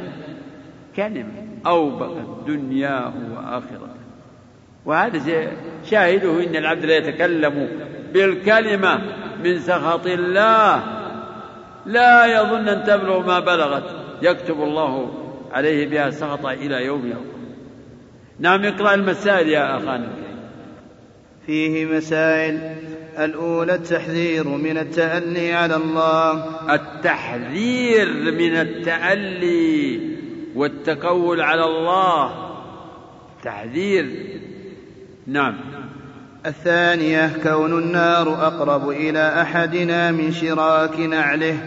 كلمة 0.96 1.48
أوبقت 1.66 2.48
دنياه 2.48 3.14
وآخرته 3.36 4.04
وهذا 4.86 5.52
شاهده 5.84 6.44
إن 6.44 6.56
العبد 6.56 6.86
لا 6.86 6.98
يتكلم 6.98 7.68
بالكلمة 8.14 9.02
من 9.44 9.60
سخط 9.60 10.08
الله. 10.08 10.84
لا 11.86 12.26
يظن 12.26 12.68
أن 12.68 12.84
تبلغ 12.84 13.28
ما 13.28 13.40
بلغت. 13.40 14.04
يكتب 14.24 14.64
الله 14.64 15.14
عليه 15.52 15.88
بها 15.90 16.10
سخطا 16.10 16.54
إلى 16.54 16.86
يوم 16.86 17.08
يوم 17.08 17.26
نعم 18.40 18.66
اقرأ 18.66 18.94
المسائل 18.94 19.50
يا 19.50 19.78
أخانا 19.78 20.10
فيه 21.46 21.86
مسائل 21.86 22.76
الأولى 23.20 23.76
التحذير 23.76 24.48
من 24.48 24.78
التألي 24.78 25.54
على 25.54 25.76
الله. 25.76 26.46
التحذير 26.74 28.08
من 28.32 28.56
التألي 28.56 30.00
والتقول 30.56 31.42
على 31.42 31.66
الله. 31.66 32.54
تحذير. 33.44 34.10
نعم. 35.28 35.56
الثانية 36.46 37.32
كون 37.44 37.80
النار 37.80 38.48
أقرب 38.48 38.90
إلى 38.90 39.42
أحدنا 39.42 40.12
من 40.12 40.32
شراك 40.32 41.00
نعله. 41.00 41.58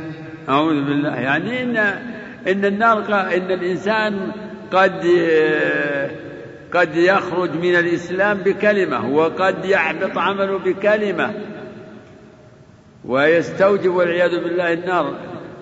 أعوذ 0.49 0.85
بالله. 0.85 1.17
يعني 1.17 1.63
إن 1.63 1.77
إن 2.47 2.65
النار 2.65 2.99
إن 3.37 3.51
الإنسان 3.51 4.33
قد 4.73 5.05
قد 6.75 6.97
يخرج 6.97 7.51
من 7.51 7.75
الإسلام 7.75 8.39
بكلمة 8.39 9.09
وقد 9.15 9.65
يحبط 9.65 10.19
عمله 10.19 10.59
بكلمة. 10.59 11.35
ويستوجب 13.05 13.95
والعياذ 13.95 14.43
بالله 14.45 14.73
النار. 14.73 15.15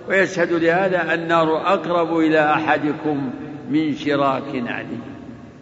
ويشهد 0.09 0.53
لهذا 0.53 1.15
النار 1.15 1.57
أقرب 1.57 2.19
إلى 2.19 2.53
أحدكم 2.53 3.31
من 3.71 3.95
شراك 3.95 4.43
عليه 4.55 5.05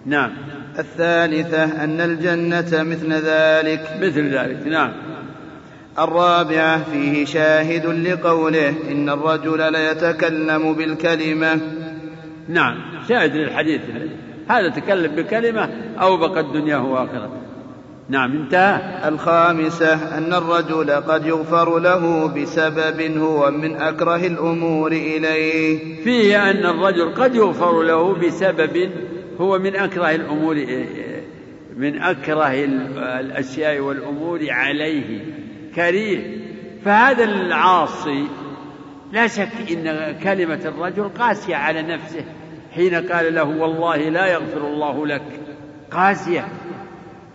نعم. 0.07 0.31
الثالثة 0.79 1.85
أن 1.85 2.01
الجنة 2.01 2.83
مثل 2.83 3.13
ذلك. 3.13 3.99
مثل 4.01 4.29
ذلك 4.29 4.67
نعم. 4.67 4.93
الرابعة 5.99 6.85
فيه 6.85 7.25
شاهد 7.25 7.87
لقوله 7.87 8.75
إن 8.91 9.09
الرجل 9.09 9.73
ليتكلم 9.73 10.75
بالكلمة. 10.75 11.61
نعم 12.49 12.79
شاهد 13.09 13.37
للحديث 13.37 13.81
هذا 14.49 14.69
تكلم 14.69 15.15
بكلمة 15.17 15.69
أو 16.01 16.17
بقت 16.17 16.45
دنياه 16.45 16.85
وآخرته 16.85 17.43
نعم 18.09 18.33
انتهى 18.33 19.09
الخامسة 19.09 20.19
أن 20.19 20.35
الرجل 20.35 20.91
قد 20.91 21.27
يغفر 21.27 21.79
له 21.79 22.27
بسبب 22.27 23.19
هو 23.19 23.51
من 23.51 23.77
أكره 23.77 24.27
الأمور 24.27 24.93
إليه. 24.93 26.03
فيه 26.05 26.51
أن 26.51 26.67
الرجل 26.67 27.15
قد 27.15 27.35
يغفر 27.35 27.83
له 27.83 28.15
بسبب 28.15 28.91
هو 29.41 29.59
من 29.59 29.77
أكره 29.77 30.11
الأمور 30.11 30.67
من 31.77 32.03
أكره 32.03 32.65
الأشياء 33.21 33.81
والأمور 33.81 34.41
عليه. 34.51 35.25
كريه. 35.75 36.37
فهذا 36.85 37.25
العاصي 37.25 38.25
لا 39.13 39.27
شك 39.27 39.71
إن 39.71 40.15
كلمة 40.23 40.61
الرجل 40.65 41.09
قاسية 41.09 41.57
على 41.57 41.83
نفسه. 41.83 42.25
حين 42.75 42.95
قال 42.95 43.35
له 43.35 43.45
والله 43.45 43.97
لا 43.97 44.27
يغفر 44.27 44.67
الله 44.67 45.07
لك. 45.07 45.23
قاسية. 45.91 46.49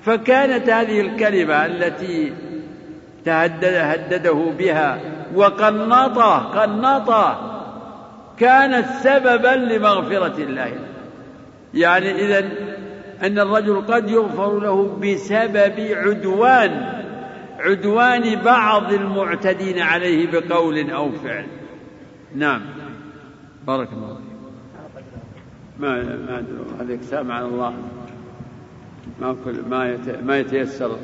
فكانت 0.02 0.70
هذه 0.70 1.02
الكلمة 1.02 1.66
التي 1.66 2.34
تهدد 3.26 3.66
هدده 3.66 4.52
بها 4.60 5.00
وقنطه 5.36 6.38
قنطه 6.38 7.54
كانت 8.40 8.86
سببا 9.04 9.56
لمغفرة 9.56 10.44
الله. 10.44 10.72
يعني 11.74 12.12
إذا 12.26 12.40
أن 13.24 13.40
الرجل 13.40 13.82
قد 13.82 14.10
يغفر 14.10 14.60
له 14.60 14.98
بسبب 15.04 15.74
عدوان 15.80 16.98
عدوان 17.60 18.36
بعض 18.36 18.94
المعتدين 18.94 19.80
عليه 19.80 20.32
بقول 20.32 20.90
أو 20.90 21.12
فعل. 21.12 21.46
نعم. 22.36 22.62
بارك 23.68 23.90
الله 23.94 24.27
ما 25.80 26.04
ما 26.04 26.44
هذيك 26.80 27.02
سامع 27.02 27.42
الله. 27.42 27.74
ما 29.22 29.36
كل 29.46 29.56
ما 29.70 29.98
ما 30.26 30.40
يتيسر. 30.40 30.98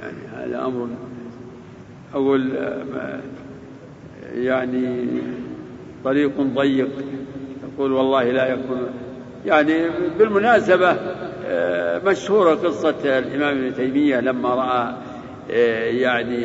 يعني 0.00 0.18
هذا 0.36 0.64
أمر 0.64 0.88
أقول 2.14 2.52
يعني 4.34 5.06
طريق 6.04 6.40
ضيق. 6.40 6.90
يقول 7.74 7.92
والله 7.92 8.30
لا 8.30 8.46
يكون 8.46 8.86
يعني 9.46 9.88
بالمناسبة 10.18 10.96
مشهورة 12.06 12.54
قصة 12.54 13.18
الإمام 13.18 13.58
ابن 13.58 13.74
تيمية 13.74 14.20
لما 14.20 14.54
رأى 14.54 14.94
يعني 16.00 16.44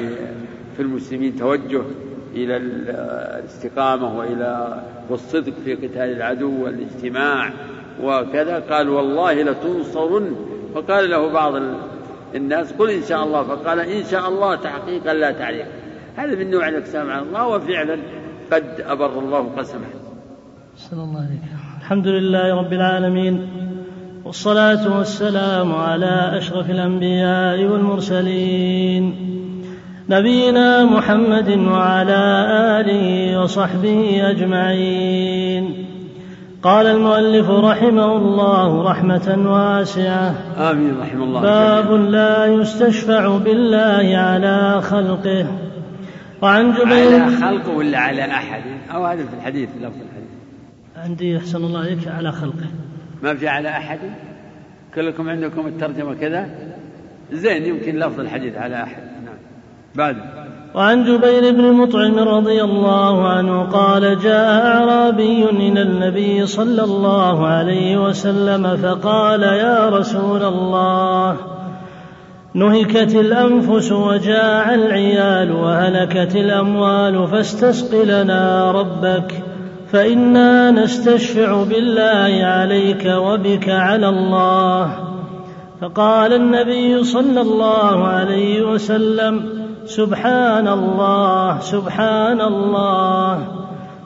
في 0.75 0.81
المسلمين 0.81 1.35
توجه. 1.35 1.81
إلى 2.43 2.57
الاستقامة 2.57 4.17
وإلى 4.17 4.81
والصدق 5.09 5.53
في 5.65 5.75
قتال 5.75 6.09
العدو 6.17 6.63
والاجتماع 6.63 7.49
وكذا. 8.03 8.59
قال 8.59 8.89
والله 8.89 9.43
لتنصرن. 9.43 10.35
فقال 10.75 11.09
له 11.09 11.31
بعض 11.31 11.53
الناس 12.35 12.73
قل 12.73 12.89
إن 12.89 13.03
شاء 13.03 13.23
الله. 13.23 13.43
فقال 13.43 13.79
إن 13.79 14.03
شاء 14.03 14.29
الله 14.29 14.55
تحقيقا 14.55 15.13
لا 15.13 15.31
تعليق. 15.31 15.65
هذا 16.15 16.35
من 16.35 16.51
نوع 16.51 16.69
الأقسام 16.69 17.09
على 17.09 17.21
الله 17.21 17.47
وفعلا 17.47 17.97
قد 18.51 18.65
أبر 18.79 19.19
الله 19.19 19.43
قسمه. 19.57 19.87
صلى 20.77 21.03
الله 21.03 21.19
عليك 21.19 21.41
الحمد 21.77 22.07
لله 22.07 22.55
رب 22.55 22.73
العالمين 22.73 23.49
والصلاة 24.25 24.97
والسلام 24.97 25.75
على 25.75 26.37
أشرف 26.37 26.69
الأنبياء 26.69 27.65
والمرسلين. 27.65 29.36
نبينا 30.09 30.85
محمد 30.85 31.49
وعلى 31.49 32.45
آله 32.79 33.39
وصحبه 33.41 34.29
أجمعين. 34.29 35.85
قال 36.63 36.85
المؤلف 36.85 37.49
رحمه 37.49 38.15
الله 38.15 38.91
رحمة 38.91 39.51
واسعة. 39.51 40.35
آمين 40.57 40.99
رحمه 41.01 41.23
الله. 41.23 41.41
باب 41.41 41.91
لا 41.91 42.45
يستشفع 42.45 43.37
بالله 43.37 44.17
على 44.17 44.81
خلقه. 44.81 45.47
وعن 46.41 46.73
جبير 46.73 47.21
على 47.21 47.35
خلقه 47.35 47.75
ولا 47.77 47.99
على 47.99 48.21
أحد؟ 48.21 48.61
أو 48.93 49.05
هذا 49.05 49.25
في 49.25 49.33
الحديث 49.33 49.69
لفظ 49.69 49.85
الحديث. 49.85 50.31
عندي 50.97 51.37
أحسن 51.37 51.57
الله 51.57 51.79
عليك 51.79 52.07
على 52.07 52.31
خلقه. 52.31 52.69
ما 53.23 53.33
في 53.35 53.47
على 53.47 53.69
أحد؟ 53.69 53.99
كلكم 54.95 55.29
عندكم 55.29 55.67
الترجمة 55.67 56.13
كذا؟ 56.13 56.49
زين 57.31 57.65
يمكن 57.65 57.99
لفظ 57.99 58.19
الحديث 58.19 58.57
على 58.57 58.83
أحد. 58.83 59.01
نعم. 59.25 59.36
بعد. 59.97 60.15
وعن 60.75 61.03
جبير 61.03 61.51
بن 61.51 61.73
مطعم 61.73 62.19
رضي 62.19 62.63
الله 62.63 63.27
عنه 63.27 63.63
قال 63.63 64.19
جاء 64.19 64.65
أعرابي 64.65 65.49
إلى 65.49 65.81
النبي 65.81 66.45
صلى 66.45 66.83
الله 66.83 67.47
عليه 67.47 67.97
وسلم 68.07 68.77
فقال 68.77 69.43
يا 69.43 69.89
رسول 69.89 70.43
الله 70.43 71.37
نهكت 72.53 73.15
الأنفس 73.15 73.91
وجاع 73.91 74.73
العيال 74.73 75.51
وهلكت 75.51 76.35
الأموال 76.35 77.27
فاستسق 77.27 78.03
لنا 78.03 78.71
ربك 78.71 79.43
فإنا 79.91 80.71
نستشفع 80.71 81.63
بالله 81.63 82.45
عليك 82.45 83.05
وبك 83.05 83.69
على 83.69 84.09
الله. 84.09 85.07
فقال 85.81 86.33
النبي 86.33 87.03
صلى 87.03 87.41
الله 87.41 88.07
عليه 88.07 88.61
وسلم 88.61 89.66
سبحان 89.87 90.67
الله 90.67 91.59
سبحان 91.59 92.41
الله. 92.41 93.47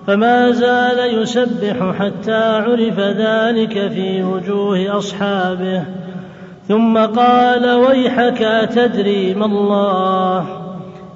فما 0.07 0.51
زال 0.51 1.21
يسبح 1.21 1.95
حتى 1.99 2.43
عرف 2.43 2.99
ذلك 2.99 3.87
في 3.87 4.23
وجوه 4.23 4.97
أصحابه. 4.97 5.83
ثم 6.67 6.97
قال 6.97 7.69
ويحك 7.69 8.41
أتدري 8.41 9.33
ما 9.33 9.45
الله؟ 9.45 10.45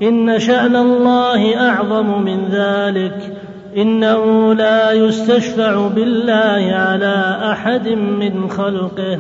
إن 0.02 0.40
شأن 0.40 0.76
الله 0.76 1.70
أعظم 1.70 2.22
من 2.22 2.46
ذلك. 2.52 3.38
إنه 3.78 4.54
لا 4.54 4.92
يستشفع 4.92 5.88
بالله 5.88 6.74
على 6.76 7.40
أحد 7.52 7.88
من 7.88 8.50
خلقه. 8.50 9.20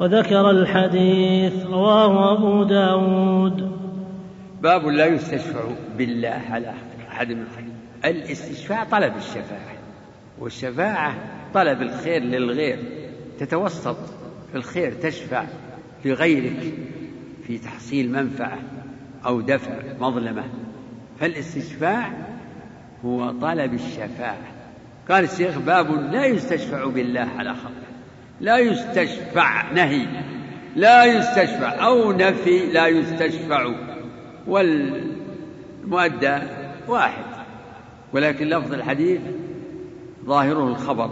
وذكر 0.00 0.50
الحديث 0.50 1.52
رواه 1.72 2.32
أبو 2.32 2.64
داود. 2.64 3.85
باب 4.62 4.86
لا 4.86 5.06
يستشفع 5.06 5.60
بالله 5.98 6.42
على 6.50 6.74
أحد 7.08 7.32
من 7.32 7.46
الاستشفاع 8.04 8.84
طلب 8.84 9.16
الشفاعة 9.16 9.76
والشفاعة 10.38 11.14
طلب 11.54 11.82
الخير 11.82 12.22
للغير. 12.22 12.78
تتوسط 13.40 13.96
في 14.50 14.54
الخير 14.54 14.92
تشفع 14.92 15.44
لغيرك 16.04 16.74
في 17.46 17.58
تحصيل 17.58 18.12
منفعة 18.12 18.58
أو 19.26 19.40
دفع 19.40 19.72
مظلمة. 20.00 20.44
فالاستشفاع 21.20 22.12
هو 23.04 23.30
طلب 23.30 23.74
الشفاعة. 23.74 24.38
قال 25.08 25.24
الشيخ 25.24 25.58
باب 25.58 25.90
لا 25.90 26.26
يستشفع 26.26 26.84
بالله 26.84 27.28
على 27.38 27.54
خلقه 27.54 27.86
لا 28.40 28.58
يستشفع 28.58 29.72
نهي 29.72 30.06
لا 30.76 31.04
يستشفع 31.04 31.86
أو 31.86 32.12
نفي 32.12 32.66
لا 32.66 32.86
يستشفع 32.86 33.74
والمؤدى 34.46 36.38
واحد 36.88 37.24
ولكن 38.12 38.48
لفظ 38.48 38.72
الحديث 38.72 39.20
ظاهره 40.24 40.68
الخبر 40.68 41.10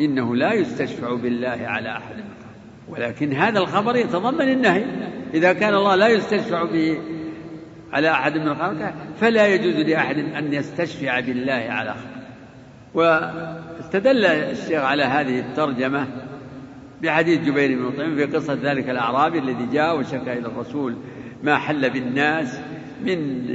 إنه 0.00 0.36
لا 0.36 0.52
يستشفع 0.52 1.14
بالله 1.14 1.58
على 1.64 1.88
أحد 1.88 2.16
ولكن 2.88 3.32
هذا 3.32 3.58
الخبر 3.58 3.96
يتضمن 3.96 4.48
النهي 4.48 4.84
إذا 5.34 5.52
كان 5.52 5.74
الله 5.74 5.94
لا 5.94 6.08
يستشفع 6.08 6.64
به 6.64 6.98
على 7.92 8.10
أحد 8.10 8.36
من 8.36 8.54
خلقه 8.54 8.94
فلا 9.20 9.46
يجوز 9.46 9.74
لأحد 9.74 10.18
أن 10.18 10.52
يستشفع 10.52 11.20
بالله 11.20 11.66
على 11.68 11.90
خلقه. 11.90 12.16
واستدل 12.94 14.24
الشيخ 14.24 14.82
على 14.82 15.02
هذه 15.02 15.38
الترجمة 15.38 16.06
بحديث 17.02 17.40
جبير 17.40 17.78
بن 17.78 17.82
مطعم 17.82 18.16
في 18.16 18.24
قصة 18.24 18.58
ذلك 18.62 18.90
الأعرابي 18.90 19.38
الذي 19.38 19.66
جاء 19.72 19.98
وشكى 19.98 20.32
إلى 20.32 20.46
الرسول 20.46 20.96
ما 21.42 21.58
حل 21.58 21.90
بالناس 21.90 22.60
من 23.04 23.48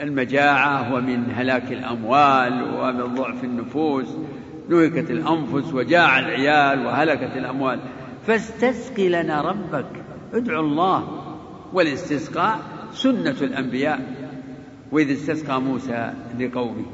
المجاعة 0.00 0.94
ومن 0.94 1.32
هلاك 1.34 1.72
الأموال 1.72 2.62
ومن 2.80 3.14
ضعف 3.14 3.44
النفوس 3.44 4.08
نهكت 4.68 5.10
الأنفس 5.10 5.74
وجاع 5.74 6.18
العيال 6.18 6.86
وهلكت 6.86 7.36
الأموال. 7.36 7.80
فاستسقي 8.26 9.08
لنا 9.08 9.40
ربك. 9.40 9.86
ادعو 10.34 10.60
الله. 10.60 11.22
والاستسقاء 11.72 12.58
سنة 12.92 13.36
الأنبياء. 13.42 14.00
وإذ 14.92 15.12
استسقى 15.12 15.60
موسى 15.60 16.12
لقومه. 16.38 16.86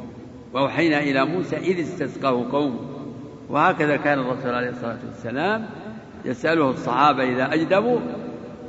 وأوحينا 0.53 1.01
إلى 1.01 1.25
موسى 1.25 1.57
إذ 1.57 1.81
استسقاه 1.81 2.51
قومه. 2.53 2.81
وهكذا 3.49 3.97
كان 3.97 4.19
الرسول 4.19 4.55
عليه 4.55 4.71
الصلاة 4.71 4.99
والسلام 5.07 5.67
يسأله 6.25 6.71
الصحابة 6.71 7.23
إذا 7.23 7.55
أجدبوا 7.55 7.99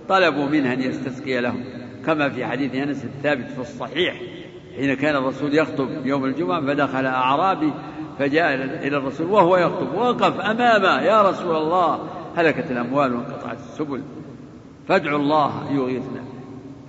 طلبوا 0.09 0.45
منه 0.45 0.73
أن 0.73 0.81
يستسقي 0.81 1.41
لهم. 1.41 1.63
كما 2.07 2.29
في 2.29 2.45
حديث 2.45 2.75
أنس 2.75 3.05
الثابت 3.05 3.51
في 3.51 3.61
الصحيح 3.61 4.21
حين 4.75 4.93
كان 4.93 5.15
الرسول 5.15 5.55
يخطب 5.55 6.05
يوم 6.05 6.25
الجمعة 6.25 6.61
فدخل 6.61 7.05
أعرابي 7.05 7.73
فجاء 8.19 8.53
إلى 8.55 8.97
الرسول 8.97 9.27
وهو 9.27 9.57
يخطب 9.57 9.93
وقف 9.93 10.39
أمامه 10.39 11.01
يا 11.01 11.29
رسول 11.29 11.55
الله! 11.55 12.09
هلكت 12.37 12.71
الأموال 12.71 13.13
وانقطعت 13.13 13.57
السبل. 13.57 14.01
فادعوا 14.87 15.19
الله 15.19 15.71
يغيثنا. 15.71 16.23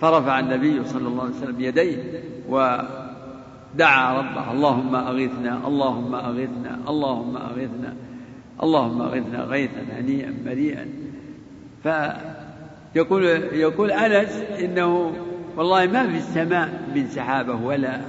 فرفع 0.00 0.38
النبي 0.40 0.84
صلى 0.84 1.08
الله 1.08 1.22
عليه 1.22 1.34
وسلم 1.34 1.60
يديه 1.60 2.22
ودعا 2.48 4.18
ربه 4.18 4.52
اللهم 4.52 4.94
أغيثنا 4.94 5.66
اللهم 5.66 6.14
أغيثنا 6.14 6.78
اللهم 6.88 7.36
أغيثنا 7.36 7.94
اللهم 8.62 9.02
أغثنا 9.02 9.44
غيثا 9.44 9.82
هنيئا 9.92 10.34
مريئا. 10.46 10.88
فيقول 11.82 12.37
يقول 12.94 13.90
أنس 13.90 14.42
إنه 14.58 15.12
والله 15.56 15.86
ما 15.86 16.06
في 16.10 16.16
السماء 16.16 16.88
من 16.94 17.08
سحابة 17.08 17.54
ولا 17.54 18.00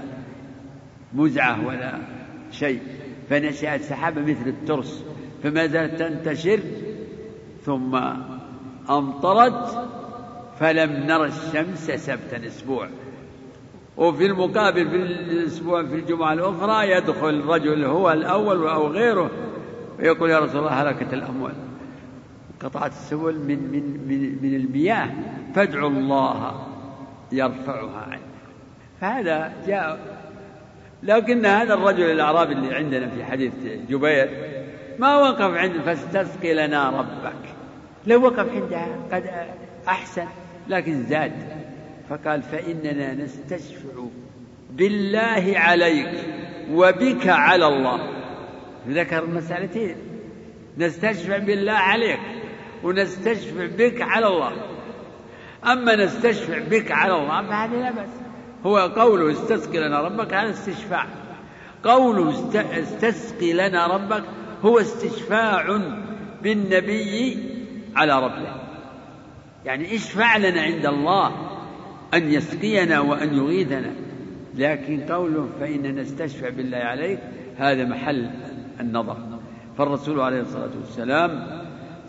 مزعة 1.14 1.68
ولا 1.68 1.94
شيء 2.52 2.80
فنشأت 3.30 3.82
سحابة 3.82 4.22
مثل 4.22 4.48
الترس 4.48 5.04
فما 5.44 5.68
زالت 5.68 6.00
تنتشر 6.00 6.60
ثم 7.66 8.00
أمطرت 8.90 9.88
فلم 10.60 10.92
نرى 10.92 11.28
الشمس 11.28 11.92
سبتا 11.92 12.48
أسبوع. 12.48 12.90
وفي 13.98 14.26
المقابل 14.26 14.90
في 14.90 14.96
الأسبوع 14.96 15.86
في 15.86 15.96
الجمعة 15.96 16.34
الأخرى 16.34 16.92
يدخل 16.92 17.42
رجل 17.46 17.86
هو 17.86 18.12
الأول 18.12 18.68
أو 18.68 18.88
غيره 18.88 19.32
ويقول 20.00 20.30
يا 20.30 20.40
رسول 20.40 20.60
الله 20.60 20.72
هلكت 20.72 21.14
الأموال. 21.14 21.54
قطعت 22.60 22.92
السبل 22.92 23.36
من 23.40 23.72
من 23.72 24.08
من, 24.08 24.40
من 24.42 24.56
المياه 24.56 25.10
فادعوا 25.56 25.90
الله 25.90 26.66
يرفعها 27.32 28.08
عنه 28.12 28.22
فهذا 29.02 29.54
جاء 29.68 30.00
لكن 31.04 31.46
هذا 31.46 31.74
الرجل 31.74 32.12
الأعرابي 32.12 32.54
اللي 32.54 32.76
عندنا 32.76 33.10
في 33.10 33.24
حديث 33.24 33.54
جبير 33.90 34.30
ما 35.00 35.16
وقف 35.16 35.58
عند 35.58 35.82
فاستسقي 35.82 36.54
لنا 36.54 36.90
ربك. 36.90 37.56
لو 38.08 38.24
وقف 38.24 38.50
عندها 38.54 38.88
قد 39.12 39.24
أحسن 39.88 40.28
لكن 40.68 41.04
زاد. 41.04 41.32
فقال 42.10 42.42
فإننا 42.42 43.14
نستشفع 43.14 43.90
بالله 44.72 45.54
عليك 45.56 46.10
وبك 46.72 47.28
على 47.28 47.68
الله. 47.68 48.00
ذكر 48.88 49.26
مسألتين 49.26 49.96
نستشفع 50.78 51.38
بالله 51.38 51.72
عليك 51.72 52.20
ونستشفع 52.84 53.66
بك 53.66 54.02
على 54.02 54.28
الله. 54.28 54.52
أما 55.66 55.96
نستشفع 55.96 56.60
بك 56.60 56.92
على 56.92 57.16
الله 57.16 57.48
فهذا 57.48 57.78
لا 57.78 57.92
بأس. 57.92 58.10
هو 58.66 58.78
قوله 58.78 59.32
استسقي 59.32 59.80
لنا 59.80 60.02
ربك 60.02 60.34
هذا 60.34 60.50
استشفاع. 60.50 61.06
قوله 61.84 62.52
استسقي 62.80 63.54
لنا 63.54 63.88
ربك 63.88 64.24
هو 64.66 64.80
استشفاع 64.80 65.82
بالنبي 66.44 67.38
على 67.96 68.24
ربه. 68.24 68.56
يعني 69.66 69.96
اشفع 69.96 70.38
لنا 70.38 70.62
عند 70.62 70.86
الله 70.86 71.32
أن 72.14 72.34
يسقينا 72.34 73.00
وأن 73.00 73.34
يغيثنا. 73.34 73.94
لكن 74.56 75.06
قوله 75.10 75.50
فإننا 75.60 76.02
نستشفع 76.02 76.50
بالله 76.50 76.78
عليك 76.78 77.20
هذا 77.58 77.86
محل 77.86 78.30
النظر. 78.80 79.18
فالرسول 79.78 80.20
عليه 80.20 80.42
الصلاة 80.42 80.72
والسلام 80.80 81.60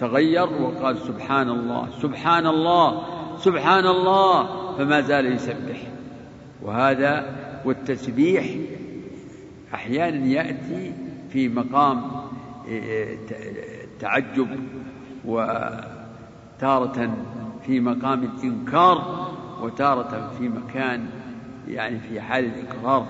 تغير 0.01 0.49
وقال 0.63 0.99
سبحان 0.99 1.49
الله 1.49 1.89
سبحان 2.03 2.47
الله 2.47 3.03
سبحان 3.39 3.87
الله 3.87 4.49
فما 4.77 5.01
زال 5.01 5.33
يسبح. 5.33 5.83
وهذا 6.63 7.27
والتسبيح 7.65 8.45
أحيانا 9.75 10.27
يأتي 10.27 10.93
في 11.33 11.49
مقام 11.49 12.03
تعجب 14.01 14.49
وتارة 15.25 17.15
في 17.67 17.81
مقام 17.81 18.23
الإنكار 18.25 19.29
وتارة 19.63 20.31
في 20.39 20.49
مكان 20.49 21.07
يعني 21.69 21.99
في 22.01 22.21
حال 22.21 22.45
الإقرار. 22.45 23.07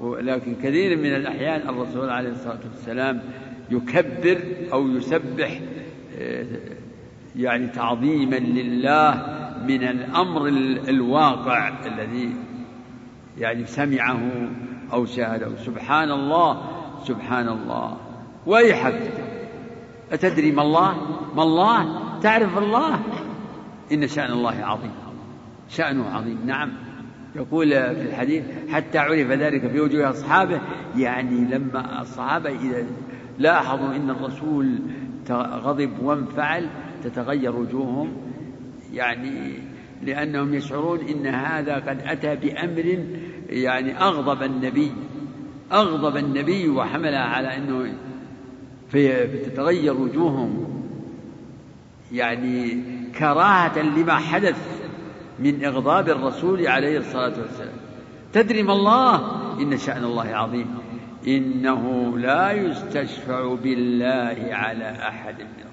ولكن 0.00 0.54
كثير 0.54 0.98
من 0.98 1.14
الأحيان 1.14 1.68
الرسول 1.68 2.10
عليه 2.10 2.30
الصلاة 2.30 2.60
والسلام 2.72 3.22
يكبر 3.70 4.38
أو 4.72 4.88
يسبح 4.88 5.60
يعني 7.36 7.66
تعظيما 7.66 8.36
لله 8.36 9.10
من 9.68 9.82
الأمر 9.82 10.48
الواقع 10.88 11.72
الذي 11.86 12.36
يعني 13.38 13.66
سمعه 13.66 14.20
أو 14.92 15.06
شاهده 15.06 15.56
سبحان 15.56 16.10
الله 16.10 16.62
سبحان 17.04 17.48
الله 17.48 17.96
ويحك. 18.46 19.12
أتدري 20.12 20.52
ما 20.52 20.62
الله؟ 20.62 20.94
ما 21.36 21.42
الله؟ 21.42 22.00
تعرف 22.20 22.58
الله؟ 22.58 23.00
إن 23.92 24.08
شأن 24.08 24.32
الله 24.32 24.64
عظيم. 24.64 24.92
شأنه 25.68 26.04
عظيم. 26.10 26.38
نعم. 26.46 26.72
يقول 27.36 27.70
في 27.70 28.02
الحديث 28.02 28.44
حتى 28.70 28.98
عرف 28.98 29.30
ذلك 29.30 29.66
في 29.70 29.80
وجوه 29.80 30.10
أصحابه 30.10 30.60
يعني 30.96 31.44
لما 31.44 32.02
الصحابة 32.02 32.50
إذا 32.50 32.86
لاحظوا 33.38 33.96
أن 33.96 34.10
الرسول 34.10 34.78
غضب 35.32 35.90
وانفعل 36.02 36.68
تتغير 37.04 37.56
وجوههم 37.56 38.16
يعني 38.92 39.58
لأنهم 40.02 40.54
يشعرون 40.54 41.00
إن 41.00 41.26
هذا 41.26 41.74
قد 41.74 42.00
أتى 42.04 42.36
بأمر 42.36 43.04
يعني 43.48 43.98
أغضب 43.98 44.42
النبي 44.42 44.92
أغضب 45.72 46.16
النبي 46.16 46.68
وحملها 46.68 47.24
على 47.24 47.56
أنه 47.56 47.94
فتتغير 48.88 49.96
وجوههم. 49.96 50.80
يعني 52.12 52.82
كراهة 53.18 53.78
لما 53.82 54.14
حدث 54.14 54.82
من 55.38 55.64
إغضاب 55.64 56.08
الرسول 56.08 56.66
عليه 56.66 56.98
الصلاة 56.98 57.40
والسلام. 57.40 57.76
تدري 58.32 58.62
ما 58.62 58.72
الله؟ 58.72 59.14
إن 59.60 59.78
شأن 59.78 60.04
الله 60.04 60.26
عظيم. 60.26 60.66
إنه 61.26 62.14
لا 62.18 62.52
يستشفع 62.52 63.54
بالله 63.54 64.48
على 64.50 64.90
أحد 65.08 65.40
من 65.40 65.64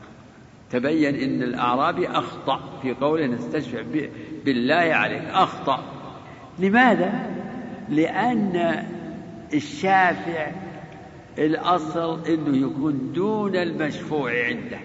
تبين 0.72 1.16
إن 1.16 1.44
الاعرابي 1.44 2.08
أخطأ 2.08 2.80
في 2.82 2.94
قوله 2.94 3.26
نستشفع 3.26 3.82
بالله 4.46 4.76
عليك. 4.76 5.22
أخطأ. 5.32 5.84
لماذا؟ 6.60 7.14
لأن 7.90 8.84
الشافع 9.54 10.48
الأصل 11.38 12.28
إنه 12.28 12.58
يكون 12.58 13.12
دون 13.14 13.56
المشفوع 13.56 14.32
عنده. 14.46 14.80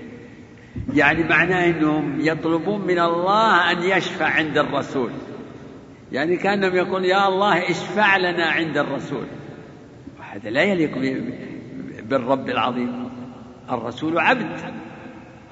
يعني 0.94 1.22
معناه 1.22 1.66
إنهم 1.66 2.20
يطلبون 2.20 2.80
من 2.80 2.98
الله 2.98 3.72
أن 3.72 3.82
يشفع 3.82 4.26
عند 4.26 4.58
الرسول. 4.58 5.10
يعني 6.12 6.36
كأنهم 6.36 6.76
يقول 6.76 7.04
يا 7.04 7.28
الله 7.28 7.70
اشفع 7.70 8.16
لنا 8.16 8.46
عند 8.46 8.78
الرسول. 8.78 9.26
وهذا 10.37 10.51
لا 10.51 10.62
يليق 10.62 11.22
بالرب 12.03 12.49
العظيم. 12.49 13.09
الرسول 13.70 14.18
عبد. 14.18 14.61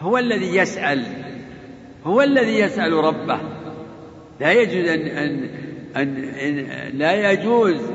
هو 0.01 0.19
الذي 0.19 0.57
يسأل. 0.57 1.07
هو 2.05 2.23
الذي 2.23 2.59
يسأل 2.59 2.93
ربه. 2.93 3.41
لا 4.41 4.53
يجوز 4.53 4.89
أن, 4.89 5.01
أن, 5.01 5.49
أن, 5.97 6.25
أن 6.25 6.99
لا 6.99 7.33
يجوز 7.33 7.91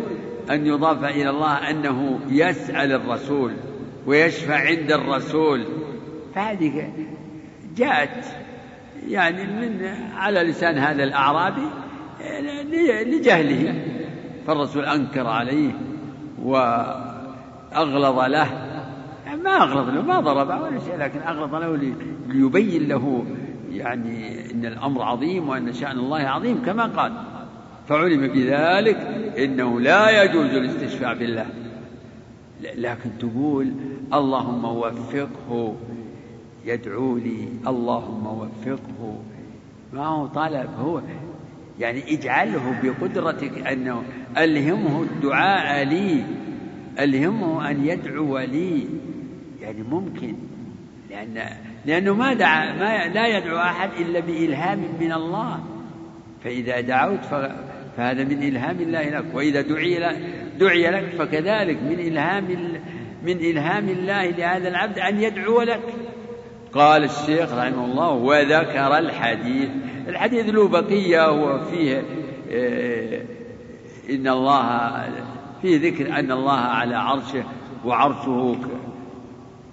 أن 0.50 0.66
يضاف 0.66 1.04
إلى 1.04 1.30
الله 1.30 1.70
أنه 1.70 2.20
يسأل 2.30 2.92
الرسول 2.92 3.54
ويشفع 4.06 4.60
عند 4.60 4.92
الرسول. 4.92 5.66
فهذه 6.36 6.94
جاءت 7.78 8.26
يعني 9.08 9.44
من 9.44 9.86
على 10.16 10.44
لسان 10.44 10.78
هذا 10.78 11.04
الأعرابي 11.04 11.70
لجهله. 13.06 13.86
فالرسول 14.48 14.86
أنكر 14.86 15.28
عليه. 15.28 15.89
وأغلظ 16.44 18.20
له. 18.20 18.50
ما 19.44 19.52
أغلظ 19.52 19.90
له 19.90 20.02
ما 20.02 20.20
ضربه 20.20 20.62
ولا 20.62 20.80
شيء 20.80 20.98
لكن 20.98 21.20
أغلظ 21.20 21.56
له 21.56 21.94
ليبين 22.28 22.88
له 22.88 23.26
يعني 23.72 24.52
أن 24.52 24.66
الأمر 24.66 25.02
عظيم 25.02 25.50
وأن 25.50 25.74
شأن 25.74 26.00
الله 26.00 26.20
عظيم 26.20 26.64
كما 26.66 26.86
قال. 26.86 27.12
فعلم 27.88 28.28
بذلك 28.28 28.98
إنه 29.38 29.80
لا 29.80 30.24
يجوز 30.24 30.54
الاستشفاع 30.54 31.14
بالله. 31.14 31.46
لكن 32.76 33.10
تقول 33.20 33.72
اللهم 34.14 34.66
وفقه 34.66 35.76
يدعو 36.66 37.18
لي 37.18 37.48
اللهم 37.68 38.28
وفقه. 38.28 39.18
ما 39.94 40.08
هو 40.08 40.28
طلب 40.28 40.70
هو 40.84 41.02
يعني 41.80 42.14
اجعله 42.14 42.82
بقدرتك 42.84 43.68
أنه 43.68 44.04
ألهمه 44.38 45.04
الدعاء 45.04 45.84
لي 45.84 46.24
ألهمه 47.00 47.72
أن 47.72 47.86
يدعو 47.86 48.38
لي. 48.38 48.88
يعني 49.62 49.84
ممكن 49.84 50.36
لأن 51.10 51.46
لأنه 51.86 52.14
ما 52.14 52.34
دعا 52.34 52.74
ما 52.74 53.08
لا 53.08 53.38
يدعو 53.38 53.58
أحد 53.58 53.90
إلا 54.00 54.20
بإلهام 54.20 54.80
من 55.00 55.12
الله. 55.12 55.64
فإذا 56.44 56.82
دعوت 56.82 57.26
فهذا 57.98 58.24
من 58.24 58.44
إلهام 58.44 58.80
الله 58.80 59.10
لك. 59.10 59.26
وإذا 59.34 59.62
دعي 59.62 60.16
دعي 60.60 60.92
لك 60.92 61.04
فكذلك 61.20 61.84
من 61.84 62.00
إلهام 62.00 62.44
من 63.24 63.38
إلهام 63.38 63.90
الله 63.90 64.26
لهذا 64.26 64.68
العبد 64.68 65.00
أن 65.00 65.22
يدعو 65.22 65.62
لك. 65.62 65.82
قال 66.74 67.04
الشيخ 67.04 67.54
رحمه 67.54 67.86
الله 67.86 68.10
وذكر 68.10 68.98
الحديث. 68.98 69.70
الحديث 70.08 70.50
له 70.50 70.68
بقية 70.68 71.32
وفيه 71.32 72.04
آه، 72.52 73.22
إن 74.10 74.28
الله 74.28 75.04
فيه 75.62 75.90
ذكر 75.90 76.20
أن 76.20 76.32
الله 76.32 76.60
على 76.60 76.96
عرشه 76.96 77.44
وعرشه 77.86 78.56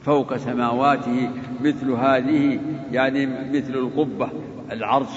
فوق 0.02 0.36
سماواته 0.36 1.30
مثل 1.60 1.90
هذه 1.90 2.60
يعني 2.92 3.26
مثل 3.26 3.74
القبة 3.74 4.28
العرش 4.72 5.14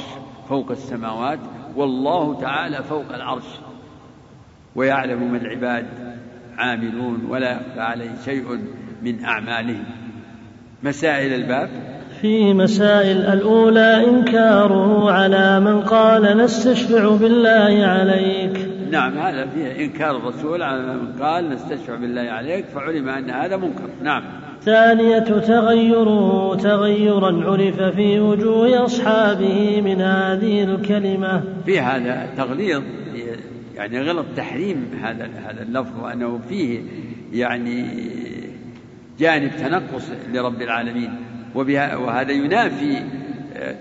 فوق 0.50 0.72
السماوات 0.72 1.40
والله 1.76 2.42
تعالى 2.42 2.84
فوق 2.84 3.14
العرش. 3.14 3.60
ويعلم 4.76 5.32
ما 5.32 5.38
العباد 5.38 5.88
عاملون 6.58 7.26
ولا 7.30 7.52
يخفى 7.52 7.80
عليه 7.80 8.16
شيء 8.26 8.60
من 9.02 9.26
أعمالهم. 9.26 9.86
مسائل 10.84 11.34
الباب؟ 11.34 11.70
في 12.22 12.54
مسائل 12.54 13.18
الأولى 13.18 14.08
إنكاره 14.10 15.12
على 15.12 15.60
من 15.60 15.82
قال 15.82 16.38
نستشفع 16.38 17.16
بالله 17.16 17.86
عليك. 17.86 18.68
نعم 18.92 19.18
هذا 19.18 19.46
فيه 19.46 19.86
إنكار 19.86 20.18
الرسول 20.18 20.64
على 20.64 20.94
من 20.94 21.22
قال 21.22 21.50
نستشفع 21.50 21.96
بالله 21.96 22.22
عليك 22.22 22.66
فعلم 22.66 23.10
أن 23.10 23.30
هذا 23.30 23.58
منكر. 23.58 23.90
نعم. 24.04 24.24
الثانية 24.60 25.20
تغيره. 25.40 26.56
تغيرا 26.56 27.52
عرف 27.52 27.82
في 27.82 28.20
وجوه 28.20 28.86
أصحابه 28.86 29.82
من 29.82 30.02
هذه 30.02 30.64
الكلمة. 30.64 31.44
في 31.66 31.80
هذا 31.80 32.30
تغليظ 32.38 32.82
يعني 33.76 34.02
غلط 34.02 34.26
تحريم 34.38 34.92
هذا 35.04 35.30
هذا 35.48 35.62
اللفظ 35.62 36.04
وأنه 36.04 36.40
فيه 36.50 36.80
يعني 37.34 37.86
جانب 39.20 39.52
تنقص 39.58 40.12
لرب 40.34 40.62
العالمين 40.62 41.14
وهذا 41.56 42.32
ينافي 42.32 43.04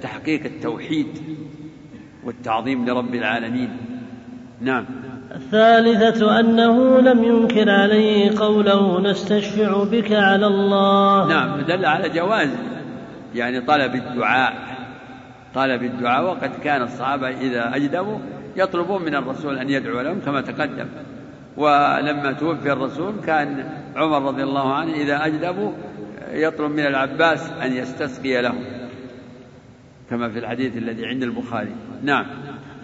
تحقيق 0.02 0.44
التوحيد 0.44 1.06
والتعظيم 2.24 2.86
لرب 2.86 3.14
العالمين. 3.14 3.70
نعم. 4.60 4.84
الثالثة 5.34 6.40
أنه 6.40 7.00
لم 7.00 7.24
ينكر 7.24 7.70
عليه 7.70 8.38
قوله 8.38 9.00
نستشفع 9.00 9.84
بك 9.84 10.12
على 10.12 10.46
الله. 10.46 11.28
نعم 11.28 11.60
دل 11.60 11.84
على 11.84 12.08
جواز 12.08 12.48
يعني 13.34 13.60
طلب 13.60 13.94
الدعاء 13.94 14.52
طلب 15.54 15.82
الدعاء 15.82 16.24
وقد 16.24 16.50
كان 16.64 16.82
الصحابة 16.82 17.28
إذا 17.28 17.76
أجدبوا 17.76 18.18
يطلبون 18.56 19.02
من 19.02 19.14
الرسول 19.14 19.58
أن 19.58 19.70
يدعو 19.70 20.00
لهم 20.00 20.20
كما 20.20 20.40
تقدم. 20.40 20.86
ولما 21.58 22.32
توفي 22.32 22.72
الرسول 22.72 23.14
كان 23.26 23.64
عمر 23.96 24.22
رضي 24.22 24.42
الله 24.42 24.72
عنه 24.72 24.94
إذا 24.94 25.26
أجدبوا 25.26 25.72
يطلب 26.32 26.70
من 26.70 26.86
العباس 26.86 27.50
أن 27.50 27.72
يستسقي 27.72 28.42
لهم 28.42 28.64
كما 30.10 30.28
في 30.28 30.38
الحديث 30.38 30.76
الذي 30.76 31.06
عند 31.06 31.22
البخاري. 31.22 31.74
نعم. 32.02 32.26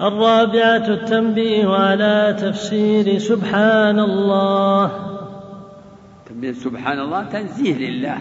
الرابعة 0.00 0.88
التنبيه 0.88 1.68
على 1.68 2.36
تفسير 2.38 3.18
سبحان 3.18 3.98
الله. 3.98 4.90
تنبيه 6.28 6.52
سبحان 6.52 6.98
الله 6.98 7.24
تنزيه 7.24 7.90
لله 7.90 8.18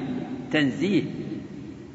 تنزيه. 0.51 1.03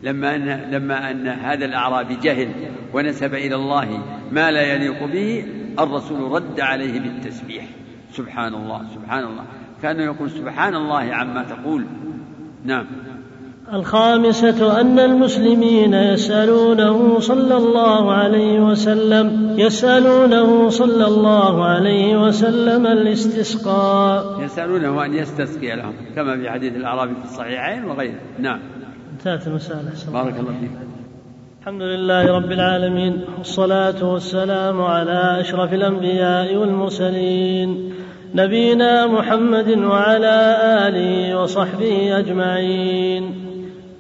لما 0.03 0.35
أن 0.35 0.71
لما 0.71 1.11
أن 1.11 1.29
هذا 1.29 1.65
الأعرابي 1.65 2.17
جهل 2.17 2.49
ونسب 2.95 3.35
إلى 3.35 3.55
الله 3.55 4.03
ما 4.33 4.51
لا 4.51 4.63
يليق 4.63 5.05
به 5.05 5.45
الرسول 5.79 6.33
رد 6.33 6.61
عليه 6.61 7.01
بالتسبيح. 7.01 7.65
سبحان 8.13 8.55
الله 8.55 8.81
سبحان 8.95 9.25
الله. 9.25 9.43
كان 9.83 10.01
يقول 10.01 10.31
سبحان 10.31 10.75
الله 10.75 11.15
عما 11.15 11.45
تقول. 11.45 11.85
نعم. 12.65 12.87
الخامسة 13.73 14.81
أن 14.81 14.99
المسلمين 14.99 15.95
يسألونه 15.95 17.21
صلى 17.21 17.57
الله 17.57 18.13
عليه 18.13 18.61
وسلم 18.61 19.55
يسألونه 19.59 20.69
صلى 20.69 21.07
الله 21.07 21.65
عليه 21.65 22.27
وسلم 22.27 22.87
الاستسقاء. 22.87 24.41
يسألونه 24.45 25.05
أن 25.05 25.15
يستسقي 25.15 25.77
لهم 25.77 25.93
كما 26.17 26.37
في 26.37 26.51
حديث 26.51 26.77
الأعرابي 26.77 27.15
في 27.15 27.25
الصحيحين 27.25 27.85
وغيره. 27.85 28.21
نعم. 28.39 28.59
انتهت 29.13 29.47
المسألة 29.47 30.13
بارك 30.13 30.41
الله 30.41 30.53
فيك. 30.61 30.88
الحمد 31.69 31.83
لله 31.83 32.33
رب 32.37 32.53
العالمين 32.53 33.21
والصلاة 33.39 34.13
والسلام 34.13 34.83
على 34.83 35.41
أشرف 35.41 35.73
الأنبياء 35.73 36.57
والمرسلين 36.57 37.93
نبينا 38.35 39.07
محمد 39.07 39.69
وعلى 39.79 40.57
آله 40.87 41.43
وصحبه 41.43 42.19
أجمعين. 42.19 43.35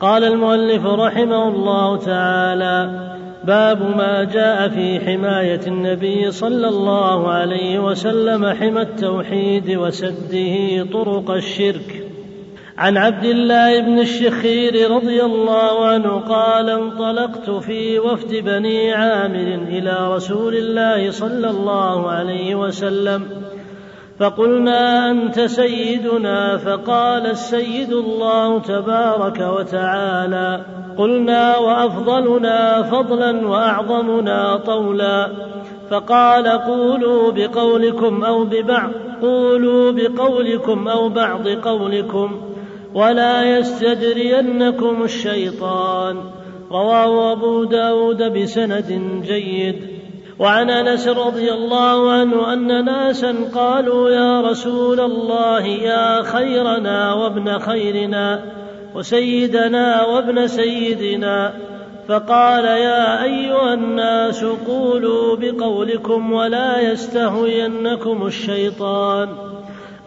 قال 0.00 0.24
المؤلف 0.24 0.86
رحمه 0.86 1.48
الله 1.48 1.96
تعالى 1.96 2.90
باب 3.44 3.82
ما 3.96 4.24
جاء 4.24 4.68
في 4.68 5.00
حماية 5.00 5.60
النبي 5.66 6.30
صلى 6.30 6.68
الله 6.68 7.30
عليه 7.30 7.78
وسلم 7.78 8.46
حمى 8.46 8.82
التوحيد 8.82 9.76
وسده 9.76 10.84
طرق 10.92 11.30
الشرك. 11.30 11.97
عن 12.78 12.96
عبد 12.96 13.24
الله 13.24 13.80
بن 13.80 13.98
الشخير 13.98 14.90
رضي 14.90 15.22
الله 15.22 15.86
عنه 15.86 16.20
قال 16.20 16.70
انطلقت 16.70 17.50
في 17.50 17.98
وفد 17.98 18.34
بني 18.34 18.92
عامر 18.92 19.58
إلى 19.68 20.14
رسول 20.14 20.54
الله 20.54 21.10
صلى 21.10 21.50
الله 21.50 22.10
عليه 22.10 22.54
وسلم 22.54 23.22
فقلنا 24.18 25.10
أنت 25.10 25.40
سيدنا 25.40 26.56
فقال 26.56 27.26
السيد 27.26 27.92
الله 27.92 28.58
تبارك 28.58 29.40
وتعالى 29.40 30.60
قلنا 30.98 31.58
وأفضلنا 31.58 32.82
فضلا 32.82 33.48
وأعظمنا 33.48 34.56
طولا 34.56 35.28
فقال 35.90 36.48
قولوا 36.48 37.32
بقولكم 37.32 38.24
أو 38.24 38.44
ببعض 38.44 38.90
قولوا 39.22 39.92
بقولكم 39.92 40.88
أو 40.88 41.08
بعض 41.08 41.48
قولكم 41.48 42.47
ولا 42.94 43.58
يستجرينكم 43.58 45.02
الشيطان. 45.02 46.16
رواه 46.72 47.32
أبو 47.32 47.64
داود 47.64 48.22
بسند 48.22 49.22
جيد. 49.26 49.76
وعن 50.38 50.70
أنس 50.70 51.08
رضي 51.08 51.52
الله 51.52 52.12
عنه 52.12 52.52
أن 52.52 52.84
ناسا 52.84 53.34
قالوا 53.54 54.10
يا 54.10 54.40
رسول 54.40 55.00
الله 55.00 55.66
يا 55.66 56.22
خيرنا 56.22 57.14
وابن 57.14 57.58
خيرنا 57.58 58.40
وسيدنا 58.94 60.04
وابن 60.04 60.46
سيدنا. 60.46 61.52
فقال 62.08 62.64
يا 62.64 63.24
أيها 63.24 63.74
الناس 63.74 64.44
قولوا 64.44 65.36
بقولكم 65.36 66.32
ولا 66.32 66.80
يستهوينكم 66.80 68.26
الشيطان. 68.26 69.28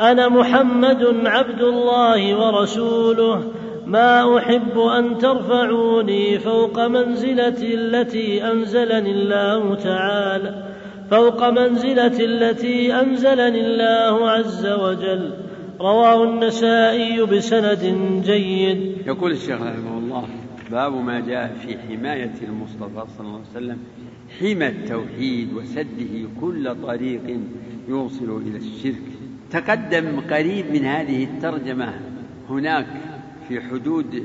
أنا 0.02 0.30
محمد 0.30 1.04
عبد 1.26 1.62
الله 1.62 2.22
ورسوله. 2.36 3.52
ما 3.86 4.38
أحب 4.38 4.80
أن 4.80 5.18
ترفعوني 5.18 6.40
فوق 6.40 6.88
منزلتي 6.88 7.76
التي 7.76 8.52
أنزلني 8.52 9.12
الله 9.12 9.76
تعالى 9.76 10.64
فوق 11.12 11.50
منزلتي 11.50 12.26
التي 12.26 12.94
أنزلني 13.02 13.62
الله 13.62 14.30
عز 14.30 14.68
وجل. 14.68 15.34
رواه 15.82 16.24
النسائي 16.24 17.26
بسند 17.26 17.84
جيد. 18.26 19.08
يقول 19.08 19.32
الشيخ 19.32 19.62
رحمه 19.62 19.98
الله 19.98 20.24
باب 20.72 20.94
ما 20.94 21.20
جاء 21.20 21.56
في 21.62 21.78
حماية 21.78 22.34
المصطفى 22.50 23.04
صلى 23.18 23.28
الله 23.28 23.42
عليه 23.56 23.58
وسلم 23.58 23.78
حمى 24.40 24.68
التوحيد 24.68 25.54
وسده 25.54 26.30
كل 26.42 26.76
طريق 26.84 27.40
يوصل 27.90 28.42
إلى 28.48 28.58
الشرك. 28.58 29.11
تقدم 29.52 30.20
قريب 30.20 30.66
من 30.72 30.86
هذه 30.86 31.24
الترجمة. 31.24 31.94
هناك 32.50 32.86
في 33.48 33.62
حدود 33.62 34.24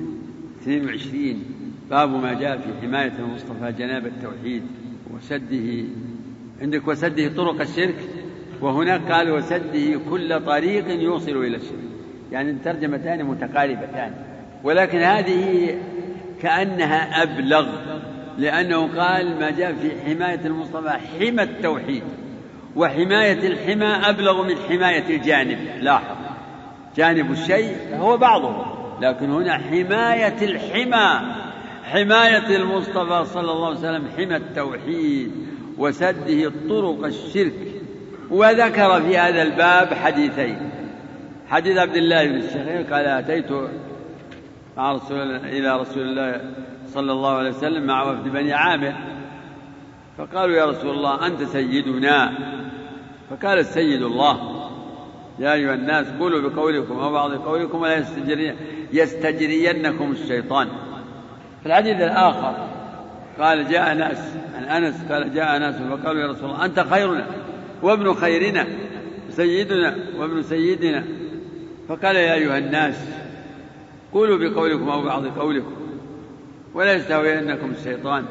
22 0.62 1.44
باب 1.90 2.10
ما 2.10 2.34
جاء 2.34 2.58
في 2.58 2.86
حماية 2.86 3.12
المصطفى 3.18 3.72
جناب 3.78 4.06
التوحيد 4.06 4.62
وسده 5.14 5.84
عندك 6.62 6.88
وسده 6.88 7.28
طرق 7.28 7.60
الشرك؟ 7.60 7.96
وهناك 8.60 9.12
قال 9.12 9.30
وسده 9.30 10.00
كل 10.10 10.40
طريق 10.44 11.02
يوصل 11.02 11.44
إلى 11.44 11.56
الشرك. 11.56 11.86
يعني 12.32 12.50
الترجمتان 12.50 13.24
متقاربتان. 13.24 14.12
ولكن 14.64 14.98
هذه 14.98 15.74
كأنها 16.42 17.22
أبلغ 17.22 17.68
لأنه 18.38 18.86
قال 18.86 19.38
ما 19.40 19.50
جاء 19.50 19.72
في 19.72 19.90
حماية 20.04 20.40
المصطفى 20.46 20.90
حمى 20.90 21.42
التوحيد. 21.42 22.02
وحماية 22.76 23.46
الحمى 23.46 23.86
أبلغ 23.86 24.42
من 24.42 24.56
حماية 24.68 25.16
الجانب. 25.16 25.58
لاحظ. 25.80 26.16
جانب 26.96 27.32
الشيء 27.32 27.76
هو 27.94 28.16
بعضه. 28.16 28.64
لكن 29.00 29.30
هنا 29.30 29.58
حماية 29.58 30.36
الحمى. 30.42 31.20
حماية 31.84 32.56
المصطفى 32.56 33.24
صلى 33.24 33.52
الله 33.52 33.66
عليه 33.66 33.78
وسلم 33.78 34.08
حمى 34.16 34.36
التوحيد 34.36 35.32
وسده 35.78 36.52
طرق 36.68 37.04
الشرك. 37.04 37.52
وذكر 38.30 39.00
في 39.00 39.18
هذا 39.18 39.42
الباب 39.42 39.94
حديثين. 39.94 40.70
حديث 41.48 41.78
عبد 41.78 41.96
الله 41.96 42.26
بن 42.26 42.34
الشخير 42.34 42.82
قال 42.94 43.06
أتيت 43.06 43.50
مع 44.76 44.92
رسول 44.92 45.36
إلى 45.36 45.80
رسول 45.80 46.02
الله 46.02 46.40
صلى 46.86 47.12
الله 47.12 47.36
عليه 47.36 47.50
وسلم 47.50 47.86
مع 47.86 48.02
وفد 48.02 48.28
بني 48.28 48.52
عامر. 48.52 48.92
فقالوا 50.18 50.56
يا 50.56 50.64
رسول 50.64 50.90
الله 50.90 51.26
أنت 51.26 51.42
سيدنا. 51.42 52.32
فقال 53.30 53.58
السيد 53.58 54.02
الله 54.02 54.62
يا 55.38 55.52
أيها 55.52 55.74
الناس 55.74 56.06
قولوا 56.20 56.50
بقولكم 56.50 56.98
أو 56.98 57.12
بعض 57.12 57.32
قولكم 57.32 57.80
ولا 57.80 57.98
يستجري 57.98 58.56
يستجرينكم 58.92 60.12
الشيطان. 60.12 60.68
في 61.62 61.66
الحديث 61.66 61.96
الآخر 61.96 62.68
قال 63.40 63.68
جاء 63.68 63.94
ناس 63.94 64.18
عن 64.54 64.64
أنس 64.64 65.04
قال 65.10 65.34
جاء 65.34 65.58
ناس 65.58 65.74
فقالوا 65.74 66.22
يا 66.22 66.26
رسول 66.26 66.50
الله 66.50 66.64
أنت 66.64 66.80
خيرنا 66.80 67.26
وابن 67.82 68.14
خيرنا 68.14 68.66
سيدنا 69.30 69.96
وابن 70.18 70.42
سيدنا. 70.42 71.04
فقال 71.88 72.16
يا 72.16 72.34
أيها 72.34 72.58
الناس 72.58 73.08
قولوا 74.12 74.38
بقولكم 74.38 74.88
أو 74.88 75.02
بعض 75.02 75.26
قولكم 75.26 75.72
ولا 76.74 76.92
يستهوينكم 76.92 77.70
الشيطان. 77.70 78.24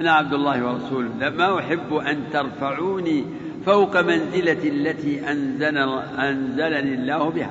أنا 0.00 0.12
عبد 0.12 0.32
الله 0.32 0.64
ورسوله 0.64 1.08
لما 1.20 1.58
أحب 1.58 1.94
أن 1.94 2.24
ترفعوني 2.32 3.24
فوق 3.66 4.00
منزلتي 4.00 4.68
التي 4.68 5.30
أنزل 5.30 5.78
أنزلني 6.18 6.94
الله 6.94 7.30
بها. 7.30 7.50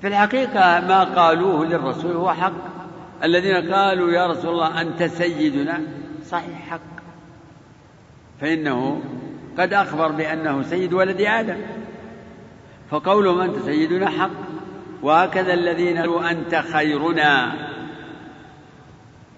في 0.00 0.06
الحقيقة 0.06 0.80
ما 0.88 1.04
قالوه 1.04 1.66
للرسول 1.66 2.12
هو 2.12 2.32
حق. 2.32 2.52
الذين 3.24 3.74
قالوا 3.74 4.10
يا 4.10 4.26
رسول 4.26 4.50
الله 4.50 4.80
أنت 4.80 5.02
سيدنا 5.02 5.80
صحيح 6.26 6.68
حق. 6.68 6.80
فإنه 8.40 9.02
قد 9.58 9.72
أخبر 9.72 10.08
بأنه 10.08 10.62
سيد 10.62 10.92
ولد 10.92 11.20
آدم. 11.20 11.56
فقولهم 12.90 13.40
أنت 13.40 13.58
سيدنا 13.58 14.08
حق. 14.08 14.30
وهكذا 15.02 15.54
الذين 15.54 15.98
قالوا 15.98 16.30
أنت 16.30 16.54
خيرنا. 16.54 17.52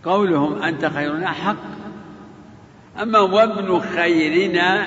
قولهم 0.04 0.62
أنت 0.62 0.86
خيرنا 0.86 1.28
حق. 1.28 1.56
أما 3.02 3.18
وابن 3.18 3.80
خيرنا 3.80 4.86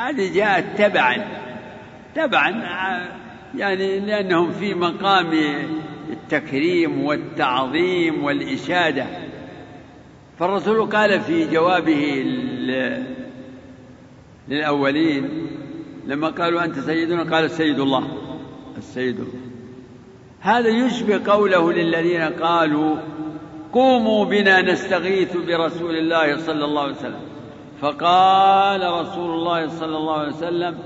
هذه 0.00 0.34
جاءت 0.34 0.64
تبعا. 0.78 1.16
تبعا 2.14 2.50
يعني 3.56 4.00
لأنهم 4.00 4.50
في 4.50 4.74
مقام 4.74 5.30
التكريم 6.10 7.04
والتعظيم 7.04 8.24
والإشادة. 8.24 9.06
فالرسول 10.38 10.90
قال 10.90 11.20
في 11.20 11.50
جوابه 11.50 12.24
للأولين 14.48 15.46
لما 16.06 16.28
قالوا 16.28 16.64
أنت 16.64 16.78
سيدنا 16.78 17.22
قال 17.22 17.44
السيد 17.44 17.80
الله. 17.80 18.08
السيد 18.78 19.20
الله. 19.20 19.40
هذا 20.40 20.68
يشبه 20.68 21.32
قوله 21.32 21.72
للذين 21.72 22.22
قالوا 22.22 22.96
قوموا 23.72 24.24
بنا 24.24 24.72
نستغيث 24.72 25.36
برسول 25.36 25.96
الله 25.96 26.36
صلى 26.36 26.64
الله 26.64 26.82
عليه 26.82 26.92
وسلم. 26.92 27.29
فقال 27.80 28.92
رسول 28.92 29.30
الله 29.30 29.68
صلى 29.68 29.96
الله 29.96 30.18
عليه 30.18 30.32
وسلم 30.32 30.78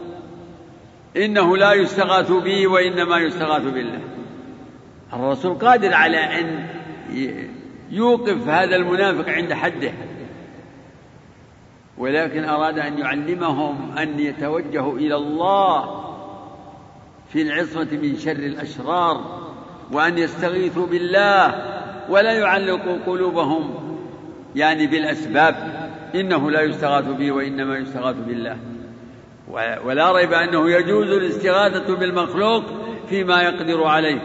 إنه 1.17 1.57
لا 1.57 1.73
يستغاث 1.73 2.33
بي 2.33 2.67
وإنما 2.67 3.19
يستغاث 3.19 3.63
بالله. 3.63 4.01
الرسول 5.13 5.55
قادر 5.55 5.95
على 5.95 6.19
أن 6.19 6.67
يوقف 7.91 8.49
هذا 8.49 8.77
المنافق 8.77 9.29
عند 9.29 9.53
حده 9.53 9.93
ولكن 11.99 12.45
أراد 12.45 12.79
أن 12.79 12.99
يعلمهم 12.99 13.99
أن 13.99 14.21
يتوجهوا 14.21 14.99
إلى 14.99 15.17
الله 15.17 16.05
في 17.29 17.43
العصمة 17.43 17.89
من 18.03 18.17
شر 18.17 18.33
الأشرار 18.33 19.45
وأن 19.93 20.19
يستغيثوا 20.19 20.87
بالله 20.87 21.75
ولا 22.09 22.33
يعلقوا 22.33 22.99
قلوبهم 23.07 23.75
يعني 24.57 24.87
بالأسباب. 24.87 25.85
إنه 26.15 26.51
لا 26.51 26.63
يستغاث 26.63 27.05
به 27.05 27.33
وإنما 27.33 27.79
يستغاث 27.79 28.17
بالله. 28.27 28.59
ولا 29.85 30.13
ريب 30.13 30.33
أنه 30.33 30.71
يجوز 30.71 31.09
الاستغاثة 31.09 31.97
بالمخلوق 31.97 32.65
فيما 33.09 33.43
يقدر 33.43 33.85
عليه. 33.85 34.21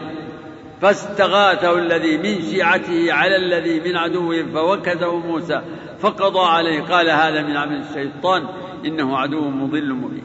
فاستغاثه 0.82 1.80
الذي 1.80 2.18
من 2.18 2.42
شيعته 2.42 3.14
على 3.14 3.36
الذي 3.36 3.80
من 3.80 3.98
عدوه 3.98 4.44
فوكزه 4.54 5.18
موسى 5.18 5.62
فقضى 6.00 6.48
عليه. 6.48 6.82
قال 6.82 7.10
هذا 7.10 7.42
من 7.42 7.58
عمل 7.58 7.82
الشيطان 7.90 8.44
إنه 8.86 9.18
عدو 9.18 9.50
مضل 9.50 9.94
مبين. 9.94 10.24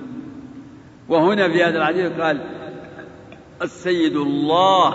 وهنا 1.09 1.49
في 1.49 1.65
هذا 1.65 1.79
الحديث 1.79 2.13
قال 2.21 2.41
السيد 3.63 4.17
الله 4.17 4.95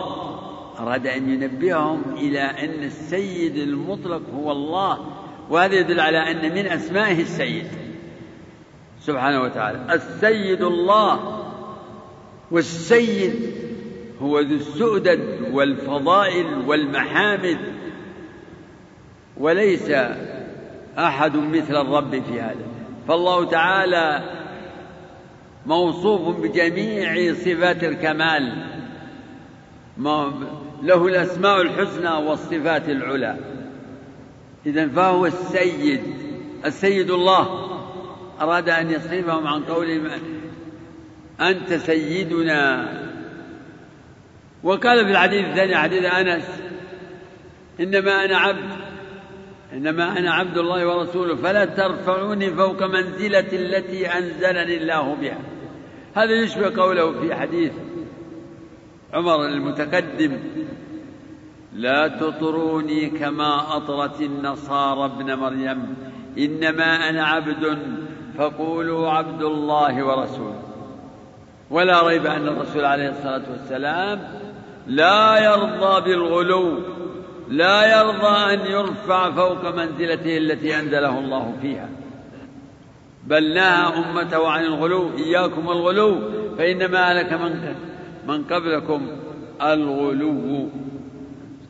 أراد 0.79 1.07
أن 1.07 1.29
ينبههم 1.29 2.01
إلى 2.17 2.41
أن 2.41 2.83
السيد 2.83 3.57
المطلق 3.57 4.21
هو 4.35 4.51
الله. 4.51 4.97
وهذا 5.49 5.75
يدل 5.75 5.99
على 5.99 6.31
أن 6.31 6.55
من 6.55 6.67
أسمائه 6.67 7.21
السيد 7.21 7.67
سبحانه 9.01 9.41
وتعالى. 9.41 9.93
السيد 9.93 10.61
الله 10.61 11.45
والسيد 12.51 13.53
هو 14.21 14.39
ذو 14.39 14.55
السؤدد 14.55 15.49
والفضائل 15.51 16.45
والمحامد 16.67 17.57
وليس 19.37 19.91
أحد 20.97 21.35
مثل 21.35 21.75
الرب 21.81 22.23
في 22.23 22.41
هذا. 22.41 22.65
فالله 23.07 23.45
تعالى 23.45 24.23
موصوف 25.65 26.39
بجميع 26.39 27.33
صفات 27.33 27.83
الكمال 27.83 28.63
له 30.83 31.07
الأسماء 31.07 31.61
الحسنى 31.61 32.09
والصفات 32.09 32.89
العلى. 32.89 33.58
إذا 34.69 34.87
فهو 34.87 35.25
السيد 35.25 36.01
السيد 36.65 37.11
الله. 37.11 37.69
أراد 38.41 38.69
أن 38.69 38.91
يصرفهم 38.91 39.47
عن 39.47 39.63
قولهم 39.63 40.09
أنت 41.41 41.73
سيدنا. 41.73 42.93
وقال 44.63 45.05
في 45.05 45.11
الحديث 45.11 45.45
الثاني 45.45 45.75
حديث 45.75 46.03
أنس 46.03 46.61
إنما 47.79 48.25
أنا 48.25 48.37
عبد 48.37 48.69
إنما 49.73 50.17
أنا 50.19 50.33
عبد 50.33 50.57
الله 50.57 50.87
ورسوله 50.87 51.35
فلا 51.35 51.65
ترفعوني 51.65 52.53
فوق 52.53 52.83
منزلة 52.83 53.47
التي 53.53 54.07
أنزلني 54.07 54.77
الله 54.77 55.15
بها. 55.15 55.39
هذا 56.15 56.43
يشبه 56.43 56.81
قوله 56.81 57.21
في 57.21 57.35
حديث 57.35 57.71
عمر 59.13 59.45
المتقدم. 59.45 60.37
لا 61.73 62.07
تطروني 62.07 63.09
كما 63.09 63.77
أطرت 63.77 64.21
النصارى 64.21 65.05
ابن 65.05 65.33
مريم. 65.33 65.95
إنما 66.37 67.09
أنا 67.09 67.25
عبد 67.25 67.79
فقولوا 68.37 69.09
عبد 69.09 69.41
الله 69.41 70.03
ورسوله. 70.03 70.63
ولا 71.69 72.07
ريب 72.07 72.25
أن 72.25 72.47
الرسول 72.47 72.85
عليه 72.85 73.09
الصلاة 73.09 73.41
والسلام 73.51 74.19
لا 74.87 75.37
يرضى 75.37 76.01
بالغلو 76.01 76.79
لا 77.49 77.99
يرضى 77.99 78.53
أن 78.53 78.59
يرفع 78.71 79.31
فوق 79.31 79.75
منزلته 79.75 80.37
التي 80.37 80.79
أنزله 80.79 81.19
الله 81.19 81.53
فيها. 81.61 81.89
بل 83.27 83.53
نهى 83.53 83.93
أمته 83.97 84.47
عن 84.47 84.63
الغلو 84.63 85.09
إياكم 85.17 85.69
الغلو 85.71 86.19
فإنما 86.57 87.13
من 87.37 87.75
من 88.27 88.43
قبلكم 88.43 89.07
الغلو. 89.61 90.69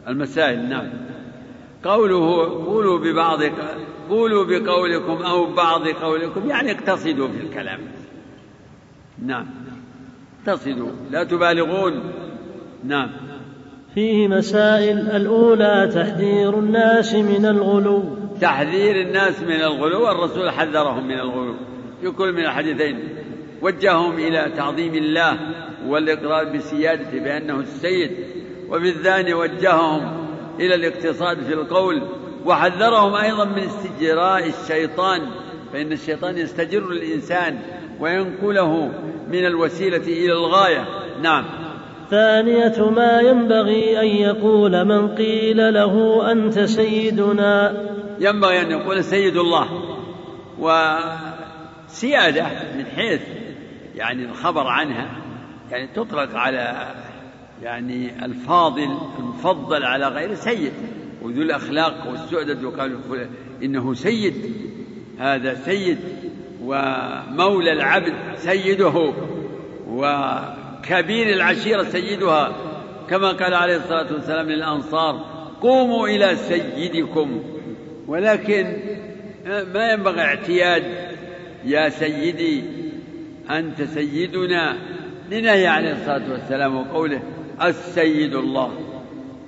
المسائل 0.07 0.69
نعم. 0.69 0.89
قوله 1.83 2.43
قولوا 2.65 2.99
ببعض 2.99 3.39
قولوا 4.09 4.45
بقولكم 4.45 5.23
أو 5.23 5.53
بعض 5.53 5.87
قولكم 5.87 6.49
يعني 6.49 6.71
اقتصدوا 6.71 7.27
في 7.27 7.39
الكلام. 7.39 7.79
نعم. 9.25 9.45
اقتصدوا 10.39 10.89
لا 11.11 11.23
تبالغون. 11.23 12.11
نعم. 12.83 13.09
فيه 13.95 14.27
مسائل 14.27 14.97
الأولى 14.97 15.91
تحذير 15.93 16.59
الناس 16.59 17.15
من 17.15 17.45
الغلو. 17.45 18.03
تحذير 18.41 19.01
الناس 19.01 19.41
من 19.41 19.61
الغلو 19.61 20.11
الرسول 20.11 20.49
حذرهم 20.49 21.07
من 21.07 21.19
الغلو 21.19 21.55
في 22.01 22.11
كل 22.11 22.33
من 22.33 22.39
الحديثين. 22.39 22.99
وجههم 23.61 24.13
إلى 24.13 24.51
تعظيم 24.57 24.93
الله 24.93 25.39
والإقرار 25.87 26.57
بسيادته 26.57 27.19
بأنه 27.19 27.59
السيد. 27.59 28.11
وفي 28.69 28.89
الثاني 28.89 29.33
وجههم 29.33 30.27
إلى 30.59 30.75
الاقتصاد 30.75 31.43
في 31.43 31.53
القول 31.53 32.01
وحذرهم 32.45 33.15
أيضا 33.15 33.45
من 33.45 33.59
استجراء 33.59 34.47
الشيطان 34.47 35.21
فإن 35.73 35.91
الشيطان 35.91 36.37
يستجر 36.37 36.91
الإنسان 36.91 37.59
وينقله 37.99 38.91
من 39.27 39.45
الوسيلة 39.45 39.97
إلى 39.97 40.33
الغاية. 40.33 40.85
نعم. 41.21 41.45
ثانية 42.09 42.89
ما 42.89 43.21
ينبغي 43.21 43.99
أن 43.99 44.07
يقول 44.07 44.85
من 44.85 45.15
قيل 45.15 45.73
له 45.73 46.25
أنت 46.31 46.59
سيدنا. 46.59 47.85
ينبغي 48.19 48.61
أن 48.61 48.71
يقول 48.71 49.03
سيد 49.03 49.37
الله 49.37 49.67
وسيادة 50.59 52.47
من 52.77 52.85
حيث 52.85 53.21
يعني 53.95 54.25
الخبر 54.25 54.67
عنها 54.67 55.07
يعني 55.71 55.87
تطلق 55.87 56.35
على 56.35 56.87
يعني 57.63 58.25
الفاضل 58.25 58.97
المفضل 59.19 59.83
على 59.83 60.07
غير 60.07 60.33
سيد. 60.33 60.71
وذو 61.21 61.41
الأخلاق 61.41 62.07
والسؤدد 62.11 62.63
يقال 62.63 62.99
إنه 63.63 63.93
سيد. 63.93 64.33
هذا 65.19 65.53
سيد. 65.53 65.97
ومولى 66.63 67.71
العبد 67.71 68.13
سيده. 68.35 69.13
وكبير 69.87 71.33
العشيرة 71.33 71.83
سيدها. 71.83 72.55
كما 73.09 73.31
قال 73.31 73.53
عليه 73.53 73.75
الصلاة 73.75 74.13
والسلام 74.13 74.49
للأنصار 74.49 75.25
قوموا 75.61 76.07
إلى 76.07 76.35
سيدكم. 76.35 77.43
ولكن 78.07 78.77
ما 79.73 79.91
ينبغي 79.91 80.21
اعتياد 80.21 80.83
يا 81.65 81.89
سيدي 81.89 82.63
أنت 83.49 83.81
سيدنا. 83.81 84.77
لنهي 85.31 85.67
عليه 85.67 85.91
الصلاة 85.91 86.31
والسلام 86.31 86.75
وقوله 86.75 87.21
السيد 87.63 88.35
الله. 88.35 88.71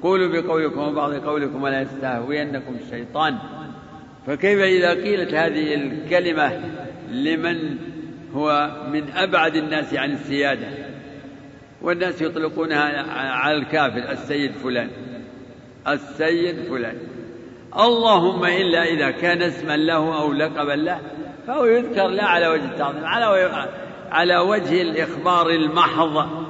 قولوا 0.04 0.42
بقولكم 0.42 0.80
وبعض 0.80 1.14
قولكم 1.14 1.64
ولا 1.64 1.82
يستهوينكم 1.82 2.76
الشيطان. 2.86 3.38
فكيف 4.28 4.60
إذا 4.60 4.90
قيلت 4.90 5.34
هذه 5.34 5.76
الكلمة 5.76 6.62
لمن 7.12 7.78
هو 8.36 8.72
من 8.92 9.12
أبعد 9.12 9.56
الناس 9.56 9.94
عن 9.94 10.12
السيادة؟ 10.12 10.68
والناس 11.82 12.22
يطلقونها 12.22 13.12
على 13.12 13.58
الكافر 13.58 14.12
السيد 14.12 14.52
فلان 14.52 14.90
السيد 15.88 16.56
فلان. 16.70 16.98
اللهم 17.80 18.46
إلا 18.46 18.84
إذا 18.84 19.12
كان 19.12 19.42
اسما 19.42 19.78
له 19.78 20.22
أو 20.22 20.34
لقبا 20.34 20.72
له 20.72 21.00
فهو 21.48 21.66
يذكر 21.66 22.08
لا 22.08 22.26
على 22.26 22.48
وجه 22.48 22.66
التعظيم 22.66 23.06
على 23.06 23.52
على 24.12 24.38
وجه 24.38 24.82
الإخبار 24.82 25.50
المحض. 25.50 26.41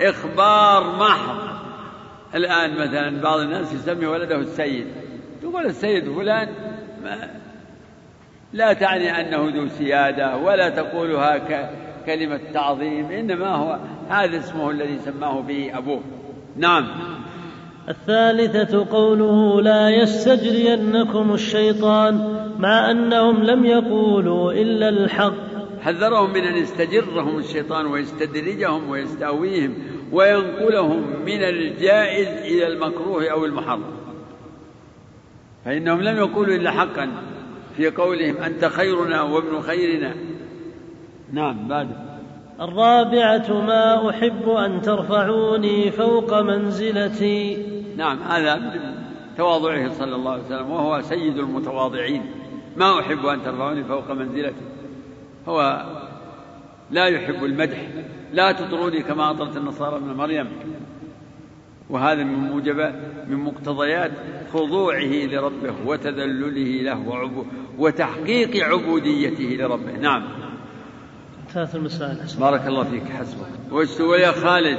إخبار 0.00 0.96
محض. 0.96 1.36
الآن 2.34 2.74
مثلا 2.78 3.20
بعض 3.20 3.38
الناس 3.38 3.72
يسمي 3.72 4.06
ولده 4.06 4.36
السيد. 4.36 4.86
تقول 5.42 5.66
السيد 5.66 6.12
فلان 6.12 6.48
ما 7.04 7.30
لا 8.52 8.72
تعني 8.72 9.20
أنه 9.20 9.56
ذو 9.56 9.68
سيادة 9.68 10.36
ولا 10.36 10.68
تقولها 10.68 11.38
كلمة 12.06 12.40
تعظيم 12.54 13.10
إنما 13.10 13.54
هو 13.54 13.78
هذا 14.08 14.38
اسمه 14.38 14.70
الذي 14.70 14.98
سماه 14.98 15.40
به 15.40 15.78
أبوه. 15.78 16.00
نعم. 16.56 16.86
الثالثة 17.88 18.86
قوله 18.90 19.62
لا 19.62 19.90
يستجرينكم 19.90 21.34
الشيطان 21.34 22.44
مع 22.58 22.90
أنهم 22.90 23.42
لم 23.42 23.64
يقولوا 23.64 24.52
إلا 24.52 24.88
الحق. 24.88 25.50
حذرهم 25.82 26.32
من 26.32 26.44
أن 26.44 26.56
يستجرهم 26.56 27.38
الشيطان 27.38 27.86
ويستدرجهم 27.86 28.90
ويستهويهم. 28.90 29.74
وينقلهم 30.12 31.02
من 31.26 31.42
الجائز 31.42 32.28
إلى 32.28 32.66
المكروه 32.66 33.28
أو 33.28 33.44
المحرم. 33.44 33.82
فإنهم 35.64 36.00
لم 36.00 36.16
يقولوا 36.16 36.54
إلا 36.54 36.70
حقا 36.70 37.10
في 37.76 37.90
قولهم 37.90 38.36
أنت 38.36 38.64
خيرنا 38.64 39.22
وابن 39.22 39.60
خيرنا. 39.60 40.14
نعم 41.32 41.68
بعد. 41.68 41.88
الرابعة 42.60 43.60
ما 43.66 44.10
أحب 44.10 44.48
أن 44.48 44.82
ترفعوني 44.82 45.90
فوق 45.90 46.40
منزلتي. 46.40 47.66
نعم 47.96 48.22
هذا 48.22 48.56
من 48.56 48.80
تواضعه 49.36 49.92
صلى 49.92 50.14
الله 50.14 50.32
عليه 50.32 50.42
وسلم 50.42 50.70
وهو 50.70 51.00
سيد 51.02 51.38
المتواضعين. 51.38 52.22
ما 52.76 53.00
أحب 53.00 53.26
أن 53.26 53.42
ترفعوني 53.42 53.84
فوق 53.84 54.10
منزلتي. 54.10 54.64
هو 55.48 55.84
لا 56.90 57.06
يحب 57.06 57.44
المدح. 57.44 57.88
لا 58.32 58.52
تطروني 58.52 59.02
كما 59.02 59.30
أطرت 59.30 59.56
النصارى 59.56 59.96
ابن 59.96 60.12
مريم. 60.12 60.48
وهذا 61.90 62.24
من 62.24 62.34
موجبات 62.34 62.94
من 63.28 63.36
مقتضيات 63.36 64.10
خضوعه 64.52 65.26
لربه 65.26 65.74
وتذلله 65.86 66.82
له 66.82 67.44
وتحقيق 67.78 68.64
عبوديته 68.64 69.56
لربه. 69.64 69.92
نعم. 69.92 70.22
ثلاث 71.48 71.76
المسائل. 71.76 72.18
بارك 72.40 72.66
الله 72.66 72.84
فيك. 72.84 73.04
حسبك. 73.04 73.72
وش 73.72 74.00
يا 74.00 74.32
خالد؟ 74.32 74.78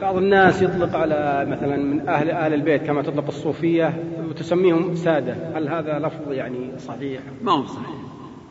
بعض 0.00 0.16
الناس 0.16 0.62
يطلق 0.62 0.96
على 0.96 1.46
مثلا 1.50 1.76
من 1.76 2.08
أهل 2.08 2.30
أهل 2.30 2.54
البيت 2.54 2.82
كما 2.82 3.02
تطلق 3.02 3.26
الصوفية 3.26 4.04
وتسميهم 4.28 4.94
سادة. 4.94 5.36
هل 5.54 5.68
هذا 5.68 5.98
لفظ 5.98 6.32
يعني 6.32 6.78
صحيح؟ 6.78 7.20
ما 7.42 7.52
هو 7.52 7.66
صحيح. 7.66 7.96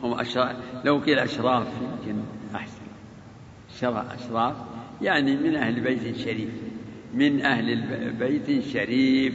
هم 0.02 0.20
أشراف 0.20 0.56
لو 0.84 0.98
قيل 0.98 1.18
أشراف 1.18 1.66
يمكن 2.06 2.20
أحسن. 2.54 2.77
أشراف 3.84 4.56
يعني 5.02 5.36
من 5.36 5.56
أهل 5.56 5.80
بيت 5.80 6.16
شريف. 6.16 6.50
من 7.14 7.40
أهل 7.40 7.82
بيت 8.12 8.64
شريف 8.64 9.34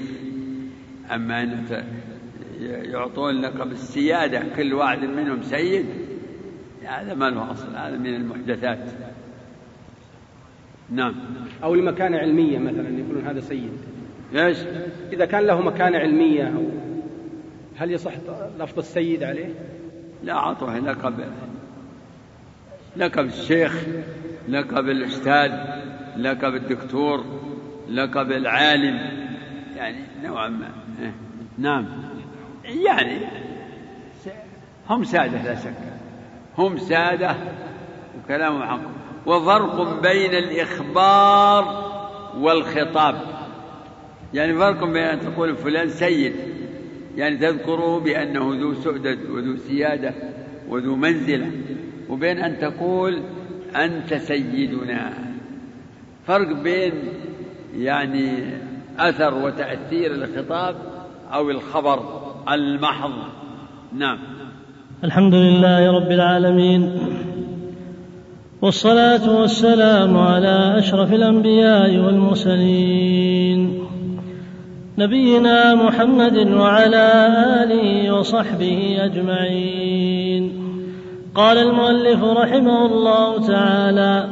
أما 1.12 1.44
أن 1.44 1.66
يعطون 2.62 3.42
لقب 3.42 3.72
السيادة 3.72 4.44
كل 4.56 4.74
واحد 4.74 5.00
منهم 5.00 5.42
سيد 5.42 5.86
هذا 6.84 7.14
ما 7.14 7.30
له 7.30 7.52
أصل 7.52 7.76
هذا 7.76 7.98
من 7.98 8.16
المحدثات. 8.16 8.92
نعم. 10.90 11.16
أو 11.64 11.76
لمكانة 11.76 12.18
علمية 12.18 12.58
مثلا 12.58 13.00
يقولون 13.00 13.28
هذا 13.28 13.40
سيد. 13.40 13.72
إيش؟ 14.36 14.58
إذا 15.14 15.26
كان 15.26 15.44
له 15.44 15.62
مكانة 15.62 15.98
علمية 15.98 16.44
أو 16.44 16.64
هل 17.78 17.92
يصح 17.92 18.14
لفظ 18.60 18.78
السيد 18.78 19.24
عليه؟ 19.24 19.54
لا 20.24 20.34
أعطوه 20.34 20.80
لقب 20.80 21.20
لقب 22.98 23.26
الشيخ 23.26 23.74
لقب 24.50 24.90
الأستاذ 24.90 25.52
لقب 26.18 26.56
الدكتور 26.56 27.26
لقب 27.90 28.32
العالم 28.32 29.00
يعني 29.78 30.00
نوعا 30.24 30.48
ما 30.48 30.70
إيه. 31.02 31.14
نعم. 31.58 31.86
يعني 32.66 33.20
هم 34.90 35.04
سادة 35.04 35.44
لا 35.44 35.56
شك 35.56 35.74
هم 36.58 36.78
سادة 36.78 37.36
وكلامهم 38.18 38.64
حق. 38.64 38.80
وفرق 39.26 40.02
بين 40.02 40.34
الإخبار 40.34 41.94
والخطاب. 42.38 43.22
يعني 44.34 44.54
فرق 44.54 44.84
بين 44.84 45.04
أن 45.04 45.20
تقول 45.20 45.56
فلان 45.56 45.90
سيد 45.90 46.34
يعني 47.16 47.38
تذكره 47.38 48.00
بأنه 48.00 48.56
ذو 48.56 48.74
سؤدد 48.74 49.30
وذو 49.30 49.58
سيادة 49.58 50.14
وذو 50.70 50.96
منزلة. 50.96 51.52
وبين 52.10 52.38
أن 52.38 52.60
تقول 52.60 53.22
أنت 53.76 54.14
سيدنا. 54.14 55.14
فرق 56.28 56.62
بين 56.64 56.94
يعني 57.78 58.30
أثر 59.00 59.34
وتأثير 59.34 60.12
الخطاب 60.12 60.76
أو 61.34 61.50
الخبر 61.50 62.00
المحض. 62.52 63.12
نعم. 63.98 64.18
الحمد 65.04 65.34
لله 65.34 65.92
رب 65.92 66.12
العالمين 66.12 66.92
والصلاة 68.62 69.40
والسلام 69.40 70.18
على 70.18 70.76
أشرف 70.78 71.14
الأنبياء 71.14 71.98
والمرسلين 71.98 73.80
نبينا 74.98 75.76
محمد 75.76 76.38
وعلى 76.38 77.28
آله 77.64 78.14
وصحبه 78.14 78.98
أجمعين. 79.00 80.63
قال 81.36 81.58
المؤلف 81.58 82.24
رحمه 82.24 82.86
الله 82.86 83.48
تعالى 83.48 84.28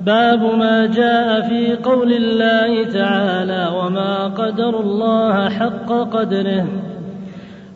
باب 0.00 0.42
ما 0.42 0.86
جاء 0.86 1.40
في 1.40 1.76
قول 1.76 2.12
الله 2.12 2.84
تعالى 2.84 3.70
وما 3.76 4.26
قدر 4.26 4.80
الله 4.80 5.48
حق 5.48 5.92
قدره 5.92 6.66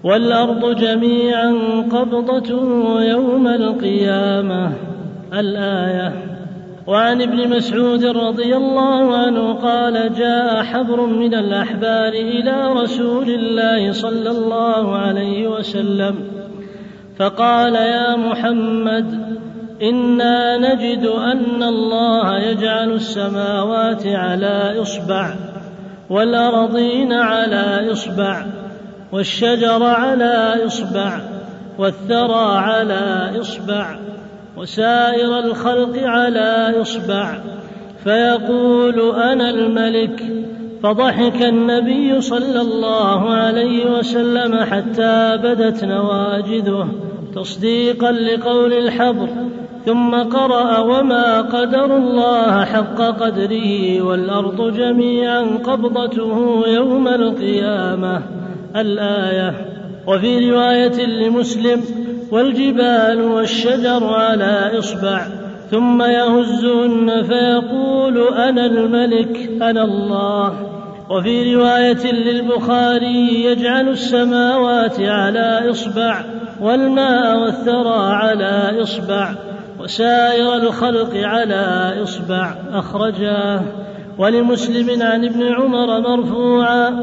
والأرض 0.05 0.76
جميعا 0.76 1.53
قبضته 1.90 3.03
يوم 3.03 3.49
القيامة. 3.49 4.72
الآية 5.34 6.12
وعن 6.86 7.22
ابن 7.22 7.57
مسعود 7.57 8.05
رضي 8.05 8.57
الله 8.57 9.16
عنه 9.16 9.53
قال 9.53 10.14
جاء 10.14 10.62
حبر 10.62 11.07
من 11.07 11.34
الأحبار 11.34 12.12
إلى 12.12 12.72
رسول 12.72 13.30
الله 13.30 13.92
صلى 13.92 14.30
الله 14.30 14.96
عليه 14.96 15.49
وسلم. 15.49 16.38
فقال 17.18 17.74
يا 17.74 18.16
محمد 18.16 19.38
إنا 19.82 20.58
نجد 20.58 21.06
أن 21.06 21.62
الله 21.62 22.38
يجعل 22.38 22.92
السماوات 22.92 24.06
على 24.06 24.82
إصبع 24.82 25.34
والأرضين 26.10 27.12
على 27.12 27.92
إصبع 27.92 28.46
والشجر 29.12 29.82
على 29.82 30.66
إصبع 30.66 31.20
والثرى 31.78 32.58
على 32.58 33.32
إصبع 33.40 33.96
وسائر 34.56 35.38
الخلق 35.38 35.98
على 36.02 36.74
إصبع. 36.80 37.38
فيقول 38.04 39.16
أنا 39.16 39.50
الملك. 39.50 40.22
فضحك 40.82 41.42
النبي 41.42 42.20
صلى 42.20 42.60
الله 42.60 43.30
عليه 43.30 43.98
وسلم 43.98 44.64
حتى 44.64 45.36
بدت 45.42 45.84
نواجذه. 45.84 46.88
تصديقا 47.34 48.12
لقول 48.12 48.72
الحبر 48.72 49.28
ثم 49.86 50.14
قرأ 50.14 50.78
وما 50.78 51.40
قدر 51.40 51.96
الله 51.96 52.64
حق 52.64 53.00
قدره 53.00 54.02
والأرض 54.02 54.76
جميعا 54.76 55.42
قبضته 55.42 56.62
يوم 56.66 57.08
القيامة. 57.08 58.22
الآية 58.76 59.54
وفي 60.06 60.50
رواية 60.50 61.06
لمسلم 61.06 61.80
والجبال 62.32 63.22
والشجر 63.22 64.04
على 64.04 64.78
إصبع 64.78 65.26
ثم 65.70 66.02
يهزهن 66.02 67.22
فيقول 67.22 68.34
أنا 68.34 68.66
الملك 68.66 69.50
أنا 69.62 69.84
الله. 69.84 70.52
وفي 71.10 71.54
رواية 71.54 72.12
للبخاري 72.12 73.44
يجعل 73.44 73.88
السماوات 73.88 75.00
على 75.00 75.70
إصبع 75.70 76.38
والماء 76.61 77.38
والثرى 77.38 78.14
على 78.14 78.82
إصبع 78.82 79.34
وسائر 79.80 80.56
الخلق 80.56 81.16
على 81.16 81.94
إصبع. 82.02 82.54
أخرجاه 82.72 83.62
ولمسلم 84.18 85.02
عن 85.02 85.24
ابن 85.24 85.42
عمر 85.42 86.00
مرفوعا 86.00 87.00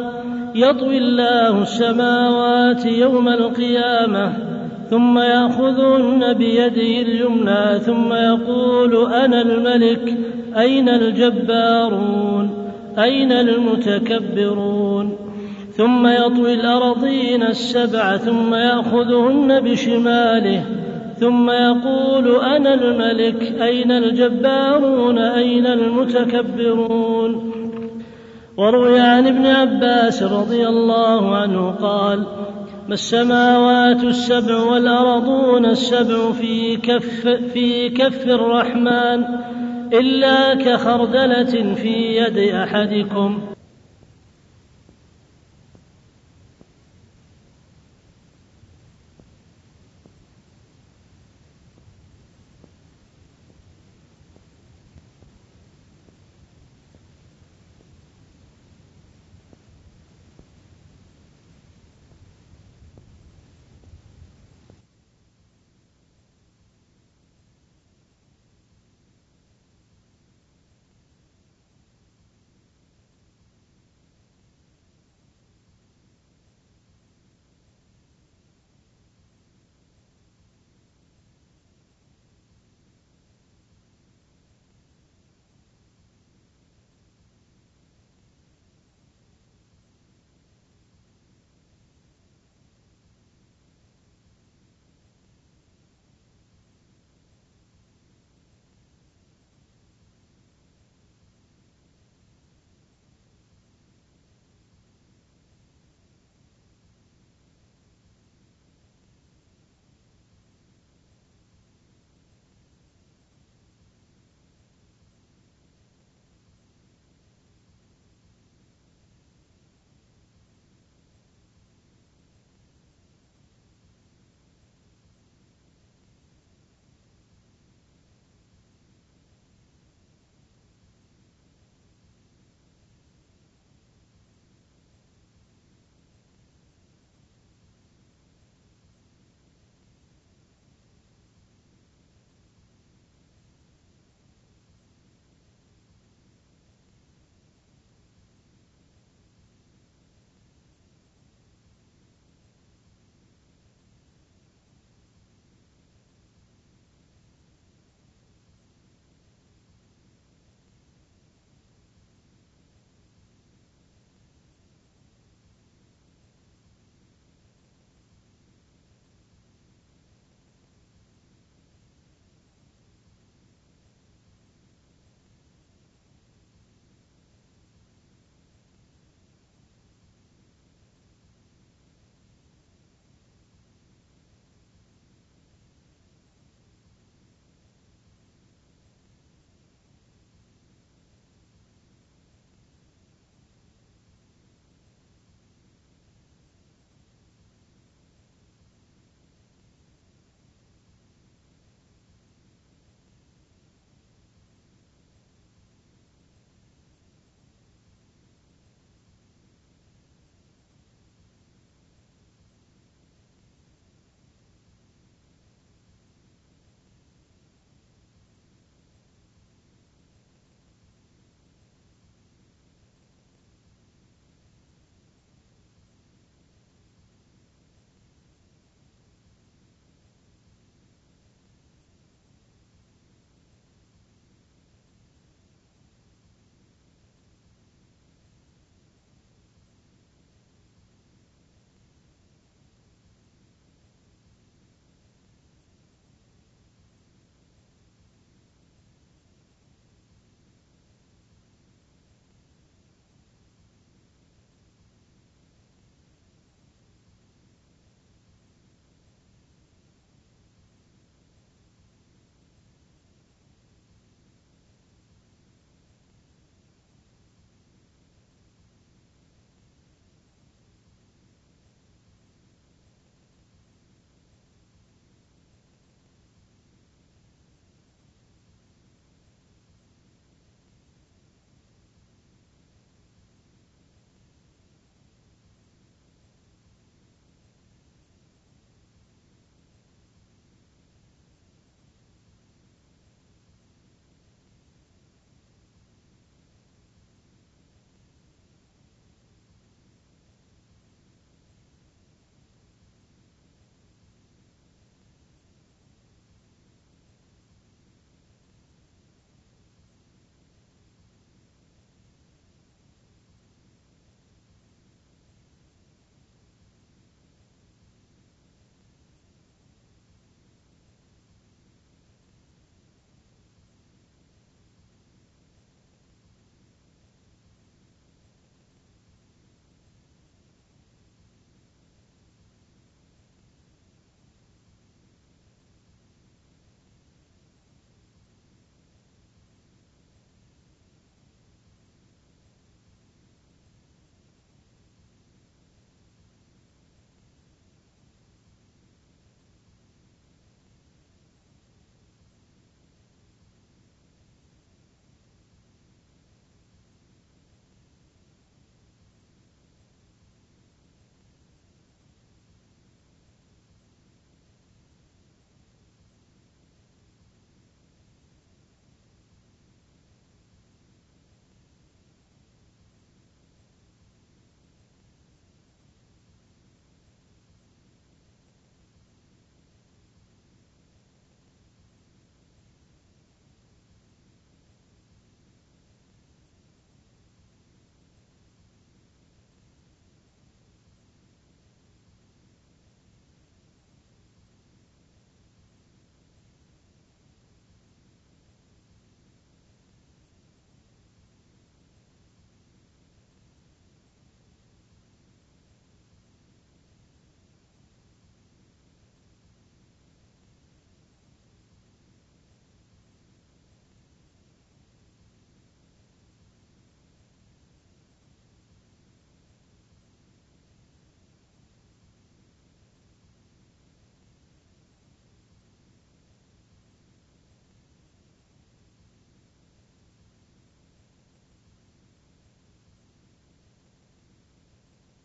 يطوي 0.56 0.97
الله 0.97 1.62
السماوات 1.62 2.86
يوم 2.86 3.30
القيامة 3.30 4.34
ثم 4.89 5.20
يأخذهن 5.20 6.34
بيده 6.34 7.01
اليمنى 7.01 7.80
ثم 7.80 8.14
يقول 8.14 9.14
أنا 9.14 9.41
الملك 9.41 10.18
أين 10.58 10.89
الجبارون؟ 10.89 12.72
أين 12.97 13.32
المتكبرون؟ 13.32 15.24
ثم 15.78 16.07
يطوي 16.07 16.53
الأرضين 16.53 17.43
السبع 17.43 18.17
ثم 18.17 18.53
يأخذهن 18.53 19.59
بشماله 19.59 20.65
ثم 21.19 21.49
يقول 21.49 22.43
أنا 22.43 22.73
الملك 22.73 23.61
أين 23.61 23.91
الجبارون؟ 23.91 25.17
أين 25.19 25.67
المتكبرون؟ 25.67 27.51
وروي 28.57 28.99
عن 28.99 29.28
ابن 29.28 29.45
عباس 29.45 30.23
رضي 30.23 30.67
الله 30.67 31.36
عنه 31.36 31.71
قال 31.71 32.23
ما 32.88 32.93
السماوات 32.93 34.03
السبع 34.03 34.57
والأرضون 34.57 35.65
السبع 35.65 36.32
في 36.32 36.78
كف 36.78 37.28
في 37.28 37.89
كف 37.89 38.28
الرحمن 38.28 39.23
إلا 39.93 40.53
كخردلة 40.53 41.73
في 41.73 42.17
يد 42.17 42.38
أحدكم 42.38 43.55